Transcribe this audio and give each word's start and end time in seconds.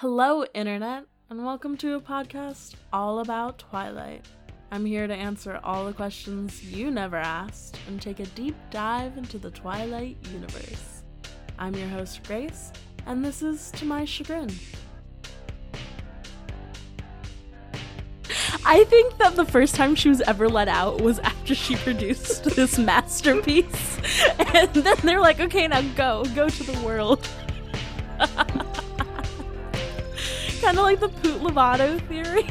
Hello, 0.00 0.46
Internet, 0.54 1.04
and 1.28 1.44
welcome 1.44 1.76
to 1.76 1.94
a 1.94 2.00
podcast 2.00 2.72
all 2.90 3.18
about 3.18 3.58
Twilight. 3.58 4.24
I'm 4.70 4.86
here 4.86 5.06
to 5.06 5.12
answer 5.12 5.60
all 5.62 5.84
the 5.84 5.92
questions 5.92 6.64
you 6.64 6.90
never 6.90 7.18
asked 7.18 7.78
and 7.86 8.00
take 8.00 8.18
a 8.18 8.24
deep 8.28 8.56
dive 8.70 9.18
into 9.18 9.36
the 9.36 9.50
Twilight 9.50 10.16
universe. 10.32 11.02
I'm 11.58 11.74
your 11.74 11.88
host, 11.88 12.22
Grace, 12.26 12.72
and 13.04 13.22
this 13.22 13.42
is 13.42 13.70
To 13.72 13.84
My 13.84 14.06
Chagrin. 14.06 14.50
I 18.64 18.84
think 18.84 19.18
that 19.18 19.36
the 19.36 19.44
first 19.44 19.74
time 19.74 19.94
she 19.94 20.08
was 20.08 20.22
ever 20.22 20.48
let 20.48 20.68
out 20.68 21.02
was 21.02 21.18
after 21.18 21.54
she 21.54 21.76
produced 21.76 22.44
this 22.44 22.78
masterpiece. 22.78 23.98
And 24.54 24.72
then 24.74 24.96
they're 25.04 25.20
like, 25.20 25.38
okay, 25.38 25.68
now 25.68 25.82
go, 25.94 26.24
go 26.34 26.48
to 26.48 26.62
the 26.64 26.84
world. 26.84 27.28
Kind 30.70 30.78
of 30.78 30.84
like 30.84 31.00
the 31.00 31.08
Poot 31.08 31.40
Lovato 31.42 32.00
theory. 32.06 32.42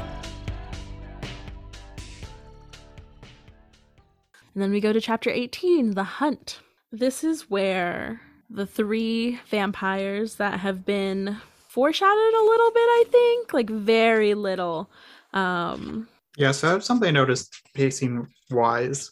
And 4.53 4.61
then 4.61 4.71
we 4.71 4.81
go 4.81 4.91
to 4.91 4.99
chapter 4.99 5.29
18, 5.29 5.91
The 5.91 6.03
Hunt. 6.03 6.59
This 6.91 7.23
is 7.23 7.49
where 7.49 8.19
the 8.49 8.65
three 8.65 9.39
vampires 9.49 10.35
that 10.35 10.59
have 10.59 10.85
been 10.85 11.37
foreshadowed 11.69 12.33
a 12.33 12.43
little 12.43 12.71
bit, 12.71 12.81
I 12.81 13.05
think, 13.09 13.53
like 13.53 13.69
very 13.69 14.33
little. 14.33 14.89
Um 15.33 16.09
Yeah, 16.35 16.51
so 16.51 16.73
that's 16.73 16.87
something 16.87 17.07
I 17.07 17.11
noticed 17.11 17.55
pacing 17.73 18.27
wise. 18.51 19.11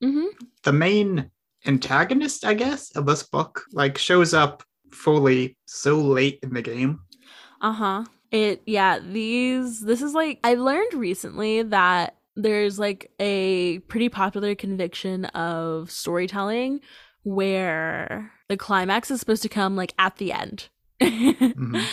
mhm. 0.00 0.28
The 0.62 0.72
main 0.72 1.32
antagonist, 1.66 2.44
I 2.44 2.54
guess, 2.54 2.94
of 2.94 3.06
this 3.06 3.24
book, 3.24 3.64
like 3.72 3.98
shows 3.98 4.34
up 4.34 4.62
fully 4.92 5.56
so 5.66 5.98
late 5.98 6.38
in 6.44 6.54
the 6.54 6.62
game. 6.62 7.00
Uh-huh. 7.60 8.04
It 8.30 8.62
yeah, 8.66 8.98
these 8.98 9.80
this 9.80 10.02
is 10.02 10.14
like 10.14 10.40
I 10.44 10.54
learned 10.54 10.94
recently 10.94 11.62
that 11.62 12.16
there's 12.34 12.78
like 12.78 13.10
a 13.18 13.78
pretty 13.80 14.08
popular 14.08 14.54
conviction 14.54 15.24
of 15.26 15.90
storytelling 15.90 16.80
where 17.22 18.32
the 18.48 18.56
climax 18.56 19.10
is 19.10 19.20
supposed 19.20 19.42
to 19.42 19.48
come 19.48 19.76
like 19.76 19.94
at 19.98 20.16
the 20.16 20.32
end. 20.32 20.68
Mhm. 21.00 21.84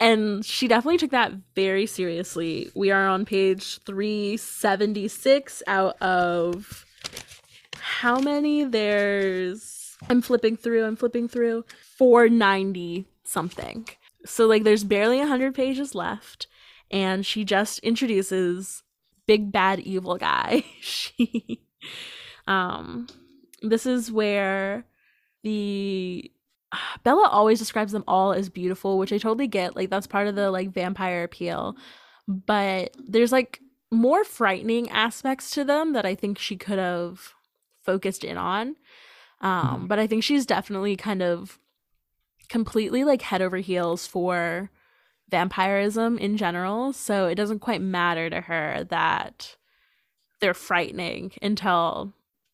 And 0.00 0.44
she 0.44 0.66
definitely 0.66 0.98
took 0.98 1.12
that 1.12 1.32
very 1.54 1.86
seriously. 1.86 2.70
We 2.74 2.90
are 2.90 3.06
on 3.06 3.24
page 3.24 3.78
376 3.84 5.62
out 5.68 6.00
of 6.02 6.84
how 7.76 8.18
many? 8.18 8.64
There's 8.64 9.96
I'm 10.10 10.20
flipping 10.20 10.56
through, 10.56 10.84
I'm 10.84 10.96
flipping 10.96 11.28
through 11.28 11.64
490 11.98 13.06
something. 13.24 13.86
So 14.24 14.46
like 14.46 14.64
there's 14.64 14.84
barely 14.84 15.18
100 15.18 15.54
pages 15.54 15.94
left 15.94 16.46
and 16.90 17.24
she 17.26 17.44
just 17.44 17.78
introduces 17.80 18.82
big 19.26 19.50
bad 19.52 19.80
evil 19.80 20.16
guy. 20.16 20.64
she 20.80 21.62
um 22.46 23.06
this 23.62 23.86
is 23.86 24.10
where 24.10 24.84
the 25.42 26.30
Bella 27.04 27.28
always 27.28 27.58
describes 27.58 27.92
them 27.92 28.04
all 28.08 28.32
as 28.32 28.48
beautiful, 28.48 28.98
which 28.98 29.12
I 29.12 29.18
totally 29.18 29.48
get. 29.48 29.76
Like 29.76 29.90
that's 29.90 30.06
part 30.06 30.26
of 30.26 30.34
the 30.34 30.50
like 30.50 30.70
vampire 30.70 31.24
appeal. 31.24 31.76
But 32.28 32.96
there's 33.06 33.32
like 33.32 33.60
more 33.90 34.24
frightening 34.24 34.88
aspects 34.90 35.50
to 35.50 35.64
them 35.64 35.92
that 35.92 36.06
I 36.06 36.14
think 36.14 36.38
she 36.38 36.56
could 36.56 36.78
have 36.78 37.34
focused 37.82 38.24
in 38.24 38.38
on. 38.38 38.76
Um, 39.40 39.82
Mhm. 39.84 39.88
but 39.88 39.98
I 39.98 40.06
think 40.06 40.22
she's 40.22 40.46
definitely 40.46 40.96
kind 40.96 41.20
of 41.22 41.58
completely 42.52 43.02
like 43.02 43.22
head 43.22 43.40
over 43.40 43.56
heels 43.56 44.06
for 44.06 44.70
vampirism 45.30 46.18
in 46.18 46.36
general. 46.36 46.92
So 46.92 47.26
it 47.26 47.34
doesn't 47.34 47.60
quite 47.60 47.80
matter 47.80 48.28
to 48.28 48.42
her 48.42 48.84
that 48.90 49.56
they're 50.38 50.52
frightening 50.52 51.32
until 51.40 52.12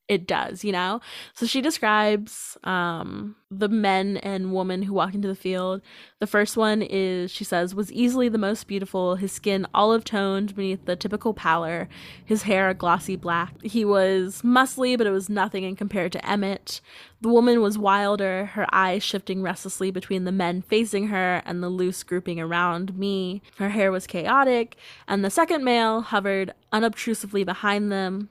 it 0.09 0.27
does, 0.27 0.65
you 0.65 0.73
know? 0.73 1.01
So 1.35 1.47
she 1.47 1.61
describes 1.61 2.57
um 2.65 3.37
the 3.51 3.69
men 3.69 4.19
and 4.19 4.53
woman 4.53 4.83
who 4.83 4.93
walk 4.93 5.15
into 5.15 5.29
the 5.29 5.35
field. 5.35 5.81
The 6.19 6.27
first 6.27 6.57
one 6.57 6.83
is 6.83 7.31
she 7.31 7.45
says 7.45 7.75
was 7.75 7.91
easily 7.93 8.29
the 8.29 8.37
most 8.39 8.67
beautiful, 8.67 9.17
his 9.17 9.33
skin 9.33 9.67
olive 9.73 10.05
toned 10.05 10.55
beneath 10.55 10.85
the 10.85 10.97
typical 10.97 11.33
pallor, 11.33 11.89
his 12.25 12.43
hair 12.43 12.69
a 12.69 12.75
glossy 12.75 13.17
black. 13.17 13.55
He 13.63 13.85
was 13.85 14.43
muscly, 14.43 14.99
but 14.99 15.07
it 15.07 15.13
was 15.13 15.31
nothing 15.31 15.65
in 15.65 15.77
compared 15.77 16.13
to 16.13 16.29
Emmett. 16.29 16.81
The 17.21 17.29
woman 17.29 17.61
was 17.61 17.79
wilder, 17.79 18.47
her 18.47 18.67
eyes 18.73 19.03
shifting 19.03 19.43
restlessly 19.43 19.91
between 19.91 20.25
the 20.25 20.33
men 20.33 20.63
facing 20.63 21.09
her 21.09 21.43
and 21.45 21.63
the 21.63 21.69
loose 21.69 22.03
grouping 22.03 22.39
around 22.39 22.97
me. 22.97 23.43
Her 23.57 23.71
hair 23.71 23.91
was 23.91 24.07
chaotic, 24.07 24.77
and 25.09 25.25
the 25.25 25.31
second 25.31 25.65
male 25.65 26.03
hovered 26.03 26.53
unobtrusively 26.71 27.45
behind 27.45 27.91
them, 27.91 28.29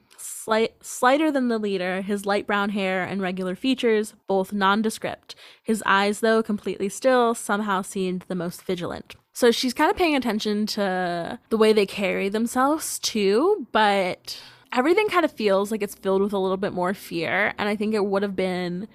slight, 0.48 0.72
slighter 0.82 1.30
than 1.30 1.50
the 1.50 1.58
leader, 1.60 2.02
his 2.02 2.26
light 2.26 2.48
brown 2.48 2.70
hair 2.70 3.04
and 3.04 3.22
regular 3.22 3.54
features, 3.54 4.14
both 4.28 4.54
nondescript. 4.54 5.36
His 5.62 5.84
eyes, 5.86 6.22
though 6.22 6.42
completely 6.42 6.88
still, 6.88 7.36
somehow 7.36 7.82
seemed 7.82 8.24
the 8.30 8.36
most 8.36 8.64
vigilant. 8.64 9.16
So 9.34 9.52
she's 9.52 9.74
kind 9.74 9.92
of 9.92 9.98
paying 9.98 10.16
attention 10.16 10.66
to 10.68 11.38
the 11.50 11.58
way 11.58 11.74
they 11.74 11.86
carry 11.86 12.30
themselves, 12.30 12.98
too, 12.98 13.68
but 13.74 14.42
everything 14.72 15.10
kind 15.10 15.26
of 15.26 15.34
feels 15.34 15.70
like 15.70 15.84
it's 15.84 15.96
filled 15.96 16.22
with 16.22 16.32
a 16.32 16.40
little 16.40 16.56
bit 16.56 16.72
more 16.72 16.94
fear. 16.94 17.54
And 17.58 17.68
I 17.68 17.76
think 17.76 17.94
it 17.94 18.06
would 18.06 18.24
have 18.24 18.38
been 18.38 18.88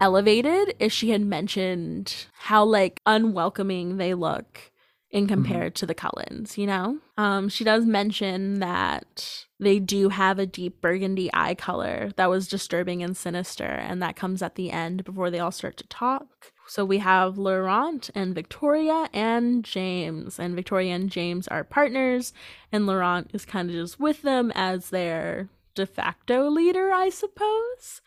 elevated 0.00 0.74
if 0.80 0.92
she 0.92 1.10
had 1.10 1.22
mentioned 1.22 2.26
how, 2.32 2.64
like, 2.64 3.00
unwelcoming 3.06 3.98
they 3.98 4.14
look 4.14 4.72
in 5.10 5.26
compared 5.26 5.74
to 5.74 5.86
the 5.86 5.94
Cullens, 5.94 6.58
you 6.58 6.66
know? 6.66 6.98
Um, 7.16 7.48
she 7.48 7.64
does 7.64 7.86
mention 7.86 8.60
that 8.60 9.46
they 9.58 9.78
do 9.78 10.10
have 10.10 10.38
a 10.38 10.46
deep 10.46 10.82
burgundy 10.82 11.30
eye 11.32 11.54
color 11.54 12.10
that 12.16 12.28
was 12.28 12.46
disturbing 12.46 13.02
and 13.02 13.16
sinister, 13.16 13.64
and 13.64 14.02
that 14.02 14.16
comes 14.16 14.42
at 14.42 14.54
the 14.54 14.70
end 14.70 15.04
before 15.04 15.30
they 15.30 15.38
all 15.38 15.50
start 15.50 15.78
to 15.78 15.86
talk. 15.88 16.52
So 16.66 16.84
we 16.84 16.98
have 16.98 17.38
Laurent 17.38 18.10
and 18.14 18.34
Victoria 18.34 19.08
and 19.14 19.64
James, 19.64 20.38
and 20.38 20.54
Victoria 20.54 20.94
and 20.94 21.08
James 21.08 21.48
are 21.48 21.64
partners, 21.64 22.34
and 22.70 22.86
Laurent 22.86 23.30
is 23.32 23.46
kind 23.46 23.70
of 23.70 23.76
just 23.76 23.98
with 23.98 24.20
them 24.20 24.52
as 24.54 24.90
their 24.90 25.48
de 25.74 25.86
facto 25.86 26.50
leader, 26.50 26.92
I 26.92 27.08
suppose. 27.08 28.02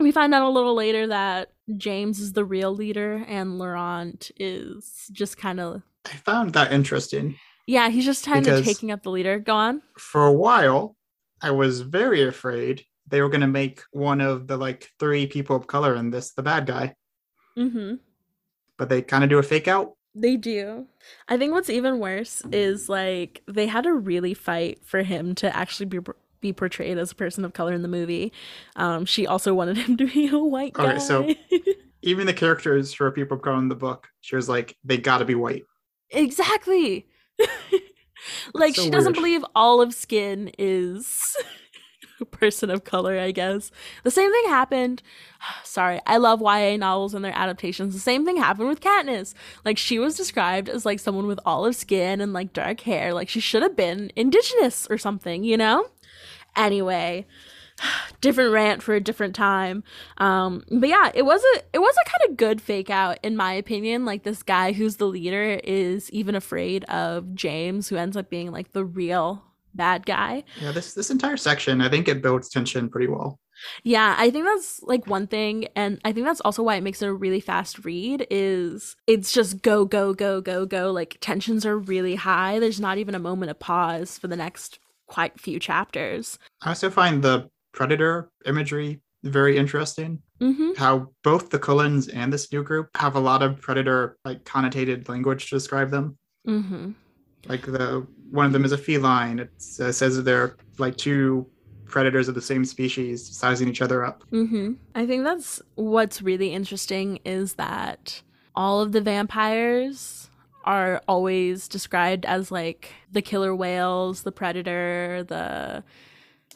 We 0.00 0.10
find 0.10 0.34
out 0.34 0.42
a 0.42 0.48
little 0.48 0.74
later 0.74 1.06
that 1.08 1.52
James 1.76 2.18
is 2.18 2.32
the 2.32 2.44
real 2.44 2.74
leader, 2.74 3.24
and 3.28 3.58
Laurent 3.58 4.30
is 4.38 5.10
just 5.12 5.36
kind 5.36 5.60
of 5.60 5.82
I 6.06 6.10
found 6.16 6.52
that 6.54 6.72
interesting. 6.72 7.36
yeah, 7.66 7.88
he's 7.88 8.04
just 8.04 8.24
kind 8.26 8.46
of 8.46 8.64
taking 8.64 8.90
up 8.90 9.02
the 9.02 9.10
leader. 9.10 9.38
Go 9.38 9.54
on. 9.54 9.82
For 9.98 10.26
a 10.26 10.32
while, 10.32 10.96
I 11.40 11.50
was 11.50 11.80
very 11.80 12.22
afraid 12.22 12.84
they 13.06 13.20
were 13.22 13.28
going 13.28 13.40
to 13.42 13.46
make 13.46 13.82
one 13.92 14.20
of 14.20 14.46
the 14.46 14.56
like 14.56 14.90
three 14.98 15.26
people 15.26 15.56
of 15.56 15.66
color 15.66 15.94
in 15.94 16.10
this 16.10 16.32
the 16.32 16.42
bad 16.42 16.66
guy, 16.66 16.94
Mm-hmm. 17.58 17.94
but 18.76 18.88
they 18.88 19.02
kind 19.02 19.24
of 19.24 19.30
do 19.30 19.38
a 19.38 19.42
fake 19.42 19.68
out. 19.68 19.92
They 20.14 20.36
do. 20.36 20.86
I 21.28 21.36
think 21.38 21.52
what's 21.52 21.70
even 21.70 21.98
worse 21.98 22.42
is 22.52 22.88
like 22.88 23.42
they 23.48 23.66
had 23.66 23.84
to 23.84 23.92
really 23.92 24.32
fight 24.34 24.80
for 24.84 25.02
him 25.02 25.34
to 25.36 25.54
actually 25.56 25.86
be 25.86 25.98
be 26.40 26.52
portrayed 26.52 26.98
as 26.98 27.10
a 27.12 27.14
person 27.14 27.44
of 27.44 27.52
color 27.54 27.72
in 27.72 27.80
the 27.82 27.88
movie. 27.88 28.30
Um, 28.76 29.06
she 29.06 29.26
also 29.26 29.54
wanted 29.54 29.78
him 29.78 29.96
to 29.98 30.06
be 30.06 30.28
a 30.28 30.38
white 30.38 30.74
guy. 30.74 30.92
Okay, 30.96 30.98
so- 30.98 31.34
Even 32.02 32.26
the 32.26 32.34
characters 32.34 32.92
for 32.92 33.10
people 33.10 33.36
of 33.38 33.42
color 33.42 33.56
in 33.58 33.68
the 33.70 33.74
book, 33.74 34.08
she 34.20 34.36
was 34.36 34.46
like, 34.46 34.76
they 34.84 34.98
got 34.98 35.18
to 35.18 35.24
be 35.24 35.34
white. 35.34 35.64
Exactly. 36.10 37.06
like 38.54 38.74
So 38.74 38.82
she 38.82 38.90
doesn't 38.90 39.14
believe 39.14 39.44
olive 39.54 39.94
skin 39.94 40.50
is 40.58 41.36
a 42.20 42.24
person 42.24 42.70
of 42.70 42.84
color, 42.84 43.18
I 43.18 43.30
guess. 43.30 43.70
The 44.02 44.10
same 44.10 44.30
thing 44.30 44.44
happened. 44.48 45.02
Sorry, 45.64 46.00
I 46.06 46.16
love 46.16 46.40
YA 46.40 46.76
novels 46.76 47.14
and 47.14 47.24
their 47.24 47.36
adaptations. 47.36 47.94
The 47.94 48.00
same 48.00 48.24
thing 48.24 48.36
happened 48.36 48.68
with 48.68 48.80
Katniss. 48.80 49.34
Like 49.64 49.78
she 49.78 49.98
was 49.98 50.16
described 50.16 50.68
as 50.68 50.84
like 50.84 51.00
someone 51.00 51.26
with 51.26 51.40
olive 51.44 51.76
skin 51.76 52.20
and 52.20 52.32
like 52.32 52.52
dark 52.52 52.80
hair. 52.80 53.12
Like 53.12 53.28
she 53.28 53.40
should 53.40 53.62
have 53.62 53.76
been 53.76 54.10
indigenous 54.16 54.86
or 54.88 54.98
something, 54.98 55.44
you 55.44 55.56
know? 55.56 55.86
Anyway, 56.56 57.26
different 58.20 58.52
rant 58.52 58.82
for 58.82 58.94
a 58.94 59.00
different 59.00 59.34
time. 59.34 59.84
Um, 60.18 60.64
but 60.70 60.88
yeah, 60.88 61.10
it 61.14 61.22
was 61.22 61.42
a 61.56 61.62
it 61.72 61.78
was 61.78 61.94
a 61.94 62.10
kind 62.10 62.30
of 62.30 62.36
good 62.36 62.60
fake 62.60 62.90
out 62.90 63.18
in 63.22 63.36
my 63.36 63.52
opinion. 63.52 64.04
Like 64.04 64.22
this 64.22 64.42
guy 64.42 64.72
who's 64.72 64.96
the 64.96 65.06
leader 65.06 65.60
is 65.62 66.10
even 66.10 66.34
afraid 66.34 66.84
of 66.84 67.34
James, 67.34 67.88
who 67.88 67.96
ends 67.96 68.16
up 68.16 68.30
being 68.30 68.50
like 68.50 68.72
the 68.72 68.84
real 68.84 69.44
bad 69.74 70.06
guy. 70.06 70.44
Yeah, 70.60 70.72
this 70.72 70.94
this 70.94 71.10
entire 71.10 71.36
section, 71.36 71.80
I 71.80 71.88
think 71.88 72.08
it 72.08 72.22
builds 72.22 72.48
tension 72.48 72.88
pretty 72.88 73.08
well. 73.08 73.38
Yeah, 73.84 74.16
I 74.18 74.30
think 74.30 74.44
that's 74.44 74.82
like 74.82 75.06
one 75.06 75.26
thing 75.26 75.68
and 75.76 76.00
I 76.04 76.12
think 76.12 76.26
that's 76.26 76.40
also 76.40 76.62
why 76.62 76.74
it 76.74 76.82
makes 76.82 77.02
it 77.02 77.08
a 77.08 77.12
really 77.12 77.40
fast 77.40 77.84
read 77.84 78.26
is 78.30 78.96
it's 79.06 79.32
just 79.32 79.62
go 79.62 79.84
go 79.84 80.12
go 80.12 80.40
go 80.40 80.66
go 80.66 80.90
like 80.90 81.18
tensions 81.20 81.64
are 81.64 81.78
really 81.78 82.16
high. 82.16 82.58
There's 82.58 82.80
not 82.80 82.98
even 82.98 83.14
a 83.14 83.20
moment 83.20 83.50
of 83.50 83.60
pause 83.60 84.18
for 84.18 84.28
the 84.28 84.36
next 84.36 84.80
quite 85.06 85.38
few 85.38 85.60
chapters. 85.60 86.38
I 86.62 86.70
also 86.70 86.90
find 86.90 87.22
the 87.22 87.48
predator 87.74 88.30
imagery 88.46 89.00
very 89.24 89.56
interesting. 89.56 90.20
Mm-hmm. 90.40 90.72
How 90.76 91.10
both 91.22 91.50
the 91.50 91.58
Cullens 91.58 92.08
and 92.08 92.32
this 92.32 92.52
new 92.52 92.62
group 92.62 92.90
have 92.96 93.16
a 93.16 93.20
lot 93.20 93.42
of 93.42 93.60
predator 93.60 94.18
like 94.24 94.44
connotated 94.44 95.08
language 95.08 95.48
to 95.48 95.56
describe 95.56 95.90
them. 95.90 96.18
Mm-hmm. 96.46 96.90
Like 97.46 97.62
the 97.62 98.06
one 98.30 98.46
of 98.46 98.52
them 98.52 98.64
is 98.64 98.72
a 98.72 98.78
feline. 98.78 99.38
It 99.38 99.50
uh, 99.80 99.92
says 99.92 100.16
that 100.16 100.22
they're 100.22 100.56
like 100.78 100.96
two 100.96 101.46
predators 101.86 102.28
of 102.28 102.34
the 102.34 102.42
same 102.42 102.64
species 102.64 103.26
sizing 103.26 103.68
each 103.68 103.82
other 103.82 104.04
up. 104.04 104.24
Mm-hmm. 104.30 104.74
I 104.94 105.06
think 105.06 105.24
that's 105.24 105.62
what's 105.74 106.20
really 106.20 106.52
interesting 106.52 107.18
is 107.24 107.54
that 107.54 108.22
all 108.54 108.80
of 108.80 108.92
the 108.92 109.00
vampires 109.00 110.28
are 110.64 111.02
always 111.06 111.68
described 111.68 112.24
as 112.24 112.50
like 112.50 112.92
the 113.12 113.22
killer 113.22 113.54
whales, 113.54 114.22
the 114.22 114.32
predator, 114.32 115.24
the 115.24 115.84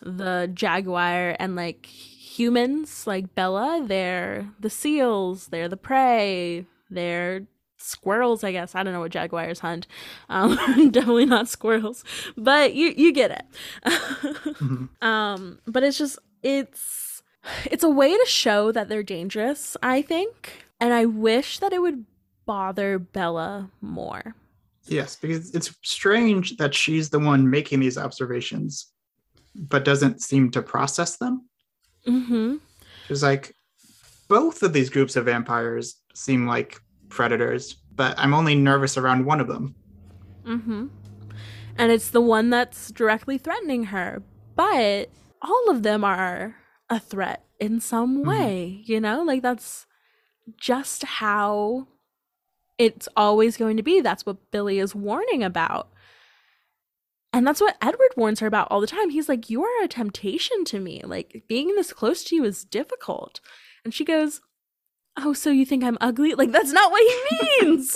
the 0.02 0.50
jaguar, 0.54 1.36
and 1.38 1.56
like 1.56 1.86
humans 1.86 3.06
like 3.06 3.34
Bella, 3.34 3.82
they're 3.86 4.48
the 4.60 4.70
seals, 4.70 5.48
they're 5.48 5.68
the 5.68 5.76
prey, 5.76 6.66
they're 6.90 7.46
squirrels, 7.78 8.44
I 8.44 8.52
guess. 8.52 8.74
I 8.74 8.82
don't 8.82 8.92
know 8.92 9.00
what 9.00 9.12
jaguars 9.12 9.60
hunt. 9.60 9.86
Um, 10.28 10.56
definitely 10.90 11.26
not 11.26 11.48
squirrels, 11.48 12.04
but 12.36 12.74
you 12.74 12.94
you 12.96 13.12
get 13.12 13.30
it. 13.30 13.44
Mhm. 13.86 14.88
um, 15.02 15.58
but 15.66 15.82
it's 15.82 15.98
just 15.98 16.18
it's 16.42 17.22
it's 17.66 17.84
a 17.84 17.90
way 17.90 18.16
to 18.16 18.26
show 18.26 18.72
that 18.72 18.88
they're 18.88 19.02
dangerous, 19.02 19.76
I 19.82 20.02
think. 20.02 20.66
And 20.80 20.92
I 20.92 21.06
wish 21.06 21.58
that 21.58 21.72
it 21.72 21.82
would 21.82 22.04
bother 22.46 22.98
Bella 22.98 23.70
more. 23.80 24.34
Yes, 24.86 25.16
because 25.16 25.54
it's 25.54 25.74
strange 25.82 26.56
that 26.56 26.74
she's 26.74 27.10
the 27.10 27.18
one 27.18 27.50
making 27.50 27.80
these 27.80 27.98
observations, 27.98 28.92
but 29.58 29.84
doesn't 29.84 30.22
seem 30.22 30.50
to 30.52 30.62
process 30.62 31.16
them. 31.16 31.48
Mm-hmm. 32.06 32.56
She's 33.06 33.22
like, 33.22 33.54
both 34.28 34.62
of 34.62 34.72
these 34.72 34.90
groups 34.90 35.16
of 35.16 35.24
vampires 35.24 35.96
seem 36.14 36.46
like 36.46 36.80
predators, 37.08 37.74
but 37.94 38.14
I'm 38.18 38.34
only 38.34 38.54
nervous 38.54 38.96
around 38.96 39.24
one 39.24 39.40
of 39.40 39.48
them. 39.48 39.74
Mm-hmm. 40.44 40.86
And 41.76 41.92
it's 41.92 42.10
the 42.10 42.20
one 42.20 42.50
that's 42.50 42.90
directly 42.90 43.38
threatening 43.38 43.84
her. 43.84 44.22
But 44.56 45.10
all 45.42 45.70
of 45.70 45.82
them 45.82 46.04
are 46.04 46.56
a 46.90 46.98
threat 46.98 47.44
in 47.60 47.80
some 47.80 48.24
Mhm. 48.24 48.26
way, 48.26 48.82
you 48.84 49.00
know? 49.00 49.22
Like 49.22 49.42
that's 49.42 49.86
just 50.56 51.04
how 51.04 51.86
it's 52.78 53.08
always 53.16 53.56
going 53.56 53.76
to 53.76 53.82
be. 53.82 54.00
That's 54.00 54.24
what 54.26 54.50
Billy 54.50 54.78
is 54.78 54.94
warning 54.94 55.42
about. 55.42 55.88
And 57.32 57.46
that's 57.46 57.60
what 57.60 57.76
Edward 57.82 58.10
warns 58.16 58.40
her 58.40 58.46
about 58.46 58.68
all 58.70 58.80
the 58.80 58.86
time. 58.86 59.10
He's 59.10 59.28
like, 59.28 59.50
You 59.50 59.62
are 59.62 59.84
a 59.84 59.88
temptation 59.88 60.64
to 60.66 60.80
me. 60.80 61.02
Like, 61.04 61.44
being 61.48 61.68
this 61.74 61.92
close 61.92 62.24
to 62.24 62.36
you 62.36 62.44
is 62.44 62.64
difficult. 62.64 63.40
And 63.84 63.92
she 63.92 64.04
goes, 64.04 64.40
Oh, 65.18 65.32
so 65.32 65.50
you 65.50 65.66
think 65.66 65.84
I'm 65.84 65.98
ugly? 66.00 66.34
Like, 66.34 66.52
that's 66.52 66.72
not 66.72 66.90
what 66.90 67.02
he 67.02 67.38
means. 67.66 67.94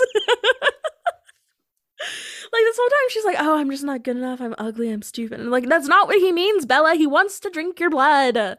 like, 2.52 2.62
this 2.62 2.76
whole 2.78 2.88
time 2.88 3.08
she's 3.08 3.24
like, 3.24 3.36
Oh, 3.38 3.56
I'm 3.58 3.70
just 3.70 3.84
not 3.84 4.04
good 4.04 4.16
enough. 4.16 4.40
I'm 4.40 4.54
ugly. 4.58 4.90
I'm 4.90 5.02
stupid. 5.02 5.40
And 5.40 5.50
like, 5.50 5.68
that's 5.68 5.88
not 5.88 6.08
what 6.08 6.18
he 6.18 6.30
means, 6.30 6.66
Bella. 6.66 6.94
He 6.94 7.06
wants 7.06 7.40
to 7.40 7.50
drink 7.50 7.80
your 7.80 7.90
blood. 7.90 8.36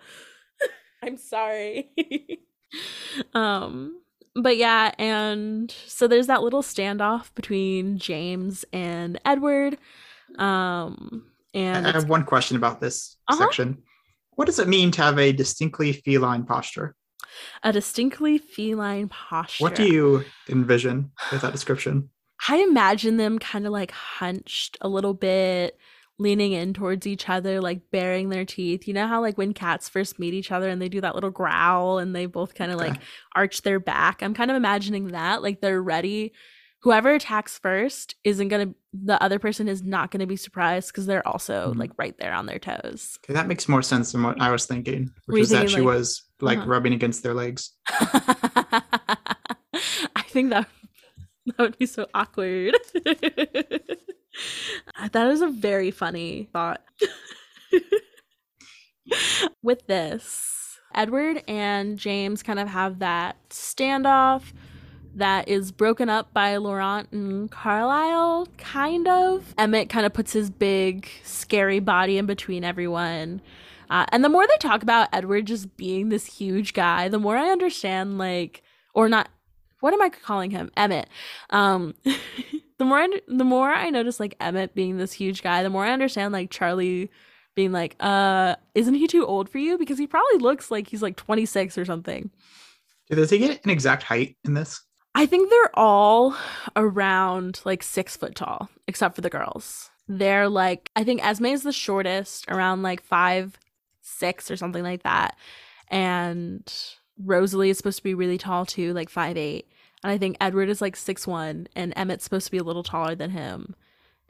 I'm 1.04 1.18
sorry. 1.18 1.92
um, 3.34 4.02
but 4.36 4.58
yeah, 4.58 4.94
and 4.98 5.70
so 5.86 6.08
there's 6.08 6.28
that 6.28 6.42
little 6.42 6.64
standoff 6.64 7.34
between 7.36 8.00
James 8.00 8.66
and 8.74 9.20
Edward. 9.26 9.78
Um, 10.40 11.26
and 11.54 11.88
I 11.88 11.92
have 11.92 12.10
one 12.10 12.24
question 12.26 12.58
about 12.58 12.82
this 12.82 13.18
Uh-huh. 13.28 13.44
section. 13.44 13.84
What 14.36 14.46
does 14.46 14.60
it 14.60 14.68
mean 14.68 14.92
to 14.92 15.02
have 15.04 15.20
a 15.20 15.32
distinctly 15.32 15.94
feline 15.94 16.46
posture? 16.46 16.96
a 17.64 17.72
distinctly 17.74 18.38
feline 18.38 19.10
posture. 19.10 19.64
What 19.64 19.76
do 19.76 19.84
you 19.84 20.24
envision 20.50 21.12
with 21.32 21.42
that 21.42 21.52
description? 21.52 22.10
I 22.48 22.58
imagine 22.58 23.18
them 23.18 23.40
kind 23.40 23.66
of 23.66 23.72
like 23.72 23.90
hunched 23.92 24.78
a 24.82 24.90
little 24.90 25.16
bit, 25.16 25.80
leaning 26.20 26.52
in 26.52 26.74
towards 26.74 27.08
each 27.08 27.30
other, 27.30 27.60
like 27.60 27.90
baring 27.92 28.30
their 28.30 28.46
teeth. 28.46 28.88
You 28.88 28.94
know 28.94 29.08
how 29.08 29.20
like 29.22 29.38
when 29.38 29.54
cats 29.54 29.90
first 29.90 30.20
meet 30.20 30.36
each 30.36 30.52
other 30.52 30.70
and 30.70 30.80
they 30.80 30.90
do 30.90 31.02
that 31.02 31.16
little 31.16 31.32
growl 31.32 31.98
and 31.98 32.16
they 32.16 32.28
both 32.28 32.54
kind 32.54 32.72
of 32.72 32.78
like 32.78 33.00
arch 33.36 33.62
their 33.64 33.80
back. 33.80 34.22
I'm 34.22 34.34
kind 34.36 34.52
of 34.52 34.58
imagining 34.58 35.08
that. 35.08 35.42
Like 35.42 35.60
they're 35.62 35.82
ready. 35.82 36.34
Whoever 36.84 37.14
attacks 37.14 37.58
first 37.58 38.16
isn't 38.26 38.50
gonna 38.50 38.74
the 38.94 39.22
other 39.24 39.40
person 39.40 39.68
is 39.70 39.82
not 39.84 40.12
gonna 40.12 40.28
be 40.28 40.36
surprised 40.36 40.90
because 40.90 41.06
they're 41.06 41.26
also 41.28 41.72
Mhm. 41.74 41.80
like 41.80 41.92
right 41.98 42.16
there 42.20 42.34
on 42.34 42.46
their 42.46 42.60
toes. 42.60 43.18
Okay, 43.24 43.34
that 43.34 43.48
makes 43.48 43.70
more 43.70 43.82
sense 43.82 44.12
than 44.12 44.22
what 44.24 44.40
I 44.42 44.52
was 44.52 44.66
thinking, 44.66 45.10
Were 45.28 45.34
which 45.34 45.38
you 45.40 45.44
is 45.44 45.50
that 45.52 45.70
she 45.70 45.78
like- 45.78 45.86
was 45.86 46.24
like 46.42 46.58
Uh-huh. 46.60 46.68
rubbing 46.70 46.94
against 46.94 47.24
their 47.24 47.34
legs. 47.34 47.72
I 47.88 48.84
think 50.28 50.50
that 50.50 50.68
that 51.46 51.58
would 51.58 51.78
be 51.78 51.86
so 51.86 52.08
awkward. 52.14 52.76
that 55.12 55.28
is 55.28 55.42
a 55.42 55.48
very 55.48 55.92
funny 55.92 56.50
thought. 56.52 56.82
With 59.62 59.88
this, 59.88 60.80
Edward 60.94 61.44
and 61.48 61.98
James 61.98 62.44
kind 62.44 62.60
of 62.60 62.68
have 62.68 63.00
that 63.00 63.38
standoff 63.50 64.52
that 65.16 65.48
is 65.48 65.72
broken 65.72 66.10
up 66.10 66.34
by 66.34 66.58
Laurent 66.58 67.12
and 67.12 67.50
Carlisle, 67.50 68.48
kind 68.58 69.08
of. 69.08 69.54
Emmett 69.58 69.90
kind 69.90 70.06
of 70.06 70.14
puts 70.14 70.34
his 70.34 70.50
big, 70.50 71.08
scary 71.24 71.80
body 71.80 72.18
in 72.18 72.26
between 72.26 72.64
everyone. 72.64 73.42
Uh, 73.90 74.06
and 74.12 74.24
the 74.24 74.30
more 74.30 74.48
they 74.48 74.58
talk 74.60 74.82
about 74.82 75.10
Edward 75.14 75.46
just 75.46 75.76
being 75.78 76.10
this 76.10 76.26
huge 76.26 76.74
guy, 76.74 77.10
the 77.10 77.20
more 77.20 77.38
I 77.38 77.50
understand, 77.50 78.18
like, 78.18 78.64
or 78.94 79.08
not, 79.08 79.30
what 79.82 79.94
am 79.94 80.02
I 80.02 80.10
calling 80.10 80.52
him? 80.52 80.72
Emmett. 80.76 81.10
Um, 81.50 81.94
the 82.78 82.86
more, 82.86 82.98
I, 82.98 83.10
the 83.28 83.44
more 83.44 83.72
I 83.72 83.90
notice 83.90 84.20
like 84.20 84.36
Emmett 84.40 84.74
being 84.74 84.98
this 84.98 85.14
huge 85.14 85.44
guy, 85.44 85.62
the 85.62 85.70
more 85.70 85.86
I 85.86 85.92
understand 85.92 86.34
like 86.34 86.50
Charlie 86.50 87.12
being 87.56 87.72
like, 87.72 87.96
uh, 88.00 88.56
isn't 88.74 88.96
he 88.96 89.08
too 89.08 89.26
old 89.26 89.50
for 89.50 89.60
you? 89.60 89.78
Because 89.78 90.00
he 90.00 90.08
probably 90.08 90.40
looks 90.40 90.72
like 90.72 90.88
he's 90.88 91.02
like 91.02 91.16
26 91.18 91.78
or 91.78 91.86
something. 91.86 92.32
Does 93.10 93.30
he 93.30 93.38
get 93.38 93.64
an 93.64 93.70
exact 93.70 94.04
height 94.04 94.38
in 94.44 94.54
this? 94.54 94.82
I 95.16 95.26
think 95.26 95.50
they're 95.50 95.80
all 95.80 96.36
around 96.76 97.62
like 97.66 97.84
six 97.84 98.18
foot 98.18 98.36
tall, 98.36 98.70
except 98.88 99.16
for 99.16 99.22
the 99.22 99.30
girls. 99.30 99.92
They're 100.08 100.50
like, 100.50 100.92
I 100.96 101.04
think 101.04 101.26
Esme 101.26 101.46
is 101.48 101.64
the 101.64 101.72
shortest, 101.72 102.46
around 102.50 102.82
like 102.82 103.02
five, 103.02 103.58
six 104.02 104.50
or 104.52 104.58
something 104.58 104.84
like 104.84 105.04
that. 105.04 105.38
And 105.88 106.72
Rosalie 107.24 107.70
is 107.70 107.78
supposed 107.78 107.98
to 107.98 108.04
be 108.04 108.14
really 108.16 108.38
tall 108.38 108.66
too, 108.66 108.94
like 108.94 109.10
five, 109.10 109.38
eight. 109.38 109.68
And 110.04 110.12
I 110.12 110.18
think 110.18 110.36
Edward 110.42 110.70
is 110.70 110.82
like 110.82 110.96
six 110.96 111.26
one, 111.26 111.68
and 111.76 111.94
Emmett's 111.96 112.24
supposed 112.24 112.46
to 112.46 112.52
be 112.52 112.58
a 112.58 112.64
little 112.64 112.84
taller 112.84 113.16
than 113.16 113.32
him. 113.32 113.76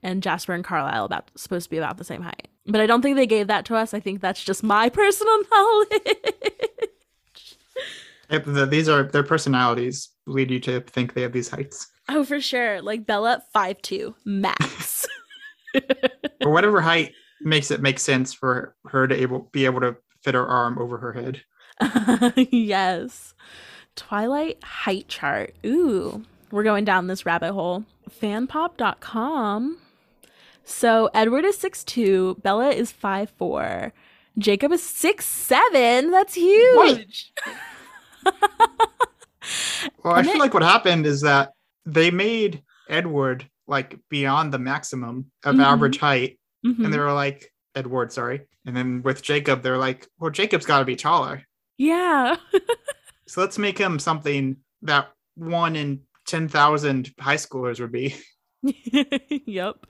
And 0.04 0.22
Jasper 0.22 0.54
and 0.54 0.66
Carlisle 0.66 1.06
about 1.06 1.32
supposed 1.36 1.66
to 1.66 1.70
be 1.70 1.78
about 1.78 1.98
the 1.98 2.04
same 2.04 2.22
height. 2.22 2.50
But 2.66 2.82
I 2.82 2.86
don't 2.86 3.02
think 3.02 3.16
they 3.16 3.26
gave 3.26 3.48
that 3.48 3.66
to 3.66 3.76
us. 3.76 3.94
I 3.94 4.00
think 4.02 4.22
that's 4.22 4.44
just 4.44 4.64
my 4.64 4.90
personal 4.94 5.40
knowledge. 5.50 5.90
These 8.40 8.90
are 8.90 9.04
their 9.04 9.24
personalities 9.24 10.10
lead 10.26 10.52
you 10.52 10.60
to 10.62 10.82
think 10.82 11.14
they 11.14 11.22
have 11.22 11.34
these 11.34 11.50
heights. 11.50 11.88
Oh, 12.10 12.24
for 12.24 12.40
sure. 12.42 12.82
Like 12.82 13.06
Bella, 13.06 13.44
five 13.54 13.82
two 13.82 14.16
max. 14.26 15.08
Or 16.42 16.52
whatever 16.52 16.82
height 16.82 17.14
makes 17.42 17.72
it 17.72 17.82
make 17.82 18.00
sense 18.00 18.34
for 18.34 18.76
her 18.88 19.08
to 19.08 19.16
able 19.16 19.50
be 19.54 19.64
able 19.64 19.80
to 19.80 19.96
fit 20.22 20.36
her 20.36 20.46
arm 20.46 20.78
over 20.78 20.98
her 20.98 21.14
head. 21.14 21.42
yes. 22.52 23.34
Twilight 23.96 24.62
height 24.62 25.08
chart. 25.08 25.56
Ooh, 25.66 26.24
we're 26.52 26.64
going 26.64 26.84
down 26.84 27.08
this 27.08 27.26
rabbit 27.26 27.54
hole. 27.54 27.86
Fanpop.com. 28.22 29.78
So 30.66 31.10
Edward 31.14 31.46
is 31.46 31.58
6'2, 31.58 32.42
Bella 32.42 32.70
is 32.70 32.92
5'4, 32.92 33.92
Jacob 34.38 34.72
is 34.72 34.82
6'7. 34.82 36.12
That's 36.12 36.34
huge. 36.36 37.34
Well, 40.04 40.14
I 40.16 40.20
And 40.20 40.28
feel 40.28 40.36
it- 40.38 40.40
like 40.40 40.54
what 40.54 40.64
happened 40.64 41.06
is 41.06 41.22
that 41.22 41.52
they 41.86 42.12
made 42.12 42.62
Edward 42.90 43.50
like 43.68 43.98
beyond 44.10 44.54
the 44.54 44.60
maximum 44.60 45.32
of 45.46 45.56
Mhm. 45.56 45.64
average 45.64 45.98
height, 45.98 46.40
Mhm. 46.66 46.84
and 46.86 46.94
they 46.94 47.00
were 47.00 47.14
like 47.14 47.54
Edward, 47.76 48.12
sorry. 48.12 48.42
And 48.66 48.76
then 48.76 49.02
with 49.04 49.22
Jacob, 49.22 49.62
they're 49.62 49.78
like, 49.78 50.08
well, 50.20 50.32
Jacob's 50.32 50.66
got 50.66 50.80
to 50.80 50.86
be 50.86 50.96
taller, 50.96 51.44
yeah. 51.78 52.36
so 53.28 53.42
let's 53.42 53.58
make 53.58 53.78
him 53.78 54.00
something 54.00 54.58
that 54.84 55.12
one 55.36 55.76
in 55.76 56.02
ten 56.26 56.48
thousand 56.48 57.14
high 57.20 57.36
schoolers 57.38 57.80
would 57.80 57.92
be. 57.92 58.16
yep. 59.46 59.86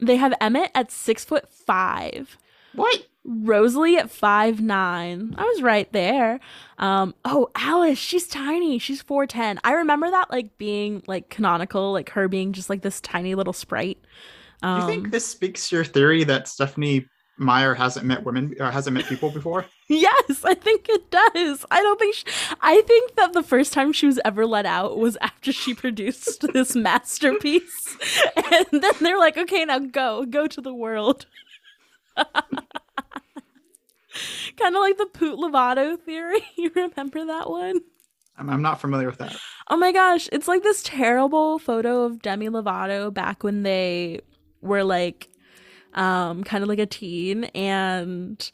They 0.00 0.16
have 0.16 0.34
Emmett 0.40 0.70
at 0.74 0.90
six 0.90 1.24
foot 1.24 1.52
five. 1.52 2.36
What? 2.78 3.06
Rosalie 3.24 3.96
at 3.98 4.10
five 4.10 4.60
nine. 4.60 5.34
I 5.36 5.42
was 5.44 5.60
right 5.62 5.92
there. 5.92 6.40
Um, 6.78 7.14
oh, 7.26 7.50
Alice, 7.54 7.98
she's 7.98 8.26
tiny. 8.26 8.78
She's 8.78 9.02
4'10. 9.02 9.58
I 9.64 9.72
remember 9.72 10.10
that 10.10 10.30
like 10.30 10.56
being 10.56 11.02
like 11.06 11.28
canonical, 11.28 11.92
like 11.92 12.10
her 12.10 12.28
being 12.28 12.52
just 12.54 12.70
like 12.70 12.80
this 12.82 13.00
tiny 13.02 13.34
little 13.34 13.52
sprite. 13.52 13.98
Do 14.62 14.68
Um, 14.68 14.80
you 14.80 14.86
think 14.86 15.10
this 15.10 15.26
speaks 15.26 15.68
to 15.68 15.76
your 15.76 15.84
theory 15.84 16.24
that 16.24 16.48
Stephanie 16.48 17.06
Meyer 17.36 17.74
hasn't 17.74 18.06
met 18.06 18.24
women 18.24 18.54
or 18.58 18.70
hasn't 18.70 18.94
met 18.94 19.04
people 19.06 19.30
before? 19.30 19.66
Yes, 19.90 20.44
I 20.44 20.52
think 20.52 20.86
it 20.90 21.10
does. 21.10 21.64
I 21.70 21.80
don't 21.80 21.98
think 21.98 22.14
she, 22.14 22.24
I 22.60 22.82
think 22.82 23.14
that 23.16 23.32
the 23.32 23.42
first 23.42 23.72
time 23.72 23.90
she 23.94 24.04
was 24.04 24.20
ever 24.22 24.44
let 24.44 24.66
out 24.66 24.98
was 24.98 25.16
after 25.22 25.50
she 25.50 25.72
produced 25.72 26.44
this 26.52 26.74
masterpiece. 26.88 27.96
And 28.36 28.82
then 28.82 28.92
they're 29.00 29.18
like, 29.18 29.38
"Okay, 29.38 29.64
now 29.64 29.78
go. 29.78 30.26
Go 30.26 30.46
to 30.46 30.60
the 30.60 30.74
world." 30.74 31.24
kind 34.56 34.74
of 34.74 34.80
like 34.80 34.98
the 34.98 35.06
Poot 35.06 35.38
Lovato 35.38 35.98
theory. 35.98 36.40
You 36.56 36.70
remember 36.74 37.26
that 37.26 37.48
one? 37.48 37.80
I'm, 38.36 38.50
I'm 38.50 38.62
not 38.62 38.80
familiar 38.80 39.06
with 39.08 39.18
that. 39.18 39.36
Oh 39.68 39.76
my 39.76 39.92
gosh, 39.92 40.28
it's 40.32 40.48
like 40.48 40.62
this 40.62 40.82
terrible 40.82 41.58
photo 41.58 42.02
of 42.04 42.22
Demi 42.22 42.48
Lovato 42.48 43.12
back 43.12 43.42
when 43.42 43.62
they 43.62 44.20
were 44.60 44.84
like 44.84 45.28
um 45.94 46.44
kind 46.44 46.62
of 46.62 46.68
like 46.68 46.78
a 46.78 46.86
teen 46.86 47.44
and 47.44 48.50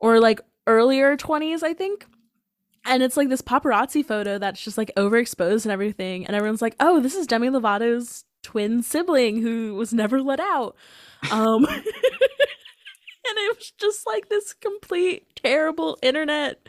or 0.00 0.20
like 0.20 0.40
earlier 0.66 1.16
20s, 1.16 1.62
I 1.62 1.74
think. 1.74 2.06
And 2.84 3.02
it's 3.02 3.16
like 3.16 3.28
this 3.28 3.42
paparazzi 3.42 4.04
photo 4.04 4.38
that's 4.38 4.62
just 4.62 4.78
like 4.78 4.90
overexposed 4.96 5.64
and 5.64 5.72
everything 5.72 6.26
and 6.26 6.34
everyone's 6.34 6.62
like, 6.62 6.76
"Oh, 6.80 7.00
this 7.00 7.14
is 7.14 7.26
Demi 7.26 7.48
Lovato's 7.48 8.24
twin 8.42 8.82
sibling 8.82 9.42
who 9.42 9.74
was 9.74 9.92
never 9.92 10.22
let 10.22 10.40
out." 10.40 10.76
Um 11.30 11.66
it 13.38 13.56
was 13.56 13.72
just 13.78 14.06
like 14.06 14.28
this 14.28 14.52
complete 14.54 15.26
terrible 15.36 15.98
internet 16.02 16.66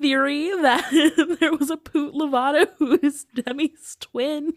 theory 0.00 0.48
that 0.62 1.36
there 1.40 1.52
was 1.54 1.70
a 1.70 1.76
Poot 1.76 2.14
Lovato 2.14 2.66
who 2.78 2.98
is 3.02 3.26
Demi's 3.34 3.96
twin 4.00 4.52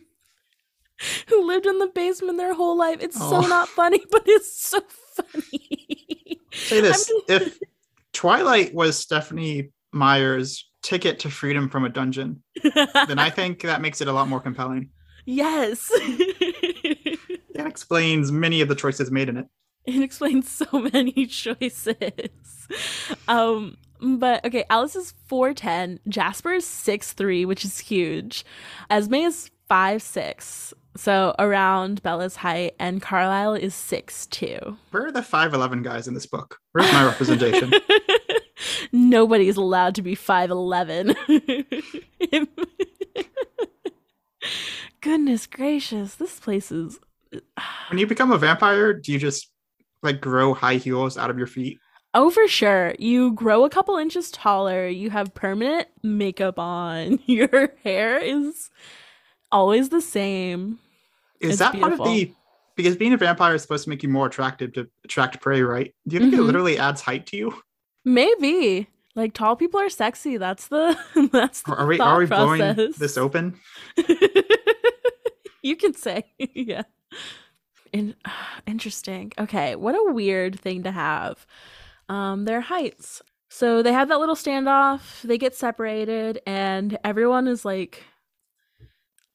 who 1.30 1.48
lived 1.48 1.66
in 1.66 1.80
the 1.80 1.88
basement 1.88 2.38
their 2.38 2.54
whole 2.54 2.78
life. 2.78 2.98
It's 3.02 3.18
Oh. 3.20 3.42
so 3.42 3.48
not 3.48 3.68
funny, 3.68 4.02
but 4.12 4.24
it's 4.28 4.56
so 4.62 4.82
funny. 5.16 6.40
Say 6.54 6.82
this: 6.82 7.08
just- 7.08 7.12
if 7.30 7.60
Twilight 8.14 8.74
was 8.74 8.98
Stephanie 9.00 9.72
Meyer's 9.92 10.70
ticket 10.84 11.20
to 11.20 11.30
freedom 11.30 11.70
from 11.70 11.86
a 11.86 11.90
dungeon, 11.90 12.44
then 12.64 13.18
I 13.20 13.30
think 13.30 13.62
that 13.62 13.82
makes 13.82 14.02
it 14.02 14.08
a 14.08 14.14
lot 14.14 14.28
more 14.28 14.40
compelling. 14.40 14.90
yes. 15.26 15.88
That 17.54 17.68
explains 17.68 18.32
many 18.32 18.62
of 18.62 18.68
the 18.70 18.76
choices 18.76 19.12
made 19.12 19.28
in 19.30 19.38
it. 19.38 19.46
it 19.86 20.02
explains 20.02 20.50
so 20.50 20.66
many 20.94 21.26
choices. 21.26 22.68
Um 23.28 23.78
but 24.02 24.44
okay, 24.46 24.66
Alice 24.70 24.96
is 24.96 25.14
4'10, 25.30 26.00
Jasper 26.08 26.54
is 26.54 26.66
6'3, 26.66 27.46
which 27.46 27.64
is 27.64 27.78
huge. 27.80 28.44
Esme 28.90 29.14
is 29.16 29.52
5'6, 29.70 30.74
so 30.98 31.36
around 31.38 32.02
Bella's 32.02 32.38
height, 32.38 32.74
and 32.80 33.02
Carlisle 33.02 33.54
is 33.56 33.76
6'2. 33.76 34.76
Where 34.90 35.06
are 35.06 35.12
the 35.12 35.22
5'11 35.22 35.84
guys 35.84 36.08
in 36.08 36.16
this 36.16 36.26
book? 36.26 36.58
Where's 36.72 36.92
my 36.92 37.06
representation? 37.06 37.72
Nobody's 38.92 39.58
allowed 39.58 39.96
to 39.96 40.02
be 40.02 40.16
5'11. 40.16 41.16
Goodness 45.02 45.48
gracious, 45.48 46.16
this 46.16 46.40
place 46.40 46.72
is. 46.72 47.00
when 47.90 48.00
you 48.00 48.08
become 48.08 48.32
a 48.32 48.38
vampire, 48.38 48.94
do 48.94 49.12
you 49.12 49.20
just 49.20 49.52
like 50.04 50.22
grow 50.22 50.54
high 50.54 50.76
heels 50.76 51.18
out 51.18 51.30
of 51.30 51.38
your 51.38 51.48
feet? 51.48 51.80
Oh, 52.14 52.30
for 52.30 52.48
sure. 52.48 52.94
You 53.00 53.32
grow 53.34 53.64
a 53.64 53.70
couple 53.70 53.96
inches 53.98 54.32
taller. 54.32 54.88
You 54.88 55.10
have 55.12 55.34
permanent 55.34 55.88
makeup 56.04 56.60
on. 56.60 57.20
Your 57.26 57.72
hair 57.86 58.18
is 58.20 58.70
always 59.52 59.88
the 59.90 60.02
same. 60.02 60.80
Is 61.40 61.52
It's 61.52 61.60
that 61.60 61.80
part 61.80 61.94
of 61.94 62.04
the 62.04 62.34
because 62.76 62.96
being 62.98 63.14
a 63.14 63.18
vampire 63.18 63.56
is 63.56 63.62
supposed 63.62 63.84
to 63.86 63.90
make 63.90 64.04
you 64.04 64.10
more 64.10 64.26
attractive 64.28 64.74
to 64.74 64.88
attract 65.06 65.40
prey, 65.42 65.62
right? 65.62 65.94
Do 66.08 66.16
you 66.16 66.20
think 66.22 66.34
it 66.34 66.40
Mhm. 66.40 66.46
literally 66.48 66.78
adds 66.78 67.02
height 67.02 67.28
to 67.28 67.38
you? 67.38 67.54
Maybe. 68.04 68.88
Like 69.16 69.34
tall 69.34 69.56
people 69.56 69.80
are 69.80 69.90
sexy. 69.90 70.36
That's 70.38 70.68
the 70.68 70.98
that's 71.32 71.62
the 71.64 71.76
Are 71.76 71.86
we 71.88 72.00
are 72.00 72.20
we 72.20 72.26
blowing 72.26 72.76
this 72.98 73.18
open? 73.18 73.58
you 75.62 75.76
can 75.76 75.94
say, 75.94 76.26
yeah. 76.38 76.84
In, 77.92 78.16
interesting. 78.68 79.32
Okay, 79.38 79.76
what 79.76 79.96
a 79.96 80.14
weird 80.14 80.60
thing 80.60 80.84
to 80.84 80.92
have. 80.92 81.46
Um, 82.10 82.46
their 82.46 82.62
heights. 82.62 83.22
So 83.50 83.84
they 83.84 83.94
have 83.94 84.08
that 84.10 84.20
little 84.20 84.36
standoff. 84.36 85.22
They 85.24 85.38
get 85.38 85.56
separated, 85.56 86.42
and 86.46 86.98
everyone 87.04 87.48
is 87.48 87.66
like 87.66 88.04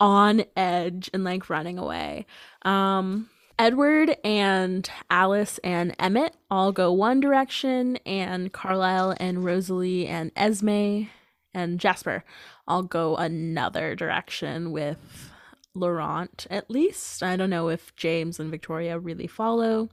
on 0.01 0.45
edge 0.57 1.11
and 1.13 1.25
like 1.25 1.51
running 1.51 1.79
away. 1.79 2.27
Um, 2.63 3.29
Edward 3.59 4.17
and 4.23 4.89
Alice 5.09 5.59
and 5.65 5.95
Emmett 5.99 6.37
all 6.51 6.73
go 6.73 6.93
one 6.93 7.21
direction, 7.21 7.97
and 8.07 8.53
Carlisle 8.53 9.17
and 9.19 9.45
Rosalie 9.45 10.07
and 10.07 10.31
Esme 10.37 11.05
and 11.55 11.81
Jasper 11.81 12.25
all 12.69 12.83
go 12.83 13.17
another 13.17 13.95
direction 13.95 14.73
with 14.73 15.26
Laurent, 15.77 16.47
at 16.51 16.71
least. 16.71 17.23
I 17.23 17.37
don't 17.37 17.51
know 17.51 17.69
if 17.69 17.95
James 17.97 18.41
and 18.41 18.51
Victoria 18.51 18.99
really 18.99 19.27
follow. 19.27 19.89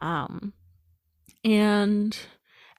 Um, 0.00 0.52
and 1.44 2.16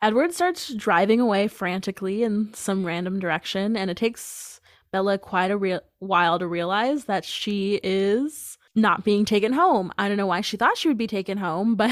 Edward 0.02 0.34
starts 0.34 0.74
driving 0.74 1.20
away 1.20 1.48
frantically 1.48 2.24
in 2.24 2.54
some 2.54 2.86
random 2.86 3.20
direction, 3.20 3.76
and 3.76 3.90
it 3.90 3.98
takes 3.98 4.62
Bella 4.92 5.18
quite 5.18 5.52
a 5.52 5.58
real 5.58 5.82
while 6.00 6.40
to 6.40 6.48
realize 6.48 7.06
that 7.06 7.26
she 7.26 7.80
is 7.84 8.58
not 8.76 9.04
being 9.04 9.26
taken 9.26 9.54
home. 9.54 9.92
I 9.98 10.08
don't 10.08 10.18
know 10.18 10.28
why 10.28 10.42
she 10.42 10.56
thought 10.56 10.78
she 10.78 10.88
would 10.88 10.98
be 10.98 11.08
taken 11.08 11.38
home, 11.38 11.76
but 11.78 11.90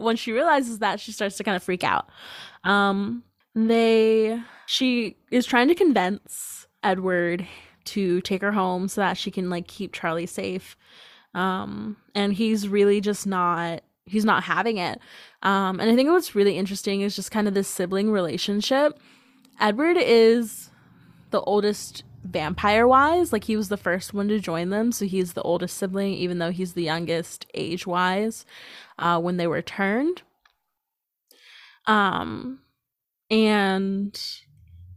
when 0.00 0.16
she 0.16 0.32
realizes 0.32 0.78
that, 0.78 1.00
she 1.00 1.12
starts 1.12 1.36
to 1.36 1.44
kind 1.44 1.56
of 1.56 1.62
freak 1.62 1.84
out. 1.84 2.08
Um, 2.64 3.22
they 3.54 4.40
she 4.66 5.16
is 5.30 5.46
trying 5.46 5.68
to 5.68 5.74
convince 5.74 6.66
Edward 6.82 7.46
to 7.86 8.20
take 8.20 8.42
her 8.42 8.52
home 8.52 8.88
so 8.88 9.00
that 9.00 9.16
she 9.16 9.30
can 9.30 9.50
like 9.50 9.66
keep 9.66 9.92
Charlie 9.92 10.26
safe. 10.26 10.76
Um, 11.34 11.96
and 12.14 12.32
he's 12.32 12.68
really 12.68 13.00
just 13.00 13.26
not 13.26 13.82
he's 14.06 14.24
not 14.24 14.44
having 14.44 14.76
it. 14.76 15.00
Um, 15.42 15.80
and 15.80 15.90
I 15.90 15.96
think 15.96 16.10
what's 16.10 16.34
really 16.34 16.58
interesting 16.58 17.00
is 17.00 17.16
just 17.16 17.30
kind 17.30 17.48
of 17.48 17.54
this 17.54 17.68
sibling 17.68 18.10
relationship. 18.10 18.98
Edward 19.60 19.96
is 19.98 20.70
the 21.30 21.40
oldest 21.42 22.04
vampire 22.22 22.86
wise, 22.86 23.32
like 23.32 23.44
he 23.44 23.56
was 23.56 23.68
the 23.68 23.76
first 23.76 24.14
one 24.14 24.28
to 24.28 24.40
join 24.40 24.70
them, 24.70 24.92
so 24.92 25.04
he's 25.04 25.32
the 25.32 25.42
oldest 25.42 25.76
sibling, 25.76 26.14
even 26.14 26.38
though 26.38 26.50
he's 26.50 26.72
the 26.72 26.82
youngest 26.82 27.46
age 27.54 27.86
wise 27.86 28.44
uh, 28.98 29.20
when 29.20 29.36
they 29.36 29.46
were 29.46 29.62
turned. 29.62 30.22
Um, 31.86 32.60
and 33.30 34.20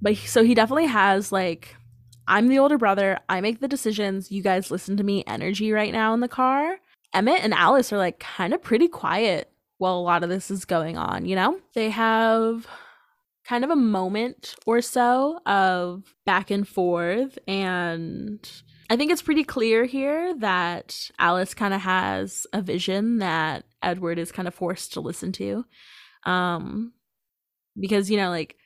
but 0.02 0.16
so 0.18 0.44
he 0.44 0.54
definitely 0.54 0.86
has 0.86 1.32
like 1.32 1.76
I'm 2.28 2.48
the 2.48 2.60
older 2.60 2.78
brother. 2.78 3.20
I 3.30 3.42
make 3.42 3.60
the 3.60 3.68
decisions. 3.68 4.32
You 4.32 4.44
guys 4.44 4.70
listen 4.70 4.98
to 4.98 5.04
me 5.04 5.24
energy 5.26 5.72
right 5.72 5.94
now 5.94 6.14
in 6.14 6.20
the 6.20 6.28
car. 6.28 6.78
Emmett 7.14 7.44
and 7.44 7.54
Alice 7.54 7.94
are 7.94 7.98
like 7.98 8.20
kind 8.20 8.54
of 8.54 8.62
pretty 8.62 8.88
quiet 8.88 9.52
while 9.78 9.98
a 9.98 10.02
lot 10.02 10.24
of 10.24 10.30
this 10.30 10.52
is 10.52 10.66
going 10.66 10.98
on, 10.98 11.26
you 11.26 11.36
know? 11.36 11.60
They 11.74 11.90
have 11.90 12.68
kind 13.46 13.64
of 13.64 13.70
a 13.70 13.76
moment 13.76 14.56
or 14.66 14.82
so 14.82 15.40
of 15.46 16.04
back 16.26 16.52
and 16.52 16.68
forth 16.68 17.40
and 17.48 18.52
I 18.90 18.98
think 18.98 19.12
it's 19.12 19.22
pretty 19.22 19.44
clear 19.44 19.86
here 19.86 20.34
that 20.40 21.12
Alice 21.18 21.54
kind 21.54 21.74
of 21.74 21.82
has 21.82 22.46
a 22.52 22.62
vision 22.62 23.20
that 23.20 23.64
Edward 23.82 24.20
is 24.20 24.34
kind 24.34 24.48
of 24.50 24.56
forced 24.56 24.94
to 24.94 25.02
listen 25.02 25.32
to. 25.34 25.66
Um 26.26 26.92
because 27.80 28.12
you 28.12 28.18
know 28.18 28.30
like 28.30 28.58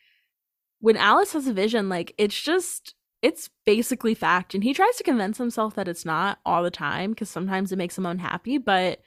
when 0.80 0.98
Alice 0.98 1.34
has 1.34 1.48
a 1.48 1.54
vision 1.54 1.88
like 1.88 2.16
it's 2.18 2.40
just 2.40 2.96
it's 3.22 3.50
basically 3.66 4.16
fact 4.16 4.54
and 4.54 4.64
he 4.64 4.74
tries 4.74 4.96
to 4.96 5.04
convince 5.04 5.38
himself 5.38 5.76
that 5.76 5.88
it's 5.88 6.06
not 6.06 6.40
all 6.46 6.64
the 6.64 6.72
time 6.72 7.12
because 7.12 7.30
sometimes 7.30 7.72
it 7.72 7.78
makes 7.78 7.98
him 7.98 8.06
unhappy 8.06 8.58
but 8.58 9.00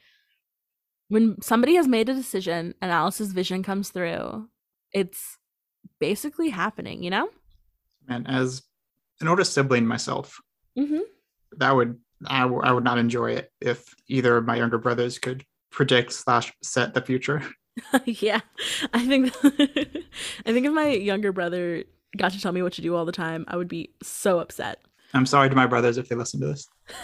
when 1.09 1.41
somebody 1.43 1.75
has 1.75 1.87
made 1.87 2.09
a 2.09 2.15
decision 2.15 2.75
and 2.81 2.91
Alice's 2.91 3.33
vision 3.33 3.63
comes 3.63 3.91
through 3.91 4.49
it's 4.93 5.39
basically 6.01 6.51
happening 6.51 7.03
you 7.03 7.11
know 7.11 7.29
And 8.09 8.29
as 8.29 8.63
an 9.21 9.29
older 9.29 9.45
sibling 9.45 9.87
myself, 9.87 10.41
mm-hmm. 10.79 11.01
that 11.59 11.75
would 11.75 11.99
I, 12.27 12.43
w- 12.43 12.63
I 12.63 12.73
would 12.73 12.85
not 12.85 12.99
enjoy 12.99 13.33
it 13.33 13.51
if 13.61 13.95
either 14.09 14.37
of 14.37 14.45
my 14.45 14.57
younger 14.57 14.79
brothers 14.79 15.19
could 15.19 15.45
predict 15.71 16.13
slash 16.13 16.53
set 16.63 16.95
the 16.95 17.03
future. 17.03 17.43
yeah 18.05 18.41
i 18.93 19.05
think 19.05 19.35
i 19.45 20.53
think 20.53 20.65
if 20.65 20.73
my 20.73 20.91
younger 20.91 21.33
brother 21.33 21.83
got 22.17 22.33
to 22.33 22.41
tell 22.41 22.53
me 22.53 22.63
what 22.63 22.73
to 22.73 22.83
do 22.83 22.95
all 22.95 23.05
the 23.05 23.13
time 23.13 23.45
i 23.49 23.57
would 23.57 23.69
be 23.69 23.91
so 24.03 24.39
upset 24.39 24.81
I'm 25.15 25.27
sorry 25.27 25.49
to 25.49 25.55
my 25.55 25.67
brothers 25.67 25.97
if 25.97 26.09
they 26.09 26.17
listen 26.17 26.41
to 26.41 26.49
this. 26.49 26.69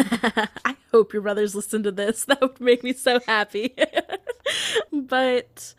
I 0.65 0.77
hope 0.91 1.13
your 1.13 1.23
brothers 1.23 1.55
listen 1.55 1.85
to 1.85 1.93
this. 1.93 2.25
That 2.29 2.41
would 2.41 2.61
make 2.61 2.83
me 2.83 2.93
so 2.93 3.21
happy. 3.27 3.75
but 4.93 5.75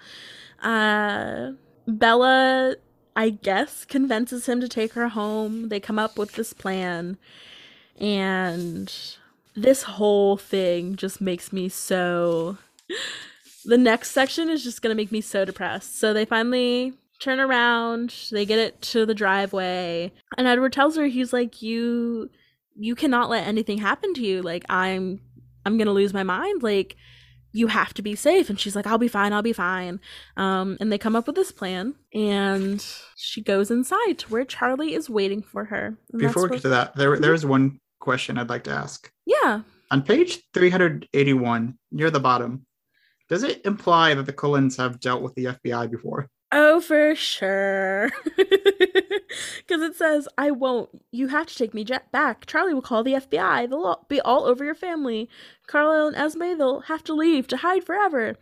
uh 0.64 1.52
Bella 1.86 2.76
I 3.18 3.30
guess 3.32 3.84
convinces 3.84 4.48
him 4.48 4.62
to 4.62 4.70
take 4.70 4.94
her 4.94 5.10
home. 5.10 5.68
They 5.68 5.82
come 5.82 6.00
up 6.00 6.18
with 6.18 6.34
this 6.34 6.54
plan 6.54 7.18
and 8.00 8.92
this 9.54 9.84
whole 9.84 10.38
thing 10.38 10.96
just 10.96 11.20
makes 11.20 11.52
me 11.52 11.68
so 11.68 12.58
the 13.66 13.78
next 13.78 14.12
section 14.12 14.50
is 14.50 14.64
just 14.64 14.82
gonna 14.82 14.96
make 14.96 15.12
me 15.12 15.20
so 15.20 15.44
depressed. 15.44 16.00
So 16.00 16.14
they 16.14 16.24
finally 16.24 16.94
turn 17.22 17.40
around, 17.40 18.14
they 18.32 18.46
get 18.46 18.60
it 18.60 18.82
to 18.82 19.06
the 19.06 19.14
driveway, 19.14 20.12
and 20.38 20.48
Edward 20.48 20.74
tells 20.74 20.98
her 20.98 21.06
he's 21.06 21.32
like, 21.32 21.62
You 21.62 22.30
you 22.76 22.96
cannot 22.96 23.30
let 23.30 23.48
anything 23.48 23.78
happen 23.78 24.14
to 24.16 24.22
you. 24.22 24.42
Like 24.42 24.66
I'm 24.70 25.22
I'm 25.66 25.78
gonna 25.78 25.92
lose 25.92 26.14
my 26.14 26.24
mind. 26.24 26.64
Like 26.64 26.96
you 27.54 27.68
have 27.68 27.94
to 27.94 28.02
be 28.02 28.16
safe 28.16 28.50
and 28.50 28.58
she's 28.60 28.76
like 28.76 28.88
i'll 28.88 28.98
be 28.98 29.08
fine 29.08 29.34
i'll 29.34 29.42
be 29.42 29.54
fine 29.54 30.00
um, 30.38 30.78
and 30.80 30.92
they 30.92 30.98
come 30.98 31.16
up 31.16 31.28
with 31.28 31.36
this 31.36 31.52
plan 31.52 31.94
and 32.14 32.86
she 33.18 33.42
goes 33.42 33.70
inside 33.70 34.18
to 34.18 34.30
where 34.30 34.46
charlie 34.46 34.94
is 34.94 35.10
waiting 35.10 35.42
for 35.42 35.66
her 35.66 35.98
Before 36.16 36.44
we 36.44 36.56
get 36.56 36.62
to 36.62 36.70
that, 36.70 36.96
there 36.96 37.20
there 37.20 37.34
is 37.34 37.46
one 37.46 37.80
question 38.00 38.38
I'd 38.38 38.50
like 38.50 38.64
to 38.66 38.72
ask. 38.72 39.12
yeah 39.26 39.62
On 39.92 40.02
page 40.02 40.40
381, 40.54 41.78
near 41.92 42.10
the 42.10 42.20
bottom, 42.20 42.66
does 43.30 43.44
it 43.44 43.62
imply 43.66 44.14
that 44.14 44.26
the 44.26 44.34
Cullens 44.34 44.78
have 44.78 45.00
dealt 45.00 45.22
with 45.22 45.36
the 45.36 45.46
FBI 45.46 45.92
before? 45.92 46.28
Oh 46.52 46.80
for 46.82 47.16
sure. 47.16 48.10
Because 49.58 49.82
it 49.82 49.96
says 49.96 50.28
i 50.38 50.52
won't. 50.52 50.90
You 51.12 51.30
have 51.30 51.48
to 51.48 51.56
take 51.56 51.74
me 51.74 51.86
jet 51.86 52.12
back. 52.12 52.46
Charlie 52.46 52.74
will 52.74 52.82
call 52.82 53.04
the 53.04 53.14
fbi 53.14 53.70
they'll 53.70 53.86
all- 53.86 54.06
be 54.10 54.20
all 54.22 54.44
over 54.46 54.66
your 54.66 54.76
family. 54.76 55.30
Carlisle 55.68 56.08
and 56.08 56.16
esme 56.18 56.58
they'll 56.58 56.82
have 56.82 57.04
to 57.06 57.14
leave 57.14 57.48
to 57.48 57.58
hide 57.58 57.86
forever. 57.86 58.36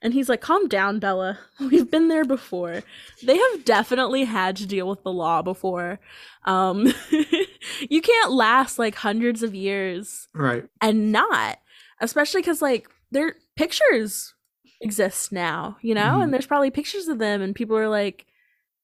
And 0.00 0.14
he's 0.14 0.28
like 0.28 0.40
calm 0.40 0.68
down 0.68 1.00
bella. 1.00 1.38
We've 1.60 1.90
been 1.90 2.06
there 2.08 2.24
before. 2.24 2.82
They 3.24 3.36
have 3.36 3.64
definitely 3.64 4.24
had 4.24 4.54
to 4.56 4.66
deal 4.66 4.88
with 4.88 5.02
the 5.02 5.12
law 5.12 5.42
before. 5.42 5.98
Um 6.44 6.92
you 7.90 8.00
can't 8.02 8.30
last 8.32 8.78
like 8.78 8.94
hundreds 8.94 9.42
of 9.42 9.54
years 9.54 10.28
Right. 10.32 10.64
and 10.80 11.10
not 11.10 11.58
especially 12.00 12.42
because 12.42 12.62
like 12.62 12.88
their 13.10 13.34
pictures 13.56 14.34
exist 14.80 15.32
now 15.32 15.76
you 15.80 15.94
know 15.94 16.02
Mhm. 16.18 16.24
and 16.24 16.34
there's 16.34 16.46
probably 16.46 16.70
pictures 16.70 17.08
of 17.08 17.18
them 17.18 17.40
and 17.42 17.54
people 17.54 17.76
are 17.76 17.88
like 17.88 18.26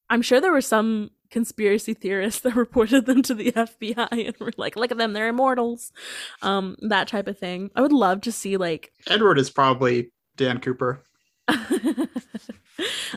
i'm 0.09 0.21
sure 0.21 0.41
there 0.41 0.51
were 0.51 0.61
some 0.61 1.11
conspiracy 1.29 1.93
theorists 1.93 2.41
that 2.45 2.55
reported 2.55 3.05
them 3.05 3.21
to 3.23 3.33
the 3.33 3.51
fbi 3.51 4.07
and 4.11 4.35
were 4.39 4.51
like 4.57 4.75
look 4.75 4.91
at 4.91 4.97
them 4.97 5.13
they're 5.13 5.27
immortals 5.27 5.91
um 6.41 6.75
that 6.81 7.07
type 7.07 7.27
of 7.27 7.37
thing 7.37 7.69
i 7.75 7.81
would 7.81 7.93
love 7.93 8.21
to 8.21 8.31
see 8.31 8.57
like 8.57 8.91
Edward 9.07 9.37
is 9.39 9.49
probably 9.49 10.11
Dan 10.35 10.59
Cooper. 10.59 11.03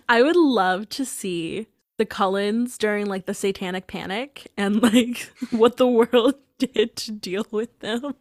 I 0.09 0.23
would 0.23 0.37
love 0.37 0.88
to 0.90 1.04
see 1.04 1.66
the 1.97 2.04
Cullens 2.04 2.76
during 2.76 3.06
like 3.06 3.25
the 3.26 3.33
satanic 3.35 3.87
panic 3.87 4.49
and 4.56 4.83
like 4.83 5.30
what 5.50 5.76
the 5.78 5.87
world 5.88 6.35
did 6.59 6.95
to 6.97 7.12
deal 7.12 7.47
with 7.50 7.78
them. 7.80 8.14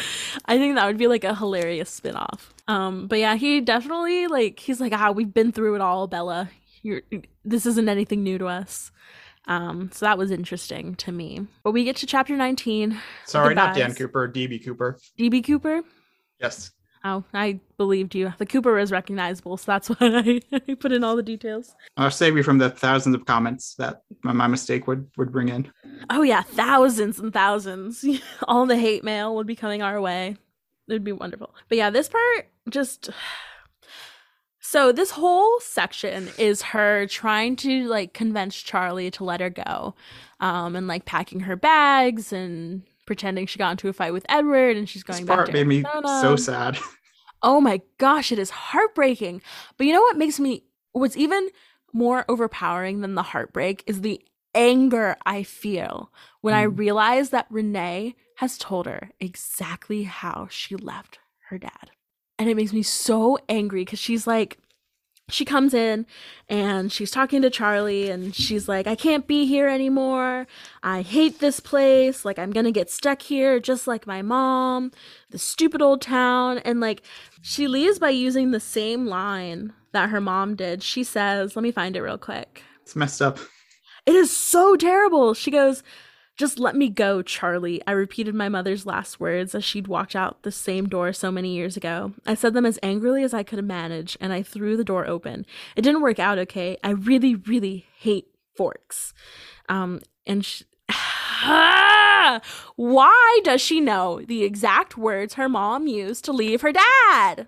I 0.46 0.58
think 0.58 0.74
that 0.76 0.86
would 0.86 0.98
be 0.98 1.06
like 1.06 1.24
a 1.24 1.34
hilarious 1.34 1.90
spin-off. 1.90 2.54
Um 2.68 3.06
but 3.06 3.18
yeah, 3.18 3.36
he 3.36 3.60
definitely 3.60 4.26
like 4.26 4.58
he's 4.60 4.80
like 4.80 4.92
ah 4.92 5.10
we've 5.10 5.32
been 5.32 5.52
through 5.52 5.74
it 5.74 5.80
all, 5.80 6.06
Bella. 6.06 6.50
You're 6.82 7.02
this 7.44 7.66
isn't 7.66 7.88
anything 7.88 8.22
new 8.22 8.38
to 8.38 8.46
us. 8.46 8.90
Um 9.46 9.90
so 9.92 10.06
that 10.06 10.18
was 10.18 10.30
interesting 10.30 10.94
to 10.96 11.12
me. 11.12 11.46
But 11.62 11.72
we 11.72 11.84
get 11.84 11.96
to 11.96 12.06
chapter 12.06 12.36
19, 12.36 12.98
Sorry, 13.24 13.54
not 13.54 13.74
Dan 13.74 13.94
Cooper, 13.94 14.28
DB 14.28 14.64
Cooper. 14.64 14.98
DB 15.18 15.44
Cooper. 15.44 15.82
Yes. 16.40 16.72
Oh, 17.08 17.22
I 17.32 17.60
believed 17.78 18.16
you. 18.16 18.34
The 18.36 18.46
Cooper 18.46 18.80
is 18.80 18.90
recognizable, 18.90 19.56
so 19.56 19.70
that's 19.70 19.88
why 19.90 19.96
I, 20.00 20.40
I 20.52 20.74
put 20.74 20.90
in 20.90 21.04
all 21.04 21.14
the 21.14 21.22
details. 21.22 21.76
I'll 21.96 22.10
save 22.10 22.36
you 22.36 22.42
from 22.42 22.58
the 22.58 22.68
thousands 22.68 23.14
of 23.14 23.26
comments 23.26 23.76
that 23.76 24.02
my, 24.24 24.32
my 24.32 24.48
mistake 24.48 24.88
would 24.88 25.08
would 25.16 25.30
bring 25.30 25.48
in. 25.48 25.70
Oh 26.10 26.22
yeah, 26.22 26.42
thousands 26.42 27.20
and 27.20 27.32
thousands. 27.32 28.04
All 28.48 28.66
the 28.66 28.76
hate 28.76 29.04
mail 29.04 29.36
would 29.36 29.46
be 29.46 29.54
coming 29.54 29.82
our 29.82 30.00
way. 30.00 30.36
It 30.88 30.92
would 30.92 31.04
be 31.04 31.12
wonderful. 31.12 31.54
But 31.68 31.78
yeah, 31.78 31.90
this 31.90 32.08
part 32.08 32.48
just 32.68 33.10
so 34.60 34.90
this 34.90 35.12
whole 35.12 35.60
section 35.60 36.28
is 36.38 36.60
her 36.62 37.06
trying 37.06 37.54
to 37.56 37.86
like 37.86 38.14
convince 38.14 38.56
Charlie 38.56 39.12
to 39.12 39.22
let 39.22 39.40
her 39.40 39.50
go. 39.50 39.94
Um 40.40 40.74
and 40.74 40.88
like 40.88 41.04
packing 41.04 41.40
her 41.40 41.54
bags 41.54 42.32
and 42.32 42.82
pretending 43.06 43.46
she 43.46 43.58
got 43.58 43.70
into 43.72 43.88
a 43.88 43.92
fight 43.92 44.12
with 44.12 44.26
Edward 44.28 44.76
and 44.76 44.88
she's 44.88 45.02
This 45.02 45.16
going 45.16 45.26
back 45.26 45.36
part 45.36 45.46
to 45.46 45.52
made 45.52 45.66
me 45.66 45.84
so 46.04 46.36
sad. 46.36 46.78
Oh 47.42 47.60
my 47.60 47.82
gosh, 47.98 48.32
it 48.32 48.38
is 48.38 48.50
heartbreaking. 48.50 49.42
But 49.76 49.86
you 49.86 49.92
know 49.92 50.00
what 50.00 50.16
makes 50.16 50.40
me 50.40 50.64
what's 50.92 51.16
even 51.16 51.48
more 51.92 52.24
overpowering 52.28 53.02
than 53.02 53.14
the 53.14 53.22
heartbreak 53.22 53.84
is 53.86 54.00
the 54.00 54.20
anger 54.54 55.16
I 55.26 55.42
feel 55.42 56.10
when 56.40 56.54
I 56.54 56.64
Mm. 56.64 56.78
realize 56.78 57.30
that 57.30 57.46
Renee 57.50 58.16
has 58.36 58.56
told 58.58 58.86
her 58.86 59.10
exactly 59.20 60.04
how 60.04 60.48
she 60.50 60.76
left 60.76 61.18
her 61.50 61.58
dad. 61.58 61.90
And 62.38 62.48
it 62.48 62.56
makes 62.56 62.72
me 62.72 62.82
so 62.82 63.38
angry 63.48 63.82
because 63.84 63.98
she's 63.98 64.26
like, 64.26 64.58
she 65.28 65.44
comes 65.44 65.74
in 65.74 66.06
and 66.48 66.92
she's 66.92 67.10
talking 67.10 67.42
to 67.42 67.50
Charlie 67.50 68.10
and 68.10 68.34
she's 68.34 68.68
like, 68.68 68.86
I 68.86 68.94
can't 68.94 69.26
be 69.26 69.44
here 69.44 69.68
anymore. 69.68 70.46
I 70.84 71.02
hate 71.02 71.40
this 71.40 71.58
place. 71.58 72.24
Like, 72.24 72.38
I'm 72.38 72.52
gonna 72.52 72.70
get 72.70 72.90
stuck 72.90 73.22
here 73.22 73.58
just 73.58 73.88
like 73.88 74.06
my 74.06 74.22
mom, 74.22 74.92
the 75.30 75.38
stupid 75.38 75.82
old 75.82 76.00
town. 76.00 76.58
And 76.58 76.78
like, 76.78 77.02
she 77.42 77.66
leaves 77.66 77.98
by 77.98 78.10
using 78.10 78.52
the 78.52 78.60
same 78.60 79.06
line 79.06 79.72
that 79.92 80.10
her 80.10 80.20
mom 80.20 80.54
did. 80.54 80.82
She 80.82 81.02
says, 81.02 81.56
Let 81.56 81.62
me 81.62 81.72
find 81.72 81.96
it 81.96 82.02
real 82.02 82.18
quick. 82.18 82.62
It's 82.82 82.94
messed 82.94 83.20
up. 83.20 83.38
It 84.06 84.14
is 84.14 84.34
so 84.34 84.76
terrible. 84.76 85.34
She 85.34 85.50
goes, 85.50 85.82
Just 86.36 86.58
let 86.58 86.76
me 86.76 86.90
go, 86.90 87.22
Charlie. 87.22 87.80
I 87.86 87.92
repeated 87.92 88.34
my 88.34 88.50
mother's 88.50 88.84
last 88.84 89.18
words 89.18 89.54
as 89.54 89.64
she'd 89.64 89.88
walked 89.88 90.14
out 90.14 90.42
the 90.42 90.52
same 90.52 90.86
door 90.86 91.14
so 91.14 91.30
many 91.30 91.54
years 91.54 91.78
ago. 91.78 92.12
I 92.26 92.34
said 92.34 92.52
them 92.52 92.66
as 92.66 92.78
angrily 92.82 93.22
as 93.22 93.32
I 93.32 93.42
could 93.42 93.64
manage, 93.64 94.18
and 94.20 94.34
I 94.34 94.42
threw 94.42 94.76
the 94.76 94.84
door 94.84 95.06
open. 95.06 95.46
It 95.76 95.82
didn't 95.82 96.02
work 96.02 96.18
out 96.18 96.38
okay. 96.40 96.76
I 96.84 96.90
really, 96.90 97.36
really 97.36 97.86
hate 97.98 98.26
forks. 98.54 99.14
Um, 99.70 100.00
and 100.26 100.44
sh- 100.44 100.64
why 102.76 103.38
does 103.42 103.60
she 103.62 103.80
know 103.80 104.20
the 104.26 104.42
exact 104.44 104.98
words 104.98 105.34
her 105.34 105.48
mom 105.48 105.86
used 105.86 106.24
to 106.26 106.32
leave 106.32 106.60
her 106.60 106.72
dad? 106.72 107.46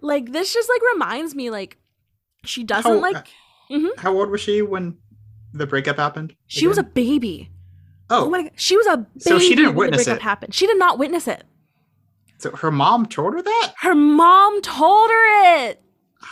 Like 0.00 0.32
this 0.32 0.52
just 0.52 0.68
like 0.70 0.80
reminds 0.94 1.34
me 1.34 1.50
like 1.50 1.76
she 2.44 2.64
doesn't 2.64 2.90
How- 2.90 2.98
like 3.00 3.26
How 3.98 4.14
old 4.16 4.30
was 4.30 4.40
she 4.42 4.60
when 4.62 4.98
the 5.54 5.66
breakup 5.66 5.96
happened? 5.96 6.34
she 6.46 6.66
was 6.66 6.76
a 6.78 6.82
baby. 6.82 7.50
Oh 8.10 8.26
oh, 8.26 8.30
my 8.30 8.42
god, 8.42 8.52
she 8.56 8.76
was 8.76 8.86
a 8.86 8.98
baby 8.98 9.20
So 9.20 9.38
she 9.38 9.54
didn't 9.54 9.74
witness 9.76 10.04
breakup 10.04 10.20
it. 10.20 10.22
happened. 10.22 10.54
She 10.54 10.66
did 10.66 10.78
not 10.78 10.98
witness 10.98 11.26
it. 11.26 11.44
so 12.38 12.50
her 12.56 12.70
mom 12.70 13.06
told 13.06 13.32
her 13.34 13.40
that. 13.42 13.72
Her 13.80 13.94
mom 13.94 14.60
told 14.60 15.10
her 15.10 15.66
it. 15.68 15.82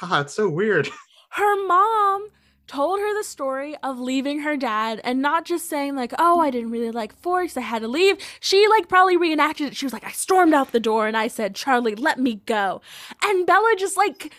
Ah, 0.02 0.20
it's 0.20 0.34
so 0.34 0.48
weird. 0.48 0.88
Her 1.30 1.66
mom 1.66 2.28
told 2.66 3.00
her 3.00 3.16
the 3.18 3.24
story 3.24 3.74
of 3.82 3.98
leaving 3.98 4.40
her 4.40 4.54
dad 4.56 5.00
and 5.02 5.22
not 5.22 5.46
just 5.46 5.66
saying 5.68 5.96
like, 5.96 6.12
"Oh, 6.18 6.40
I 6.40 6.50
didn't 6.50 6.70
really 6.70 6.90
like 6.90 7.14
forks. 7.22 7.56
I 7.56 7.62
had 7.62 7.80
to 7.80 7.88
leave." 7.88 8.18
She 8.40 8.66
like 8.68 8.86
probably 8.88 9.16
reenacted 9.16 9.68
it. 9.68 9.76
She 9.76 9.86
was 9.86 9.94
like, 9.94 10.04
"I 10.04 10.10
stormed 10.12 10.52
out 10.52 10.72
the 10.72 10.80
door 10.80 11.06
and 11.06 11.16
I 11.16 11.28
said, 11.28 11.54
"Charlie, 11.54 11.94
let 11.94 12.18
me 12.18 12.42
go." 12.44 12.82
And 13.24 13.46
Bella 13.46 13.74
just 13.78 13.96
like 13.96 14.32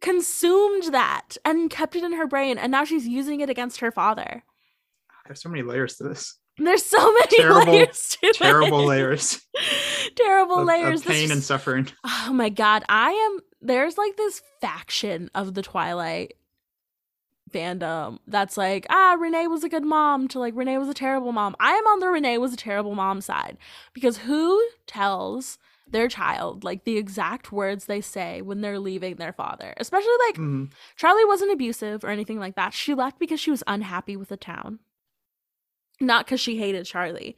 consumed 0.00 0.92
that 0.92 1.36
and 1.44 1.70
kept 1.70 1.96
it 1.96 2.04
in 2.04 2.12
her 2.12 2.26
brain 2.26 2.58
and 2.58 2.70
now 2.70 2.84
she's 2.84 3.06
using 3.06 3.40
it 3.40 3.50
against 3.50 3.80
her 3.80 3.90
father. 3.90 4.42
There's 5.26 5.42
so 5.42 5.48
many 5.48 5.62
layers 5.62 5.96
to 5.96 6.04
this. 6.04 6.36
There's 6.56 6.84
so 6.84 7.12
many 7.12 7.36
Terrible- 7.36 7.72
layers 7.72 8.16
to 8.22 8.32
Terrible 8.32 8.80
it. 8.82 8.86
layers 8.86 9.40
Terrible 10.16 10.60
of, 10.60 10.66
layers. 10.66 11.00
of 11.02 11.06
pain 11.06 11.24
is- 11.26 11.30
and 11.30 11.42
suffering. 11.42 11.88
Oh 12.04 12.32
my 12.32 12.48
god, 12.48 12.84
I 12.88 13.10
am 13.10 13.40
there's 13.60 13.98
like 13.98 14.16
this 14.16 14.40
faction 14.60 15.30
of 15.34 15.54
the 15.54 15.62
Twilight 15.62 16.34
fandom 17.52 18.18
that's 18.26 18.56
like, 18.56 18.86
ah, 18.90 19.16
Renee 19.18 19.46
was 19.46 19.64
a 19.64 19.68
good 19.68 19.84
mom 19.84 20.28
to 20.28 20.38
like 20.38 20.54
Renee 20.56 20.78
was 20.78 20.88
a 20.88 20.94
terrible 20.94 21.32
mom. 21.32 21.56
I 21.60 21.72
am 21.72 21.86
on 21.86 22.00
the 22.00 22.08
Renee 22.08 22.38
was 22.38 22.52
a 22.52 22.56
terrible 22.56 22.94
mom 22.94 23.20
side 23.20 23.56
because 23.94 24.18
who 24.18 24.62
tells 24.86 25.58
their 25.92 26.08
child 26.08 26.64
like 26.64 26.84
the 26.84 26.96
exact 26.96 27.52
words 27.52 27.86
they 27.86 28.00
say 28.00 28.42
when 28.42 28.60
they're 28.60 28.78
leaving 28.78 29.16
their 29.16 29.32
father? 29.32 29.74
Especially 29.76 30.12
like 30.26 30.36
Mhm. 30.36 30.72
Charlie 30.96 31.24
wasn't 31.24 31.52
abusive 31.52 32.04
or 32.04 32.08
anything 32.08 32.38
like 32.38 32.56
that. 32.56 32.74
She 32.74 32.94
left 32.94 33.18
because 33.18 33.40
she 33.40 33.50
was 33.50 33.62
unhappy 33.66 34.16
with 34.16 34.28
the 34.28 34.36
town. 34.36 34.80
Not 36.00 36.26
because 36.26 36.40
she 36.40 36.58
hated 36.58 36.86
Charlie. 36.86 37.36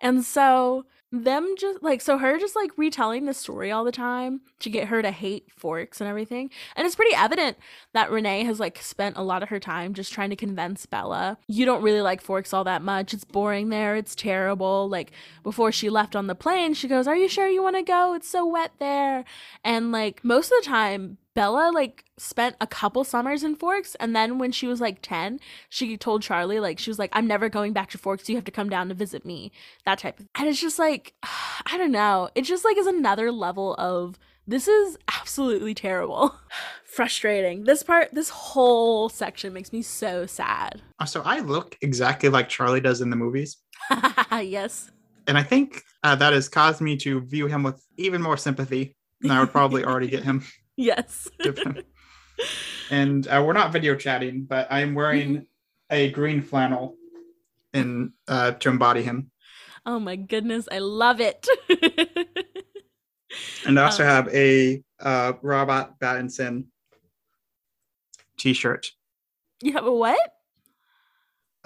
And 0.00 0.24
so, 0.24 0.86
them 1.10 1.54
just 1.56 1.82
like, 1.82 2.00
so 2.00 2.18
her 2.18 2.38
just 2.38 2.54
like 2.54 2.70
retelling 2.76 3.24
the 3.24 3.32
story 3.32 3.70
all 3.70 3.84
the 3.84 3.92
time 3.92 4.42
to 4.60 4.68
get 4.68 4.88
her 4.88 5.00
to 5.00 5.10
hate 5.10 5.46
Forks 5.56 6.00
and 6.00 6.08
everything. 6.08 6.50
And 6.76 6.86
it's 6.86 6.96
pretty 6.96 7.14
evident 7.14 7.56
that 7.94 8.10
Renee 8.10 8.44
has 8.44 8.60
like 8.60 8.78
spent 8.82 9.16
a 9.16 9.22
lot 9.22 9.42
of 9.42 9.48
her 9.48 9.58
time 9.58 9.94
just 9.94 10.12
trying 10.12 10.30
to 10.30 10.36
convince 10.36 10.84
Bella, 10.86 11.38
you 11.46 11.64
don't 11.64 11.82
really 11.82 12.02
like 12.02 12.20
Forks 12.20 12.52
all 12.52 12.64
that 12.64 12.82
much. 12.82 13.14
It's 13.14 13.24
boring 13.24 13.70
there. 13.70 13.96
It's 13.96 14.14
terrible. 14.14 14.88
Like, 14.88 15.12
before 15.42 15.72
she 15.72 15.88
left 15.88 16.14
on 16.14 16.26
the 16.26 16.34
plane, 16.34 16.74
she 16.74 16.88
goes, 16.88 17.06
Are 17.06 17.16
you 17.16 17.28
sure 17.28 17.48
you 17.48 17.62
want 17.62 17.76
to 17.76 17.82
go? 17.82 18.14
It's 18.14 18.28
so 18.28 18.46
wet 18.46 18.72
there. 18.78 19.24
And 19.64 19.92
like, 19.92 20.22
most 20.24 20.52
of 20.52 20.62
the 20.62 20.68
time, 20.68 21.18
Bella 21.38 21.70
like 21.72 22.04
spent 22.16 22.56
a 22.60 22.66
couple 22.66 23.04
summers 23.04 23.44
in 23.44 23.54
Forks 23.54 23.94
and 24.00 24.14
then 24.14 24.38
when 24.38 24.50
she 24.50 24.66
was 24.66 24.80
like 24.80 24.98
10 25.02 25.38
she 25.68 25.96
told 25.96 26.20
Charlie 26.20 26.58
like 26.58 26.80
she 26.80 26.90
was 26.90 26.98
like 26.98 27.10
I'm 27.12 27.28
never 27.28 27.48
going 27.48 27.72
back 27.72 27.90
to 27.90 27.98
Forks 27.98 28.28
you 28.28 28.34
have 28.34 28.44
to 28.44 28.50
come 28.50 28.68
down 28.68 28.88
to 28.88 28.94
visit 28.94 29.24
me 29.24 29.52
that 29.86 30.00
type 30.00 30.18
of 30.18 30.26
Thing. 30.26 30.28
and 30.34 30.48
it's 30.48 30.60
just 30.60 30.80
like 30.80 31.14
I 31.22 31.78
don't 31.78 31.92
know 31.92 32.28
it 32.34 32.42
just 32.42 32.64
like 32.64 32.76
is 32.76 32.88
another 32.88 33.30
level 33.30 33.74
of 33.76 34.18
This 34.48 34.66
is 34.66 34.98
absolutely 35.16 35.74
terrible. 35.74 36.34
Frustrating. 36.84 37.64
This 37.64 37.82
part, 37.82 38.08
this 38.12 38.30
whole 38.30 39.10
section 39.10 39.52
makes 39.52 39.72
me 39.74 39.82
so 39.82 40.24
sad. 40.24 40.80
Uh, 40.98 41.04
So 41.04 41.20
I 41.22 41.40
look 41.40 41.76
exactly 41.82 42.30
like 42.30 42.48
Charlie 42.48 42.80
does 42.80 43.02
in 43.02 43.10
the 43.10 43.16
movies. 43.16 43.58
yes. 44.32 44.90
And 45.26 45.36
I 45.36 45.42
think 45.42 45.82
uh, 46.02 46.16
that 46.16 46.32
has 46.32 46.48
caused 46.48 46.80
me 46.80 46.96
to 46.96 47.20
view 47.20 47.46
him 47.46 47.62
with 47.62 47.78
even 47.98 48.22
more 48.22 48.38
sympathy 48.38 48.96
than 49.20 49.30
I 49.30 49.40
would 49.40 49.52
probably 49.52 49.84
already 49.84 50.08
get 50.08 50.24
him. 50.24 50.42
Yes. 50.80 51.28
and 52.90 53.26
uh, 53.26 53.42
we're 53.44 53.52
not 53.52 53.72
video 53.72 53.96
chatting, 53.96 54.44
but 54.44 54.68
I'm 54.70 54.94
wearing 54.94 55.46
a 55.90 56.10
green 56.12 56.40
flannel 56.40 56.94
in 57.74 58.12
uh, 58.28 58.52
to 58.52 58.68
embody 58.68 59.02
him. 59.02 59.30
oh 59.84 59.98
my 59.98 60.14
goodness, 60.16 60.68
I 60.70 60.78
love 60.78 61.20
it. 61.20 61.46
And 63.66 63.78
I 63.78 63.84
also 63.84 64.02
Um, 64.04 64.08
have 64.08 64.28
a 64.34 64.82
uh, 65.00 65.34
Robert 65.42 65.90
Pattinson 66.00 66.64
t-shirt. 68.38 68.90
you 69.60 69.72
have 69.74 69.84
a 69.84 69.92
what? 69.92 70.18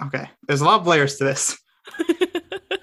Okay, 0.01 0.29
there's 0.47 0.59
a 0.59 0.65
lot 0.65 0.81
of 0.81 0.87
layers 0.87 1.15
to 1.17 1.23
this. 1.23 1.57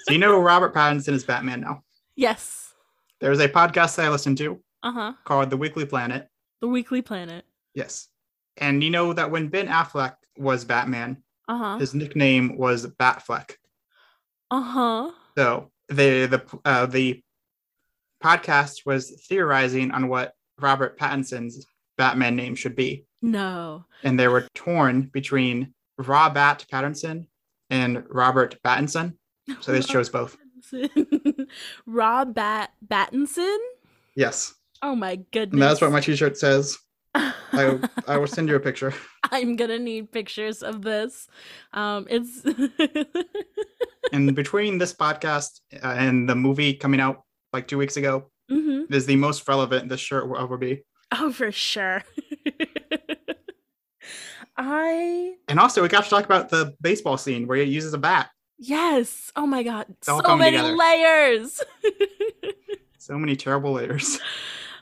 So 0.05 0.13
you 0.13 0.19
know 0.19 0.41
Robert 0.41 0.75
Pattinson 0.75 1.13
is 1.13 1.25
Batman 1.25 1.61
now. 1.61 1.83
yes. 2.17 2.73
There's 3.21 3.39
a 3.39 3.49
podcast 3.51 3.97
that 3.97 4.07
I 4.07 4.09
listen 4.09 4.35
to 4.37 4.59
Uh 4.83 4.93
huh. 4.93 5.13
called 5.25 5.51
The 5.51 5.57
Weekly 5.57 5.85
Planet. 5.87 6.29
The 6.61 6.69
Weekly 6.69 7.03
Planet. 7.03 7.45
Yes. 7.75 8.09
And 8.57 8.83
you 8.83 8.91
know 8.91 9.13
that 9.13 9.31
when 9.31 9.49
Ben 9.49 9.69
Affleck 9.69 10.15
was 10.37 10.65
Batman, 10.65 11.23
Uh 11.49 11.57
huh. 11.59 11.79
his 11.79 11.95
nickname 11.95 12.57
was 12.57 12.87
Batfleck. 12.87 13.53
Uh 14.51 14.61
huh. 14.63 15.11
So 15.37 15.71
the 15.89 16.27
the 16.27 16.59
uh, 16.65 16.87
the 16.87 17.23
podcast 18.23 18.85
was 18.87 19.11
theorizing 19.29 19.91
on 19.93 20.09
what 20.09 20.35
Robert 20.61 20.99
Pattinson's 20.99 21.67
Batman 21.97 22.37
name 22.37 22.55
should 22.55 22.75
be, 22.77 23.07
No. 23.23 23.85
and 24.03 24.19
they 24.19 24.29
were 24.29 24.47
torn 24.55 25.03
between 25.13 25.75
Rob 25.99 26.35
Bat 26.35 26.67
Pattinson 26.73 27.27
and 27.71 28.05
Robert 28.09 28.57
Pattinson. 28.65 29.15
So 29.61 29.73
they 29.73 29.81
chose 29.83 30.09
both. 30.09 30.37
Rob 31.87 32.35
Bat 32.35 32.71
Battinson. 32.87 33.57
Yes, 34.15 34.55
Oh 34.83 34.95
my 34.95 35.17
goodness. 35.17 35.53
and 35.53 35.63
that's 35.63 35.81
what 35.81 35.93
my 35.93 36.01
T-shirt 36.01 36.37
says. 36.39 36.79
I 37.15 37.79
I 38.07 38.17
will 38.19 38.27
send 38.29 38.49
you 38.49 38.55
a 38.57 38.61
picture. 38.61 38.95
I'm 39.33 39.57
gonna 39.57 39.79
need 39.79 40.13
pictures 40.13 40.63
of 40.63 40.83
this. 40.83 41.27
Um, 41.73 42.07
it's 42.09 42.43
And 44.13 44.35
between 44.35 44.79
this 44.79 44.93
podcast 44.95 45.61
uh, 45.83 45.87
and 45.87 46.29
the 46.29 46.35
movie 46.35 46.75
coming 46.75 47.01
out 47.01 47.23
like 47.53 47.69
two 47.69 47.79
weeks 47.79 47.97
ago, 47.97 48.31
hmm 48.49 48.83
is 48.91 49.07
the 49.07 49.17
most 49.17 49.47
relevant 49.49 49.89
this 49.89 50.01
shirt 50.01 50.29
will 50.29 50.39
ever 50.39 50.57
be. 50.57 50.83
oh 51.13 51.33
for 51.33 51.51
sure. 51.53 52.03
I 54.57 55.35
And 55.49 55.59
also, 55.61 55.83
we 55.83 55.89
got 55.89 56.05
to 56.05 56.11
talk 56.11 56.25
about 56.25 56.49
the 56.51 56.75
baseball 56.81 57.17
scene 57.17 57.47
where 57.47 57.57
he 57.59 57.65
uses 57.65 57.95
a 57.95 57.99
bat. 57.99 58.31
yes. 58.59 59.31
Oh 59.37 59.47
my 59.47 59.63
god, 59.63 59.87
so 60.03 60.21
many 60.37 60.57
together. 60.57 60.77
layers. 60.77 61.61
So 62.99 63.19
many 63.19 63.35
terrible 63.37 63.73
layers. 63.73 64.19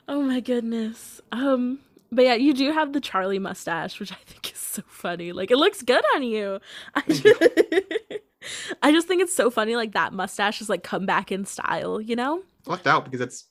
Oh 0.09 0.23
my 0.23 0.39
goodness. 0.39 1.21
Um, 1.31 1.79
but 2.11 2.25
yeah, 2.25 2.33
you 2.33 2.53
do 2.53 2.71
have 2.73 2.91
the 2.91 2.99
Charlie 2.99 3.39
mustache, 3.39 3.99
which 3.99 4.11
I 4.11 4.17
think 4.25 4.51
is 4.51 4.59
so 4.59 4.81
funny. 4.87 5.31
Like 5.31 5.51
it 5.51 5.57
looks 5.57 5.81
good 5.83 6.03
on 6.15 6.23
you. 6.23 6.59
I 6.95 7.01
just, 7.07 7.25
I 8.81 8.91
just 8.91 9.07
think 9.07 9.21
it's 9.21 9.35
so 9.35 9.49
funny. 9.51 9.75
Like 9.75 9.93
that 9.93 10.11
mustache 10.11 10.61
is 10.61 10.69
like 10.69 10.83
come 10.83 11.05
back 11.05 11.31
in 11.31 11.45
style, 11.45 12.01
you 12.01 12.15
know? 12.15 12.41
Lucked 12.65 12.87
out 12.87 13.05
because 13.05 13.21
it's 13.21 13.45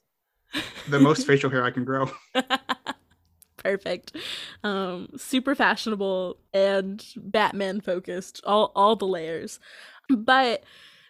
the 0.89 0.99
most 0.99 1.27
facial 1.27 1.49
hair 1.49 1.65
I 1.65 1.71
can 1.71 1.85
grow. 1.85 2.11
Perfect. 3.57 4.17
Um, 4.65 5.09
super 5.17 5.55
fashionable 5.55 6.39
and 6.53 7.05
Batman 7.17 7.81
focused. 7.81 8.41
All 8.45 8.73
all 8.75 8.97
the 8.97 9.07
layers. 9.07 9.61
But 10.09 10.65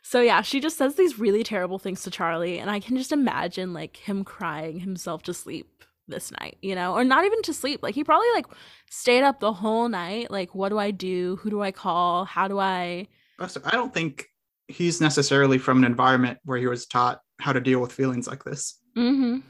so 0.09 0.23
yeah, 0.23 0.41
she 0.41 0.59
just 0.59 0.79
says 0.79 0.95
these 0.95 1.19
really 1.19 1.43
terrible 1.43 1.79
things 1.79 2.03
to 2.05 2.11
Charlie, 2.11 2.59
and 2.59 2.71
I 2.71 2.81
can 2.81 2.97
just 2.97 3.13
imagine 3.13 3.75
like 3.75 3.99
him 3.99 4.25
crying 4.25 4.81
himself 4.81 5.23
to 5.25 5.35
sleep 5.35 5.85
this 6.07 6.33
night, 6.41 6.57
you 6.63 6.75
know, 6.75 6.95
or 6.95 7.05
not 7.05 7.27
even 7.27 7.43
to 7.43 7.53
sleep. 7.53 7.83
Like 7.83 7.95
he 7.95 8.05
probably 8.05 8.29
like 8.33 8.47
stayed 8.89 9.23
up 9.23 9.39
the 9.39 9.53
whole 9.53 9.87
night. 9.87 10.31
Like, 10.31 10.55
what 10.55 10.71
do 10.71 10.79
I 10.79 10.93
do? 10.93 11.37
Who 11.43 11.51
do 11.51 11.61
I 11.61 11.73
call? 11.73 12.25
How 12.25 12.49
do 12.49 12.59
I? 12.59 13.07
Also, 13.39 13.61
I 13.67 13.73
don't 13.73 13.93
think 13.93 14.25
he's 14.67 14.99
necessarily 14.99 15.59
from 15.59 15.77
an 15.77 15.85
environment 15.85 16.39
where 16.47 16.57
he 16.57 16.67
was 16.67 16.87
taught 16.87 17.21
how 17.39 17.53
to 17.53 17.61
deal 17.61 17.79
with 17.79 17.93
feelings 17.93 18.27
like 18.27 18.45
this. 18.45 18.79
Mm-hmm. 18.97 19.41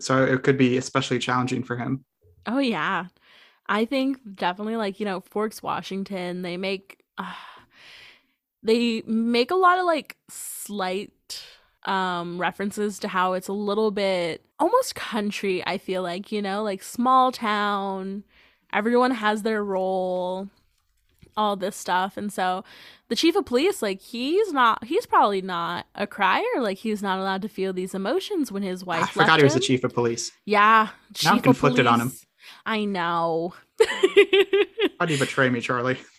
So 0.00 0.22
it 0.22 0.42
could 0.42 0.58
be 0.58 0.76
especially 0.76 1.18
challenging 1.18 1.64
for 1.64 1.78
him. 1.78 2.04
Oh 2.44 2.58
yeah. 2.58 3.06
I 3.66 3.86
think 3.86 4.18
definitely 4.34 4.76
like, 4.76 5.00
you 5.00 5.06
know, 5.06 5.20
Forks 5.20 5.62
Washington, 5.62 6.42
they 6.42 6.58
make 6.58 7.02
uh, 7.16 7.32
they 8.64 9.02
make 9.06 9.50
a 9.50 9.56
lot 9.56 9.78
of 9.78 9.84
like 9.84 10.16
slight 10.28 11.12
um 11.84 12.40
references 12.40 12.98
to 12.98 13.08
how 13.08 13.34
it's 13.34 13.48
a 13.48 13.52
little 13.52 13.90
bit 13.90 14.42
almost 14.58 14.94
country, 14.94 15.62
I 15.66 15.78
feel 15.78 16.02
like, 16.02 16.32
you 16.32 16.40
know, 16.40 16.62
like 16.62 16.82
small 16.82 17.30
town, 17.32 18.24
everyone 18.72 19.10
has 19.10 19.42
their 19.42 19.62
role, 19.62 20.48
all 21.36 21.56
this 21.56 21.76
stuff. 21.76 22.16
And 22.16 22.32
so 22.32 22.64
the 23.08 23.16
chief 23.16 23.36
of 23.36 23.44
police 23.44 23.82
like 23.82 24.00
he's 24.00 24.52
not 24.52 24.84
he's 24.84 25.06
probably 25.06 25.42
not 25.42 25.86
a 25.94 26.06
crier, 26.06 26.42
like 26.58 26.78
he's 26.78 27.02
not 27.02 27.18
allowed 27.18 27.42
to 27.42 27.48
feel 27.48 27.72
these 27.72 27.94
emotions 27.94 28.50
when 28.50 28.62
his 28.62 28.84
wife 28.84 29.02
I 29.02 29.06
forgot 29.06 29.38
he 29.38 29.44
was 29.44 29.54
the 29.54 29.60
chief 29.60 29.84
of 29.84 29.92
police. 29.92 30.32
Yeah, 30.46 30.88
Now 31.24 31.30
I'm 31.30 31.36
chief 31.36 31.42
conflicted 31.44 31.86
on 31.86 32.00
him. 32.00 32.12
I 32.66 32.84
know. 32.84 33.54
How 34.98 35.06
do 35.06 35.12
you 35.12 35.18
betray 35.18 35.50
me, 35.50 35.60
Charlie? 35.60 35.98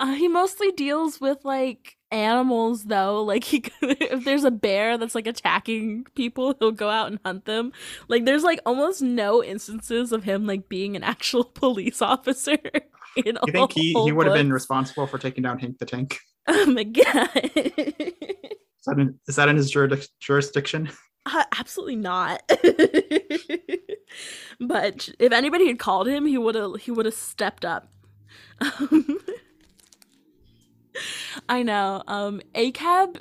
uh, 0.00 0.14
he 0.14 0.28
mostly 0.28 0.72
deals 0.72 1.20
with 1.20 1.44
like 1.44 1.96
animals, 2.10 2.84
though. 2.84 3.22
Like 3.34 3.44
he, 3.44 3.64
if 3.82 4.24
there's 4.24 4.44
a 4.44 4.50
bear 4.50 4.98
that's 4.98 5.14
like 5.14 5.26
attacking 5.26 6.04
people, 6.14 6.54
he'll 6.58 6.72
go 6.72 6.88
out 6.88 7.10
and 7.10 7.18
hunt 7.24 7.46
them. 7.46 7.72
Like 8.08 8.24
there's 8.24 8.42
like 8.44 8.60
almost 8.66 9.02
no 9.02 9.42
instances 9.42 10.12
of 10.12 10.24
him 10.24 10.46
like 10.46 10.68
being 10.68 10.94
an 10.94 11.02
actual 11.14 11.44
police 11.44 12.02
officer. 12.02 12.58
In 13.16 13.38
You 13.46 13.52
think 13.52 13.72
he, 13.72 13.92
he 13.92 14.12
would 14.12 14.26
have 14.26 14.34
been 14.34 14.52
responsible 14.52 15.06
for 15.06 15.18
taking 15.18 15.42
down 15.42 15.58
Hank 15.58 15.78
the 15.78 15.86
Tank? 15.86 16.18
Oh 16.46 16.66
my 16.66 16.84
god. 16.84 17.30
Is 17.34 18.84
that 18.86 18.98
in, 18.98 19.18
is 19.26 19.36
that 19.36 19.48
in 19.48 19.56
his 19.56 19.72
jurisdic- 19.72 20.08
jurisdiction? 20.20 20.90
Uh, 21.26 21.44
absolutely 21.58 21.96
not. 21.96 22.42
but 24.60 25.08
if 25.18 25.32
anybody 25.32 25.66
had 25.66 25.78
called 25.78 26.06
him, 26.06 26.26
he 26.26 26.36
would 26.36 26.54
have 26.54 26.76
he 26.80 26.90
would 26.90 27.06
have 27.06 27.14
stepped 27.14 27.64
up. 27.64 27.88
Um, 28.60 29.18
I 31.48 31.62
know. 31.62 32.02
Um 32.06 32.40
ACAB 32.54 33.20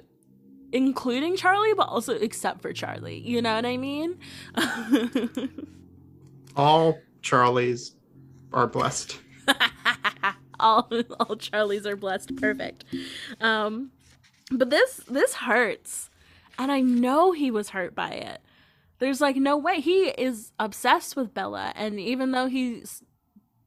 including 0.71 1.35
Charlie, 1.37 1.73
but 1.75 1.87
also 1.87 2.13
except 2.15 2.61
for 2.61 2.73
Charlie. 2.73 3.19
You 3.19 3.41
know 3.41 3.55
what 3.55 3.65
I 3.65 3.77
mean? 3.77 4.17
All 6.55 6.97
Charlies 7.21 7.91
are 8.51 8.67
blessed. 8.67 9.19
all 10.59 10.87
all 11.19 11.35
Charlies 11.35 11.85
are 11.85 11.95
blessed. 11.95 12.35
Perfect. 12.37 12.83
Um 13.41 13.91
but 14.51 14.69
this 14.69 15.01
this 15.07 15.33
hurts. 15.35 16.09
And 16.59 16.71
I 16.71 16.81
know 16.81 17.31
he 17.31 17.49
was 17.49 17.69
hurt 17.69 17.95
by 17.95 18.09
it. 18.11 18.41
There's 18.99 19.19
like 19.21 19.35
no 19.35 19.57
way 19.57 19.79
he 19.81 20.09
is 20.09 20.51
obsessed 20.59 21.15
with 21.15 21.33
Bella 21.33 21.73
and 21.75 21.99
even 21.99 22.31
though 22.31 22.47
he 22.47 22.81
s- 22.81 23.03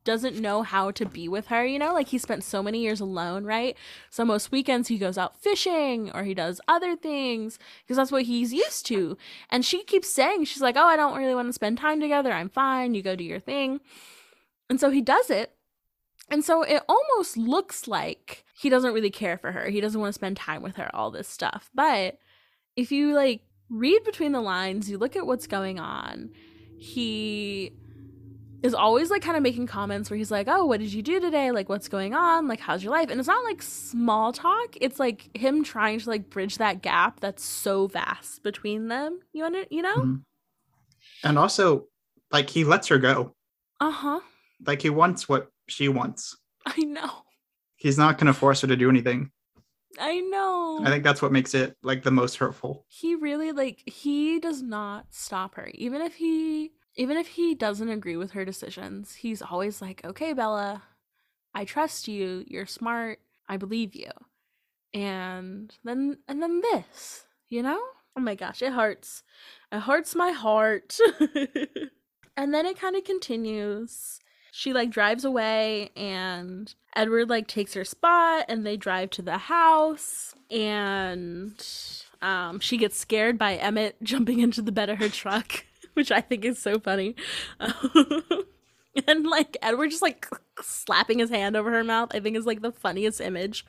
doesn't 0.07 0.41
know 0.41 0.63
how 0.63 0.91
to 0.93 1.05
be 1.05 1.29
with 1.29 1.49
her, 1.49 1.67
you 1.67 1.79
know, 1.79 1.93
like 1.93 2.09
he 2.09 2.17
spent 2.17 2.43
so 2.43 2.63
many 2.63 2.81
years 2.81 3.01
alone, 3.01 3.45
right? 3.45 3.77
So 4.09 4.25
most 4.25 4.51
weekends 4.51 4.89
he 4.89 4.97
goes 4.97 5.19
out 5.19 5.37
fishing 5.37 6.11
or 6.15 6.25
he 6.25 6.33
does 6.33 6.61
other 6.67 6.97
things 6.97 7.59
because 7.83 7.99
that's 7.99 8.13
what 8.13 8.23
he's 8.23 8.55
used 8.55 8.87
to. 8.87 9.19
And 9.51 9.65
she 9.65 9.85
keeps 9.85 10.09
saying 10.09 10.45
she's 10.45 10.63
like, 10.63 10.77
"Oh, 10.77 10.87
I 10.87 10.97
don't 10.97 11.19
really 11.19 11.35
want 11.35 11.49
to 11.49 11.53
spend 11.53 11.77
time 11.77 12.01
together. 12.01 12.33
I'm 12.33 12.49
fine. 12.49 12.95
You 12.95 13.03
go 13.03 13.15
do 13.17 13.25
your 13.25 13.41
thing." 13.41 13.81
And 14.71 14.81
so 14.81 14.91
he 14.91 15.03
does 15.03 15.29
it. 15.29 15.53
And 16.31 16.45
so 16.45 16.63
it 16.63 16.83
almost 16.89 17.37
looks 17.37 17.87
like 17.87 18.45
he 18.59 18.71
doesn't 18.71 18.95
really 18.95 19.11
care 19.11 19.37
for 19.37 19.53
her. 19.53 19.69
He 19.69 19.81
doesn't 19.81 20.01
want 20.01 20.09
to 20.09 20.19
spend 20.19 20.37
time 20.37 20.63
with 20.63 20.77
her, 20.77 20.91
all 20.95 21.11
this 21.11 21.29
stuff. 21.29 21.71
But 21.75 22.19
if 22.75 22.91
you 22.91 23.15
like 23.15 23.43
read 23.69 24.05
between 24.05 24.33
the 24.33 24.41
lines, 24.41 24.91
you 24.91 24.99
look 24.99 25.17
at 25.17 25.27
what's 25.27 25.47
going 25.47 25.79
on, 25.79 26.31
he 26.79 27.73
is 28.63 28.75
always 28.75 29.11
like 29.11 29.23
kind 29.23 29.37
of 29.37 29.43
making 29.43 29.67
comments 29.67 30.11
where 30.11 30.17
he's 30.17 30.31
like, 30.31 30.47
"Oh, 30.49 30.65
what 30.65 30.81
did 30.81 30.93
you 30.93 31.03
do 31.03 31.21
today? 31.21 31.51
Like 31.53 31.69
what's 31.69 31.89
going 31.89 32.15
on? 32.15 32.49
Like 32.49 32.61
how's 32.61 32.83
your 32.83 32.93
life?" 32.93 33.11
And 33.11 33.19
it's 33.21 33.29
not 33.29 33.45
like 33.45 33.63
small 33.63 34.33
talk. 34.33 34.77
It's 34.81 34.99
like 34.99 35.37
him 35.37 35.63
trying 35.65 36.01
to 36.01 36.09
like 36.09 36.31
bridge 36.31 36.59
that 36.59 36.83
gap 36.83 37.21
that's 37.21 37.45
so 37.45 37.87
vast 37.87 38.43
between 38.43 38.89
them. 38.89 39.21
You 39.33 39.45
under, 39.45 39.65
you 39.71 39.83
know? 39.83 39.97
Mhm. 39.97 40.23
And 41.25 41.39
also, 41.39 41.87
like 42.33 42.51
he 42.51 42.65
lets 42.65 42.89
her 42.89 42.99
go. 42.99 43.35
Uh-huh. 43.81 44.21
Like 44.67 44.83
he 44.83 44.91
wants 44.91 45.29
what 45.29 45.49
she 45.69 45.89
wants. 45.89 46.37
I 46.67 46.81
know. 46.83 47.11
He's 47.77 47.99
not 47.99 48.17
going 48.19 48.27
to 48.27 48.33
force 48.33 48.63
her 48.63 48.69
to 48.69 48.77
do 48.77 48.89
anything. 48.89 49.31
I 49.99 50.21
know. 50.21 50.81
I 50.85 50.89
think 50.91 51.05
that's 51.05 51.21
what 51.23 51.31
makes 51.33 51.55
it 51.55 51.77
like 51.83 52.03
the 52.03 52.11
most 52.11 52.37
hurtful. 52.37 52.85
he 52.89 53.15
really 53.15 53.53
like 53.53 53.83
he 53.87 54.39
does 54.41 54.63
not 54.63 55.07
stop 55.11 55.55
her 55.55 55.71
even 55.75 56.01
if 56.03 56.15
he 56.15 56.73
even 56.97 57.17
if 57.17 57.29
he 57.29 57.55
doesn't 57.55 57.89
agree 57.89 58.17
with 58.17 58.33
her 58.33 58.45
decisions 58.45 59.17
he's 59.17 59.43
always 59.43 59.81
like 59.83 60.05
okay 60.05 60.33
bella 60.33 60.83
i 61.55 61.65
trust 61.65 62.09
you 62.09 62.45
you're 62.49 62.67
smart 62.67 63.19
i 63.49 63.57
believe 63.57 63.95
you. 63.95 64.11
And 64.95 65.75
then 65.85 66.19
and 66.27 66.43
then 66.43 66.63
this 66.63 67.27
you 67.49 67.63
know? 67.63 67.81
Oh 68.17 68.21
my 68.21 68.35
gosh 68.35 68.63
it 68.63 68.73
hurts 68.73 69.23
it 69.71 69.81
hurts 69.81 70.15
my 70.15 70.31
heart. 70.31 70.99
And 72.37 72.53
then 72.53 72.67
it 72.67 72.79
kind 72.79 72.97
of 72.97 73.05
continues. 73.05 74.21
She 74.53 74.73
like 74.73 74.91
drives 74.91 75.25
away 75.25 75.91
and 75.97 76.75
edward 76.95 77.29
like 77.29 77.47
takes 77.47 77.75
her 77.75 77.85
spot 77.85 78.47
and 78.49 78.65
they 78.65 78.77
drive 78.77 79.11
to 79.11 79.21
the 79.21 79.37
house 79.37 80.35
and 80.51 81.63
um 82.23 82.59
she 82.59 82.79
gets 82.79 82.97
scared 82.97 83.37
by 83.37 83.57
emmett 83.57 83.97
jumping 84.03 84.41
into 84.41 84.63
the 84.63 84.73
bed 84.73 84.89
of 84.89 84.97
her 84.97 85.11
truck 85.11 85.67
which 85.97 86.13
i 86.13 86.21
think 86.21 86.45
is 86.45 86.59
so 86.59 86.79
funny. 86.79 87.15
And 89.07 89.27
like 89.27 89.59
edward 89.61 89.91
just 89.91 90.01
like 90.01 90.27
slapping 90.63 91.19
his 91.19 91.29
hand 91.29 91.55
over 91.55 91.71
her 91.71 91.85
mouth 91.85 92.13
i 92.15 92.21
think 92.21 92.35
is 92.35 92.47
like 92.47 92.63
the 92.63 92.73
funniest 92.73 93.21
image. 93.21 93.67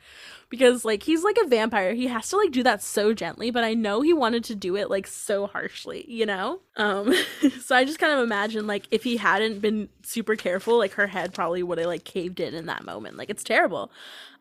Because 0.49 0.85
like 0.85 1.03
he's 1.03 1.23
like 1.25 1.37
a 1.43 1.47
vampire. 1.47 1.93
He 1.93 2.07
has 2.07 2.29
to 2.29 2.37
like 2.37 2.51
do 2.51 2.63
that 2.63 2.81
so 2.81 3.13
gently 3.13 3.51
but 3.51 3.63
i 3.65 3.73
know 3.73 4.01
he 4.01 4.13
wanted 4.13 4.45
to 4.45 4.55
do 4.55 4.77
it 4.77 4.89
like 4.89 5.05
so 5.05 5.47
harshly 5.47 6.05
you 6.07 6.25
know? 6.25 6.61
Um 6.77 7.13
so 7.61 7.75
i 7.75 7.83
just 7.83 7.99
kind 7.99 8.13
of 8.13 8.23
imagine 8.23 8.67
like 8.67 8.87
if 8.89 9.03
he 9.03 9.17
hadn't 9.17 9.59
been 9.59 9.89
super 10.03 10.37
careful 10.37 10.77
like 10.77 10.93
her 10.93 11.07
head 11.07 11.33
probably 11.33 11.61
would 11.61 11.77
have 11.77 11.87
like 11.87 12.05
caved 12.05 12.39
in 12.39 12.53
in 12.53 12.65
that 12.67 12.85
moment. 12.85 13.17
Like 13.17 13.29
it's 13.29 13.43
terrible. 13.43 13.91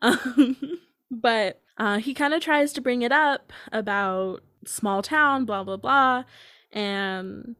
Um 0.01 0.79
but 1.11 1.61
uh 1.77 1.97
he 1.97 2.13
kind 2.13 2.33
of 2.33 2.41
tries 2.41 2.71
to 2.73 2.81
bring 2.81 3.01
it 3.01 3.11
up 3.11 3.51
about 3.73 4.41
small 4.65 5.01
town 5.01 5.43
blah 5.43 5.63
blah 5.65 5.77
blah 5.77 6.23
and 6.71 7.55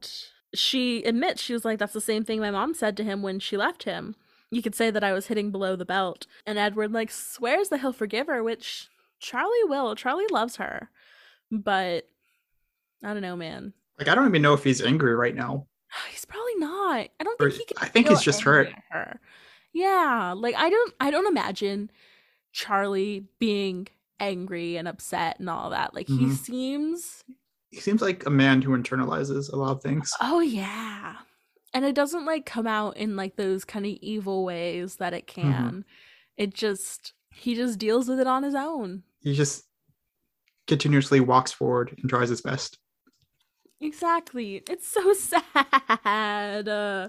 she 0.54 1.02
admits 1.04 1.42
she 1.42 1.52
was 1.52 1.64
like 1.64 1.78
that's 1.78 1.92
the 1.92 2.00
same 2.00 2.24
thing 2.24 2.40
my 2.40 2.50
mom 2.50 2.72
said 2.74 2.96
to 2.96 3.04
him 3.04 3.22
when 3.22 3.38
she 3.38 3.56
left 3.56 3.82
him 3.84 4.14
you 4.50 4.62
could 4.62 4.74
say 4.74 4.90
that 4.90 5.04
I 5.04 5.12
was 5.12 5.26
hitting 5.26 5.50
below 5.50 5.76
the 5.76 5.84
belt. 5.84 6.26
And 6.46 6.58
Edward 6.58 6.90
like 6.90 7.10
swears 7.10 7.68
that 7.68 7.80
he'll 7.80 7.92
forgive 7.92 8.28
her, 8.28 8.42
which 8.42 8.88
Charlie 9.20 9.64
will. 9.64 9.94
Charlie 9.94 10.26
loves 10.30 10.56
her. 10.56 10.88
But 11.50 12.08
I 13.04 13.12
don't 13.12 13.20
know, 13.20 13.36
man. 13.36 13.74
Like 13.98 14.08
I 14.08 14.14
don't 14.14 14.26
even 14.26 14.40
know 14.40 14.54
if 14.54 14.64
he's 14.64 14.80
angry 14.80 15.14
right 15.14 15.34
now. 15.34 15.66
He's 16.10 16.24
probably 16.24 16.54
not. 16.56 17.08
I 17.20 17.24
don't 17.24 17.38
Or 17.38 17.50
think 17.50 17.68
he 17.68 17.74
can 17.74 17.84
I 17.84 17.88
think 17.90 18.08
he's 18.08 18.22
just 18.22 18.40
hurt. 18.40 18.70
her. 18.90 19.20
Yeah, 19.74 20.32
like 20.34 20.54
I 20.56 20.70
don't 20.70 20.94
I 20.98 21.10
don't 21.10 21.26
imagine 21.28 21.90
Charlie 22.52 23.26
being 23.38 23.86
angry 24.18 24.76
and 24.78 24.88
upset 24.88 25.38
and 25.40 25.50
all 25.50 25.68
that. 25.70 25.92
Like 25.94 26.08
he 26.08 26.24
Mhm. 26.24 26.32
seems 26.36 27.22
He 27.78 27.82
seems 27.82 28.02
like 28.02 28.26
a 28.26 28.30
man 28.30 28.60
who 28.60 28.76
internalizes 28.76 29.52
a 29.52 29.56
lot 29.56 29.70
of 29.70 29.82
things. 29.82 30.10
Oh 30.20 30.40
yeah. 30.40 31.14
And 31.72 31.84
it 31.84 31.94
doesn't 31.94 32.24
like 32.24 32.44
come 32.44 32.66
out 32.66 32.96
in 32.96 33.14
like 33.14 33.36
those 33.36 33.64
kind 33.64 33.86
of 33.86 33.92
evil 34.00 34.44
ways 34.44 34.96
that 34.96 35.14
it 35.14 35.28
Mm-hmm. 35.28 35.42
can. 35.52 35.84
It 36.36 36.54
just 36.54 37.12
he 37.32 37.54
just 37.54 37.78
deals 37.78 38.08
with 38.08 38.18
it 38.18 38.26
on 38.26 38.42
his 38.42 38.56
own. 38.56 39.04
He 39.20 39.32
just 39.32 39.64
continuously 40.66 41.20
walks 41.20 41.52
forward 41.52 41.94
and 42.00 42.10
tries 42.10 42.30
his 42.30 42.40
best. 42.40 42.78
Exactly. 43.80 44.64
It's 44.68 44.88
so 44.88 45.12
sad. 46.04 46.68
Uh, 46.68 47.08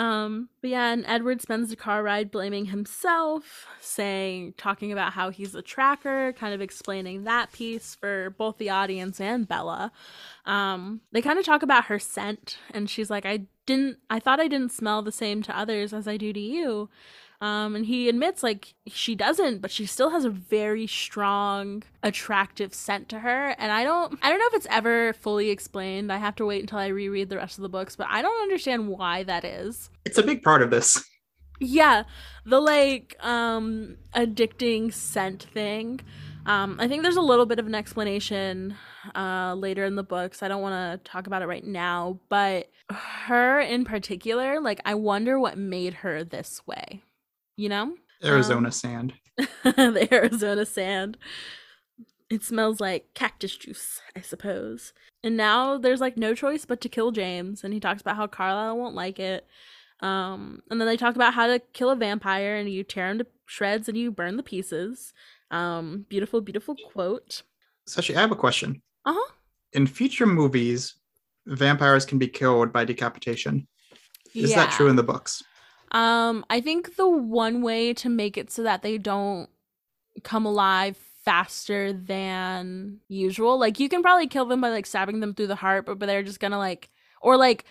um, 0.00 0.48
but 0.62 0.70
yeah, 0.70 0.94
and 0.94 1.04
Edward 1.06 1.42
spends 1.42 1.68
the 1.68 1.76
car 1.76 2.02
ride 2.02 2.30
blaming 2.30 2.64
himself, 2.64 3.66
saying, 3.82 4.54
talking 4.56 4.92
about 4.92 5.12
how 5.12 5.28
he's 5.28 5.54
a 5.54 5.60
tracker, 5.60 6.32
kind 6.32 6.54
of 6.54 6.62
explaining 6.62 7.24
that 7.24 7.52
piece 7.52 7.96
for 7.96 8.30
both 8.30 8.56
the 8.56 8.70
audience 8.70 9.20
and 9.20 9.46
Bella. 9.46 9.92
Um, 10.46 11.02
they 11.12 11.20
kind 11.20 11.38
of 11.38 11.44
talk 11.44 11.62
about 11.62 11.84
her 11.84 11.98
scent, 11.98 12.56
and 12.72 12.88
she's 12.88 13.10
like, 13.10 13.26
I 13.26 13.40
didn't, 13.66 13.98
I 14.08 14.20
thought 14.20 14.40
I 14.40 14.48
didn't 14.48 14.72
smell 14.72 15.02
the 15.02 15.12
same 15.12 15.42
to 15.42 15.58
others 15.58 15.92
as 15.92 16.08
I 16.08 16.16
do 16.16 16.32
to 16.32 16.40
you. 16.40 16.88
Um, 17.40 17.74
and 17.74 17.86
he 17.86 18.08
admits 18.08 18.42
like 18.42 18.74
she 18.86 19.14
doesn't, 19.14 19.62
but 19.62 19.70
she 19.70 19.86
still 19.86 20.10
has 20.10 20.26
a 20.26 20.30
very 20.30 20.86
strong, 20.86 21.82
attractive 22.02 22.74
scent 22.74 23.08
to 23.08 23.20
her. 23.20 23.54
And 23.58 23.72
I 23.72 23.82
don't, 23.82 24.18
I 24.22 24.28
don't 24.28 24.38
know 24.38 24.48
if 24.48 24.54
it's 24.54 24.66
ever 24.70 25.14
fully 25.14 25.48
explained. 25.48 26.12
I 26.12 26.18
have 26.18 26.36
to 26.36 26.44
wait 26.46 26.60
until 26.60 26.78
I 26.78 26.88
reread 26.88 27.30
the 27.30 27.38
rest 27.38 27.56
of 27.56 27.62
the 27.62 27.70
books, 27.70 27.96
but 27.96 28.08
I 28.10 28.20
don't 28.20 28.42
understand 28.42 28.88
why 28.88 29.22
that 29.24 29.44
is. 29.44 29.88
It's 30.04 30.18
a 30.18 30.22
big 30.22 30.42
part 30.42 30.62
of 30.62 30.70
this. 30.70 31.02
Yeah, 31.60 32.04
the 32.46 32.60
like 32.60 33.16
um 33.20 33.96
addicting 34.14 34.92
scent 34.92 35.42
thing. 35.42 36.00
Um, 36.46 36.76
I 36.80 36.88
think 36.88 37.02
there's 37.02 37.16
a 37.16 37.22
little 37.22 37.44
bit 37.44 37.58
of 37.58 37.66
an 37.66 37.74
explanation 37.74 38.74
uh, 39.14 39.54
later 39.54 39.84
in 39.84 39.94
the 39.94 40.02
books. 40.02 40.42
I 40.42 40.48
don't 40.48 40.62
want 40.62 41.02
to 41.04 41.10
talk 41.10 41.26
about 41.26 41.42
it 41.42 41.46
right 41.46 41.64
now, 41.64 42.18
but 42.30 42.70
her 42.90 43.60
in 43.60 43.84
particular, 43.84 44.58
like, 44.58 44.80
I 44.86 44.94
wonder 44.94 45.38
what 45.38 45.58
made 45.58 45.94
her 45.94 46.24
this 46.24 46.66
way. 46.66 47.02
You 47.60 47.68
know, 47.68 47.94
Arizona 48.24 48.68
Um, 48.68 48.72
sand. 48.72 49.12
the 49.64 50.08
Arizona 50.10 50.64
sand. 50.64 51.18
It 52.30 52.42
smells 52.42 52.80
like 52.80 53.12
cactus 53.12 53.54
juice, 53.54 54.00
I 54.16 54.22
suppose. 54.22 54.94
And 55.22 55.36
now 55.36 55.76
there's 55.76 56.00
like 56.00 56.16
no 56.16 56.34
choice 56.34 56.64
but 56.64 56.80
to 56.80 56.88
kill 56.88 57.10
James, 57.10 57.62
and 57.62 57.74
he 57.74 57.80
talks 57.80 58.00
about 58.00 58.16
how 58.16 58.26
Carlisle 58.26 58.78
won't 58.78 58.94
like 58.94 59.18
it. 59.18 59.46
Um, 60.00 60.62
and 60.70 60.80
then 60.80 60.88
they 60.88 60.96
talk 60.96 61.16
about 61.16 61.34
how 61.34 61.48
to 61.48 61.58
kill 61.74 61.90
a 61.90 61.96
vampire, 61.96 62.56
and 62.56 62.70
you 62.70 62.82
tear 62.82 63.10
him 63.10 63.18
to 63.18 63.26
shreds 63.44 63.88
and 63.90 63.98
you 63.98 64.10
burn 64.10 64.38
the 64.38 64.42
pieces. 64.42 65.12
Um, 65.50 66.06
beautiful, 66.08 66.40
beautiful 66.40 66.76
quote. 66.92 67.42
Sashi, 67.86 68.16
I 68.16 68.20
have 68.22 68.32
a 68.32 68.36
question. 68.36 68.80
Uh 69.04 69.12
huh. 69.16 69.32
In 69.74 69.86
future 69.86 70.26
movies, 70.26 70.94
vampires 71.46 72.06
can 72.06 72.16
be 72.16 72.28
killed 72.28 72.72
by 72.72 72.86
decapitation. 72.86 73.68
Is 74.34 74.54
that 74.54 74.72
true 74.72 74.88
in 74.88 74.96
the 74.96 75.02
books? 75.02 75.42
Um, 75.92 76.44
I 76.48 76.60
think 76.60 76.96
the 76.96 77.08
one 77.08 77.62
way 77.62 77.94
to 77.94 78.08
make 78.08 78.36
it 78.36 78.50
so 78.50 78.62
that 78.62 78.82
they 78.82 78.98
don't 78.98 79.48
come 80.22 80.46
alive 80.46 80.96
faster 81.24 81.92
than 81.92 83.00
usual, 83.08 83.58
like 83.58 83.80
you 83.80 83.88
can 83.88 84.02
probably 84.02 84.26
kill 84.26 84.46
them 84.46 84.60
by 84.60 84.70
like 84.70 84.86
stabbing 84.86 85.20
them 85.20 85.34
through 85.34 85.48
the 85.48 85.56
heart, 85.56 85.86
but, 85.86 85.98
but 85.98 86.06
they're 86.06 86.22
just 86.22 86.40
gonna 86.40 86.58
like, 86.58 86.90
or 87.20 87.36
like, 87.36 87.64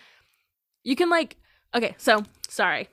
you 0.83 0.95
can 0.95 1.09
like, 1.09 1.37
okay, 1.73 1.95
so 1.97 2.23
sorry. 2.47 2.89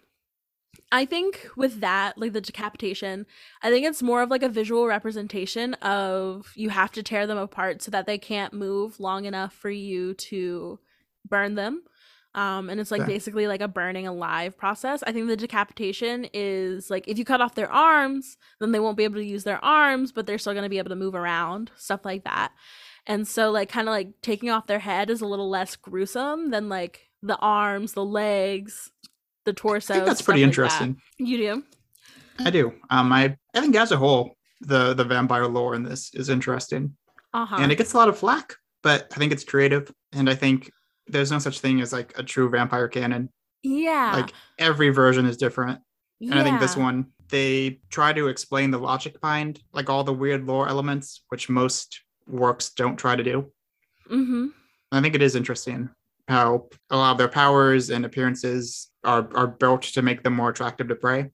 I 0.93 1.05
think 1.05 1.49
with 1.57 1.81
that, 1.81 2.17
like 2.17 2.33
the 2.33 2.41
decapitation, 2.41 3.27
I 3.63 3.71
think 3.71 3.85
it's 3.87 4.03
more 4.03 4.23
of 4.23 4.31
like 4.31 4.43
a 4.43 4.49
visual 4.49 4.87
representation 4.87 5.75
of 5.75 6.53
you 6.55 6.71
have 6.71 6.93
to 6.93 7.03
tear 7.03 7.27
them 7.27 7.39
apart 7.39 7.83
so 7.83 7.91
that 7.91 8.07
they 8.07 8.19
can't 8.19 8.53
move 8.53 9.01
long 9.01 9.25
enough 9.25 9.53
for 9.53 9.71
you 9.71 10.15
to 10.15 10.79
burn 11.29 11.57
them. 11.57 11.83
Um, 12.37 12.69
and 12.71 12.79
it's 12.79 12.91
like 12.91 13.01
Okay. 13.03 13.13
basically 13.15 13.47
like 13.49 13.63
a 13.63 13.69
burning 13.69 14.07
alive 14.07 14.57
process. 14.59 15.03
I 15.07 15.13
think 15.13 15.27
the 15.27 15.37
decapitation 15.37 16.29
is 16.35 16.91
like 16.91 17.09
if 17.09 17.19
you 17.19 17.25
cut 17.25 17.41
off 17.41 17.55
their 17.55 17.71
arms, 17.73 18.37
then 18.61 18.73
they 18.73 18.79
won't 18.81 18.97
be 18.99 19.05
able 19.05 19.17
to 19.17 19.25
use 19.25 19.45
their 19.45 19.65
arms, 19.65 20.13
but 20.13 20.27
they're 20.27 20.39
still 20.39 20.53
going 20.53 20.63
to 20.63 20.69
be 20.69 20.79
able 20.79 20.91
to 20.91 20.97
move 20.97 21.15
around, 21.15 21.71
stuff 21.77 22.05
like 22.05 22.25
that. 22.25 22.53
And 23.07 23.27
so, 23.27 23.51
like, 23.51 23.69
kind 23.69 23.89
of 23.89 23.93
like 23.93 24.09
taking 24.21 24.51
off 24.51 24.67
their 24.67 24.81
head 24.81 25.11
is 25.11 25.21
a 25.21 25.27
little 25.27 25.49
less 25.49 25.77
gruesome 25.77 26.51
than 26.51 26.69
like 26.69 27.09
the 27.23 27.37
arms, 27.39 27.93
the 27.95 28.05
legs, 28.05 28.91
the 29.45 29.53
torso. 29.53 30.05
That's 30.05 30.23
pretty 30.23 30.43
like 30.43 30.57
that. 30.57 30.83
interesting. 30.83 31.01
You 31.19 31.37
do? 31.39 31.63
I 32.45 32.51
do. 32.51 32.73
Um, 32.91 33.13
I 33.13 33.37
I 33.55 33.61
think 33.61 33.77
as 33.77 33.93
a 33.93 33.97
whole, 33.97 34.37
the 34.61 34.95
the 34.95 35.05
vampire 35.05 35.47
lore 35.47 35.75
in 35.75 35.83
this 35.83 36.13
is 36.15 36.29
interesting, 36.29 36.97
Uh 37.33 37.47
huh. 37.47 37.57
and 37.61 37.73
it 37.73 37.77
gets 37.79 37.95
a 37.95 37.97
lot 37.97 38.09
of 38.09 38.19
flack, 38.19 38.55
but 38.83 39.07
I 39.13 39.17
think 39.17 39.33
it's 39.33 39.45
creative, 39.45 39.91
and 40.13 40.29
I 40.29 40.35
think 40.35 40.71
there's 41.09 41.31
no 41.31 41.39
such 41.39 41.61
thing 41.61 41.81
as 41.81 41.93
like 41.93 42.17
a 42.19 42.23
true 42.23 42.49
vampire 42.51 42.89
canon. 42.89 43.31
yeah. 43.63 44.13
Like 44.15 44.33
every 44.59 44.91
version 44.91 45.27
is 45.27 45.37
different, 45.37 45.81
and 46.21 46.35
I 46.35 46.43
think 46.43 46.61
this 46.61 46.77
one 46.77 47.07
they 47.29 47.81
try 47.91 48.13
to 48.13 48.29
explain 48.29 48.71
the 48.71 48.79
logic 48.79 49.21
behind 49.21 49.61
like 49.73 49.91
all 49.91 50.05
the 50.05 50.13
weird 50.13 50.47
lore 50.47 50.69
elements, 50.69 51.23
which 51.29 51.49
most 51.49 52.03
works 52.27 52.71
don't 52.71 52.97
try 52.97 53.17
to 53.17 53.23
do. 53.23 53.51
Mm-hmm. 54.11 54.47
I 54.93 55.01
think 55.01 55.15
it 55.15 55.23
is 55.23 55.35
interesting 55.35 55.91
how 56.29 56.69
a 56.91 56.97
lot 56.97 57.13
of 57.13 57.19
their 57.19 57.29
powers 57.29 57.91
and 57.91 58.05
appearances 58.05 58.91
are 59.05 59.29
are 59.35 59.47
built 59.47 59.83
to 59.83 60.03
make 60.03 60.23
them 60.23 60.35
more 60.35 60.51
attractive 60.51 60.89
to 60.89 60.95
prey. 60.95 61.31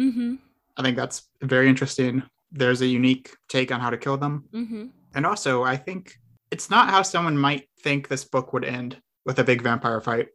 Mm-hmm. 0.00 0.36
I 0.76 0.82
think 0.82 0.96
that's 0.96 1.28
very 1.42 1.68
interesting. 1.68 2.22
There's 2.50 2.80
a 2.80 2.86
unique 2.86 3.34
take 3.48 3.72
on 3.72 3.80
how 3.80 3.90
to 3.90 3.96
kill 3.96 4.16
them. 4.16 4.44
Mm-hmm. 4.52 4.86
And 5.14 5.26
also, 5.26 5.62
I 5.62 5.76
think 5.76 6.14
it's 6.50 6.70
not 6.70 6.90
how 6.90 7.02
someone 7.02 7.36
might 7.36 7.68
think 7.80 8.08
this 8.08 8.24
book 8.24 8.52
would 8.52 8.64
end 8.64 9.00
with 9.24 9.38
a 9.38 9.44
big 9.44 9.62
vampire 9.62 10.00
fight. 10.00 10.28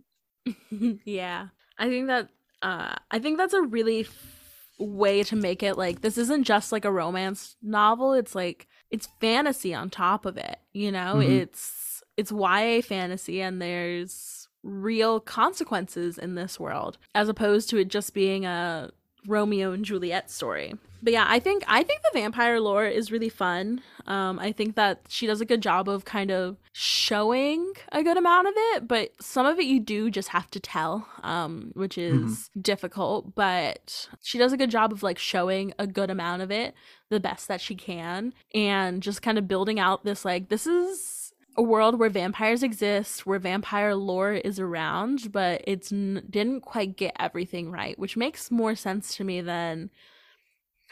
yeah. 1.06 1.48
I 1.78 1.90
think 1.90 2.08
that 2.08 2.30
uh 2.62 2.96
I 3.12 3.20
think 3.20 3.38
that's 3.38 3.54
a 3.54 3.62
really 3.62 4.02
f- 4.02 4.68
way 4.80 5.24
to 5.24 5.36
make 5.36 5.64
it 5.64 5.78
like 5.78 6.02
this 6.02 6.18
isn't 6.18 6.44
just 6.44 6.72
like 6.72 6.86
a 6.86 6.92
romance 6.92 7.56
novel, 7.62 8.14
it's 8.14 8.36
like 8.36 8.68
it's 8.92 9.10
fantasy 9.20 9.74
on 9.74 9.90
top 9.90 10.26
of 10.26 10.38
it, 10.38 10.58
you 10.74 10.92
know? 10.92 11.16
Mhm. 11.16 11.30
It's 11.42 12.04
it's 12.16 12.32
YA 12.32 12.82
fantasy 12.82 13.42
and 13.42 13.62
there's 13.62 14.48
real 14.64 15.20
consequences 15.20 16.18
in 16.18 16.36
this 16.36 16.60
world 16.60 16.98
as 17.16 17.30
opposed 17.30 17.70
to 17.70 17.78
it 17.78 17.88
just 17.88 18.14
being 18.14 18.46
a 18.46 18.90
Romeo 19.28 19.74
and 19.74 19.86
Juliet 19.86 20.32
story. 20.32 20.74
But 21.04 21.14
yeah, 21.14 21.26
I 21.28 21.40
think 21.40 21.64
I 21.68 21.84
think 21.84 22.02
the 22.02 22.20
vampire 22.20 22.60
lore 22.60 22.86
is 22.88 23.12
really 23.12 23.30
fun. 23.30 23.82
Um, 24.08 24.40
I 24.40 24.52
think 24.52 24.76
that 24.76 25.02
she 25.10 25.28
does 25.28 25.42
a 25.42 25.46
good 25.46 25.62
job 25.62 25.88
of 25.90 26.06
kind 26.06 26.32
of 26.32 26.58
showing 26.72 27.74
a 27.92 28.04
good 28.04 28.18
amount 28.18 28.48
of 28.48 28.54
it, 28.56 28.88
but 28.88 29.12
some 29.22 29.46
of 29.46 29.60
it 29.60 29.66
you 29.66 29.80
do 29.80 30.10
just 30.10 30.30
have 30.30 30.50
to 30.52 30.60
tell, 30.60 31.08
um, 31.24 31.72
which 31.76 31.98
is 31.98 32.16
mm-hmm. 32.16 32.62
difficult. 32.62 33.36
But 33.36 34.10
she 34.24 34.38
does 34.38 34.54
a 34.54 34.58
good 34.58 34.72
job 34.72 34.92
of 34.92 35.04
like 35.04 35.20
showing 35.20 35.74
a 35.78 35.86
good 35.86 36.10
amount 36.10 36.42
of 36.42 36.52
it, 36.52 36.74
the 37.10 37.20
best 37.20 37.48
that 37.48 37.62
she 37.62 37.76
can, 37.76 38.34
and 38.56 39.04
just 39.04 39.22
kind 39.22 39.38
of 39.38 39.48
building 39.48 39.80
out 39.80 40.04
this 40.04 40.26
like 40.26 40.50
this 40.50 40.66
is 40.66 41.17
a 41.58 41.64
world 41.64 41.98
where 41.98 42.10
vampires 42.10 42.62
exist, 42.62 43.26
where 43.26 43.40
vampire 43.40 43.96
lore 43.96 44.34
is 44.34 44.60
around, 44.60 45.32
but 45.32 45.62
it's 45.66 45.92
n- 45.92 46.24
didn't 46.30 46.62
quite 46.62 46.96
get 46.96 47.16
everything 47.20 47.72
right, 47.72 47.98
which 47.98 48.16
makes 48.16 48.52
more 48.52 48.76
sense 48.76 49.16
to 49.16 49.24
me 49.24 49.42
than 49.42 49.90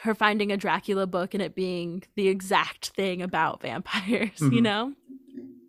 her 0.00 0.14
finding 0.14 0.50
a 0.50 0.56
Dracula 0.56 1.06
book 1.06 1.34
and 1.34 1.42
it 1.42 1.54
being 1.54 2.02
the 2.16 2.28
exact 2.28 2.88
thing 2.88 3.22
about 3.22 3.62
vampires, 3.62 4.30
mm-hmm. 4.38 4.52
you 4.52 4.60
know? 4.60 4.92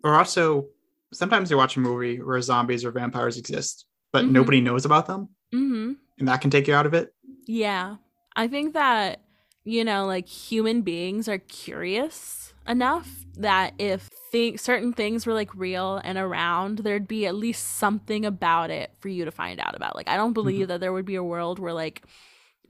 Or 0.02 0.16
also, 0.16 0.66
sometimes 1.12 1.50
you 1.50 1.56
watch 1.56 1.76
a 1.76 1.80
movie 1.80 2.20
where 2.20 2.40
zombies 2.42 2.84
or 2.84 2.90
vampires 2.90 3.38
exist, 3.38 3.86
but 4.12 4.24
mm-hmm. 4.24 4.32
nobody 4.32 4.60
knows 4.60 4.84
about 4.84 5.06
them. 5.06 5.28
Mm-hmm. 5.54 5.92
And 6.18 6.28
that 6.28 6.40
can 6.40 6.50
take 6.50 6.66
you 6.66 6.74
out 6.74 6.86
of 6.86 6.94
it. 6.94 7.14
Yeah. 7.46 7.96
I 8.34 8.48
think 8.48 8.74
that, 8.74 9.20
you 9.64 9.84
know, 9.84 10.06
like 10.06 10.28
human 10.28 10.82
beings 10.82 11.28
are 11.28 11.38
curious 11.38 12.52
enough 12.68 13.08
that 13.36 13.74
if 13.78 14.10
th- 14.32 14.60
certain 14.60 14.92
things 14.92 15.26
were 15.26 15.32
like 15.32 15.54
real 15.54 16.00
and 16.04 16.18
around, 16.18 16.78
there'd 16.78 17.08
be 17.08 17.26
at 17.26 17.34
least 17.34 17.78
something 17.78 18.24
about 18.24 18.70
it 18.70 18.92
for 18.98 19.08
you 19.08 19.24
to 19.24 19.30
find 19.30 19.60
out 19.60 19.74
about. 19.74 19.96
Like, 19.96 20.08
I 20.08 20.16
don't 20.16 20.32
believe 20.32 20.62
mm-hmm. 20.62 20.68
that 20.68 20.80
there 20.80 20.92
would 20.92 21.04
be 21.04 21.14
a 21.14 21.24
world 21.24 21.58
where 21.58 21.72
like 21.72 22.02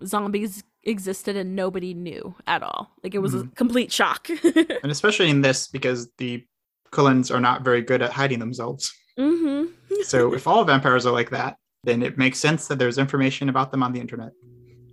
zombies 0.04 0.62
existed 0.84 1.36
and 1.36 1.56
nobody 1.56 1.94
knew 1.94 2.34
at 2.46 2.62
all. 2.62 2.90
Like, 3.02 3.14
it 3.14 3.18
was 3.18 3.34
mm-hmm. 3.34 3.48
a 3.48 3.54
complete 3.54 3.92
shock. 3.92 4.28
and 4.44 4.90
especially 4.92 5.30
in 5.30 5.40
this, 5.40 5.68
because 5.68 6.08
the 6.18 6.44
Cullens 6.90 7.30
are 7.30 7.40
not 7.40 7.62
very 7.62 7.82
good 7.82 8.02
at 8.02 8.12
hiding 8.12 8.38
themselves. 8.38 8.94
Mm-hmm. 9.18 9.72
so, 10.02 10.32
if 10.32 10.46
all 10.46 10.64
vampires 10.64 11.04
are 11.04 11.12
like 11.12 11.30
that, 11.30 11.56
then 11.84 12.02
it 12.02 12.18
makes 12.18 12.38
sense 12.38 12.68
that 12.68 12.78
there's 12.78 12.98
information 12.98 13.48
about 13.48 13.72
them 13.72 13.82
on 13.82 13.92
the 13.92 14.00
internet. 14.00 14.30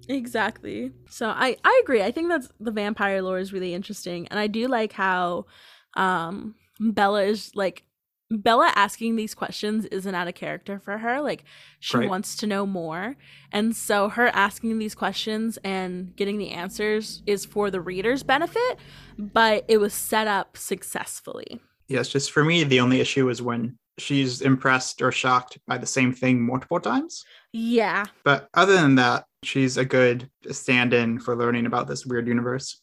Exactly. 0.07 0.91
So 1.09 1.27
I 1.27 1.57
I 1.63 1.81
agree. 1.83 2.01
I 2.01 2.11
think 2.11 2.29
that's 2.29 2.49
the 2.59 2.71
vampire 2.71 3.21
lore 3.21 3.39
is 3.39 3.53
really 3.53 3.73
interesting, 3.73 4.27
and 4.27 4.39
I 4.39 4.47
do 4.47 4.67
like 4.67 4.93
how 4.93 5.45
um 5.95 6.55
Bella 6.79 7.23
is 7.23 7.51
like 7.55 7.83
Bella 8.31 8.71
asking 8.75 9.15
these 9.15 9.35
questions 9.35 9.85
isn't 9.85 10.15
out 10.15 10.27
of 10.27 10.33
character 10.33 10.79
for 10.79 10.97
her. 10.97 11.21
Like 11.21 11.43
she 11.79 11.97
right. 11.97 12.09
wants 12.09 12.35
to 12.37 12.47
know 12.47 12.65
more. 12.65 13.15
And 13.51 13.75
so 13.75 14.09
her 14.09 14.27
asking 14.29 14.79
these 14.79 14.95
questions 14.95 15.57
and 15.63 16.15
getting 16.15 16.37
the 16.37 16.51
answers 16.51 17.21
is 17.27 17.45
for 17.45 17.69
the 17.69 17.81
reader's 17.81 18.23
benefit, 18.23 18.79
but 19.17 19.63
it 19.67 19.77
was 19.77 19.93
set 19.93 20.27
up 20.27 20.57
successfully. 20.57 21.59
Yes, 21.87 22.09
just 22.09 22.31
for 22.31 22.43
me 22.43 22.63
the 22.63 22.79
only 22.79 22.99
issue 22.99 23.29
is 23.29 23.41
when 23.41 23.77
she's 23.97 24.41
impressed 24.41 25.01
or 25.01 25.12
shocked 25.12 25.58
by 25.67 25.77
the 25.77 25.86
same 25.86 26.13
thing 26.13 26.45
multiple 26.45 26.79
times. 26.79 27.23
Yeah. 27.53 28.05
But 28.23 28.49
other 28.53 28.73
than 28.73 28.95
that, 28.95 29.25
she's 29.43 29.77
a 29.77 29.86
good 29.86 30.29
stand-in 30.51 31.19
for 31.19 31.36
learning 31.36 31.65
about 31.65 31.88
this 31.88 32.05
weird 32.05 32.27
universe. 32.27 32.81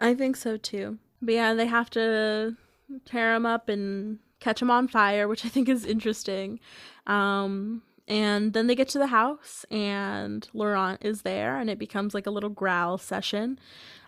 I 0.00 0.14
think 0.14 0.36
so 0.36 0.56
too. 0.56 0.98
But 1.20 1.34
yeah, 1.34 1.54
they 1.54 1.66
have 1.66 1.90
to 1.90 2.56
tear 3.04 3.34
him 3.34 3.46
up 3.46 3.68
and 3.68 4.18
catch 4.40 4.62
him 4.62 4.70
on 4.70 4.88
fire, 4.88 5.28
which 5.28 5.44
I 5.44 5.48
think 5.48 5.68
is 5.68 5.84
interesting. 5.84 6.60
Um, 7.06 7.82
and 8.06 8.52
then 8.52 8.66
they 8.66 8.74
get 8.74 8.88
to 8.90 8.98
the 8.98 9.08
house, 9.08 9.66
and 9.70 10.48
Laurent 10.54 11.04
is 11.04 11.22
there, 11.22 11.58
and 11.58 11.68
it 11.68 11.78
becomes 11.78 12.14
like 12.14 12.26
a 12.26 12.30
little 12.30 12.48
growl 12.48 12.96
session. 12.96 13.58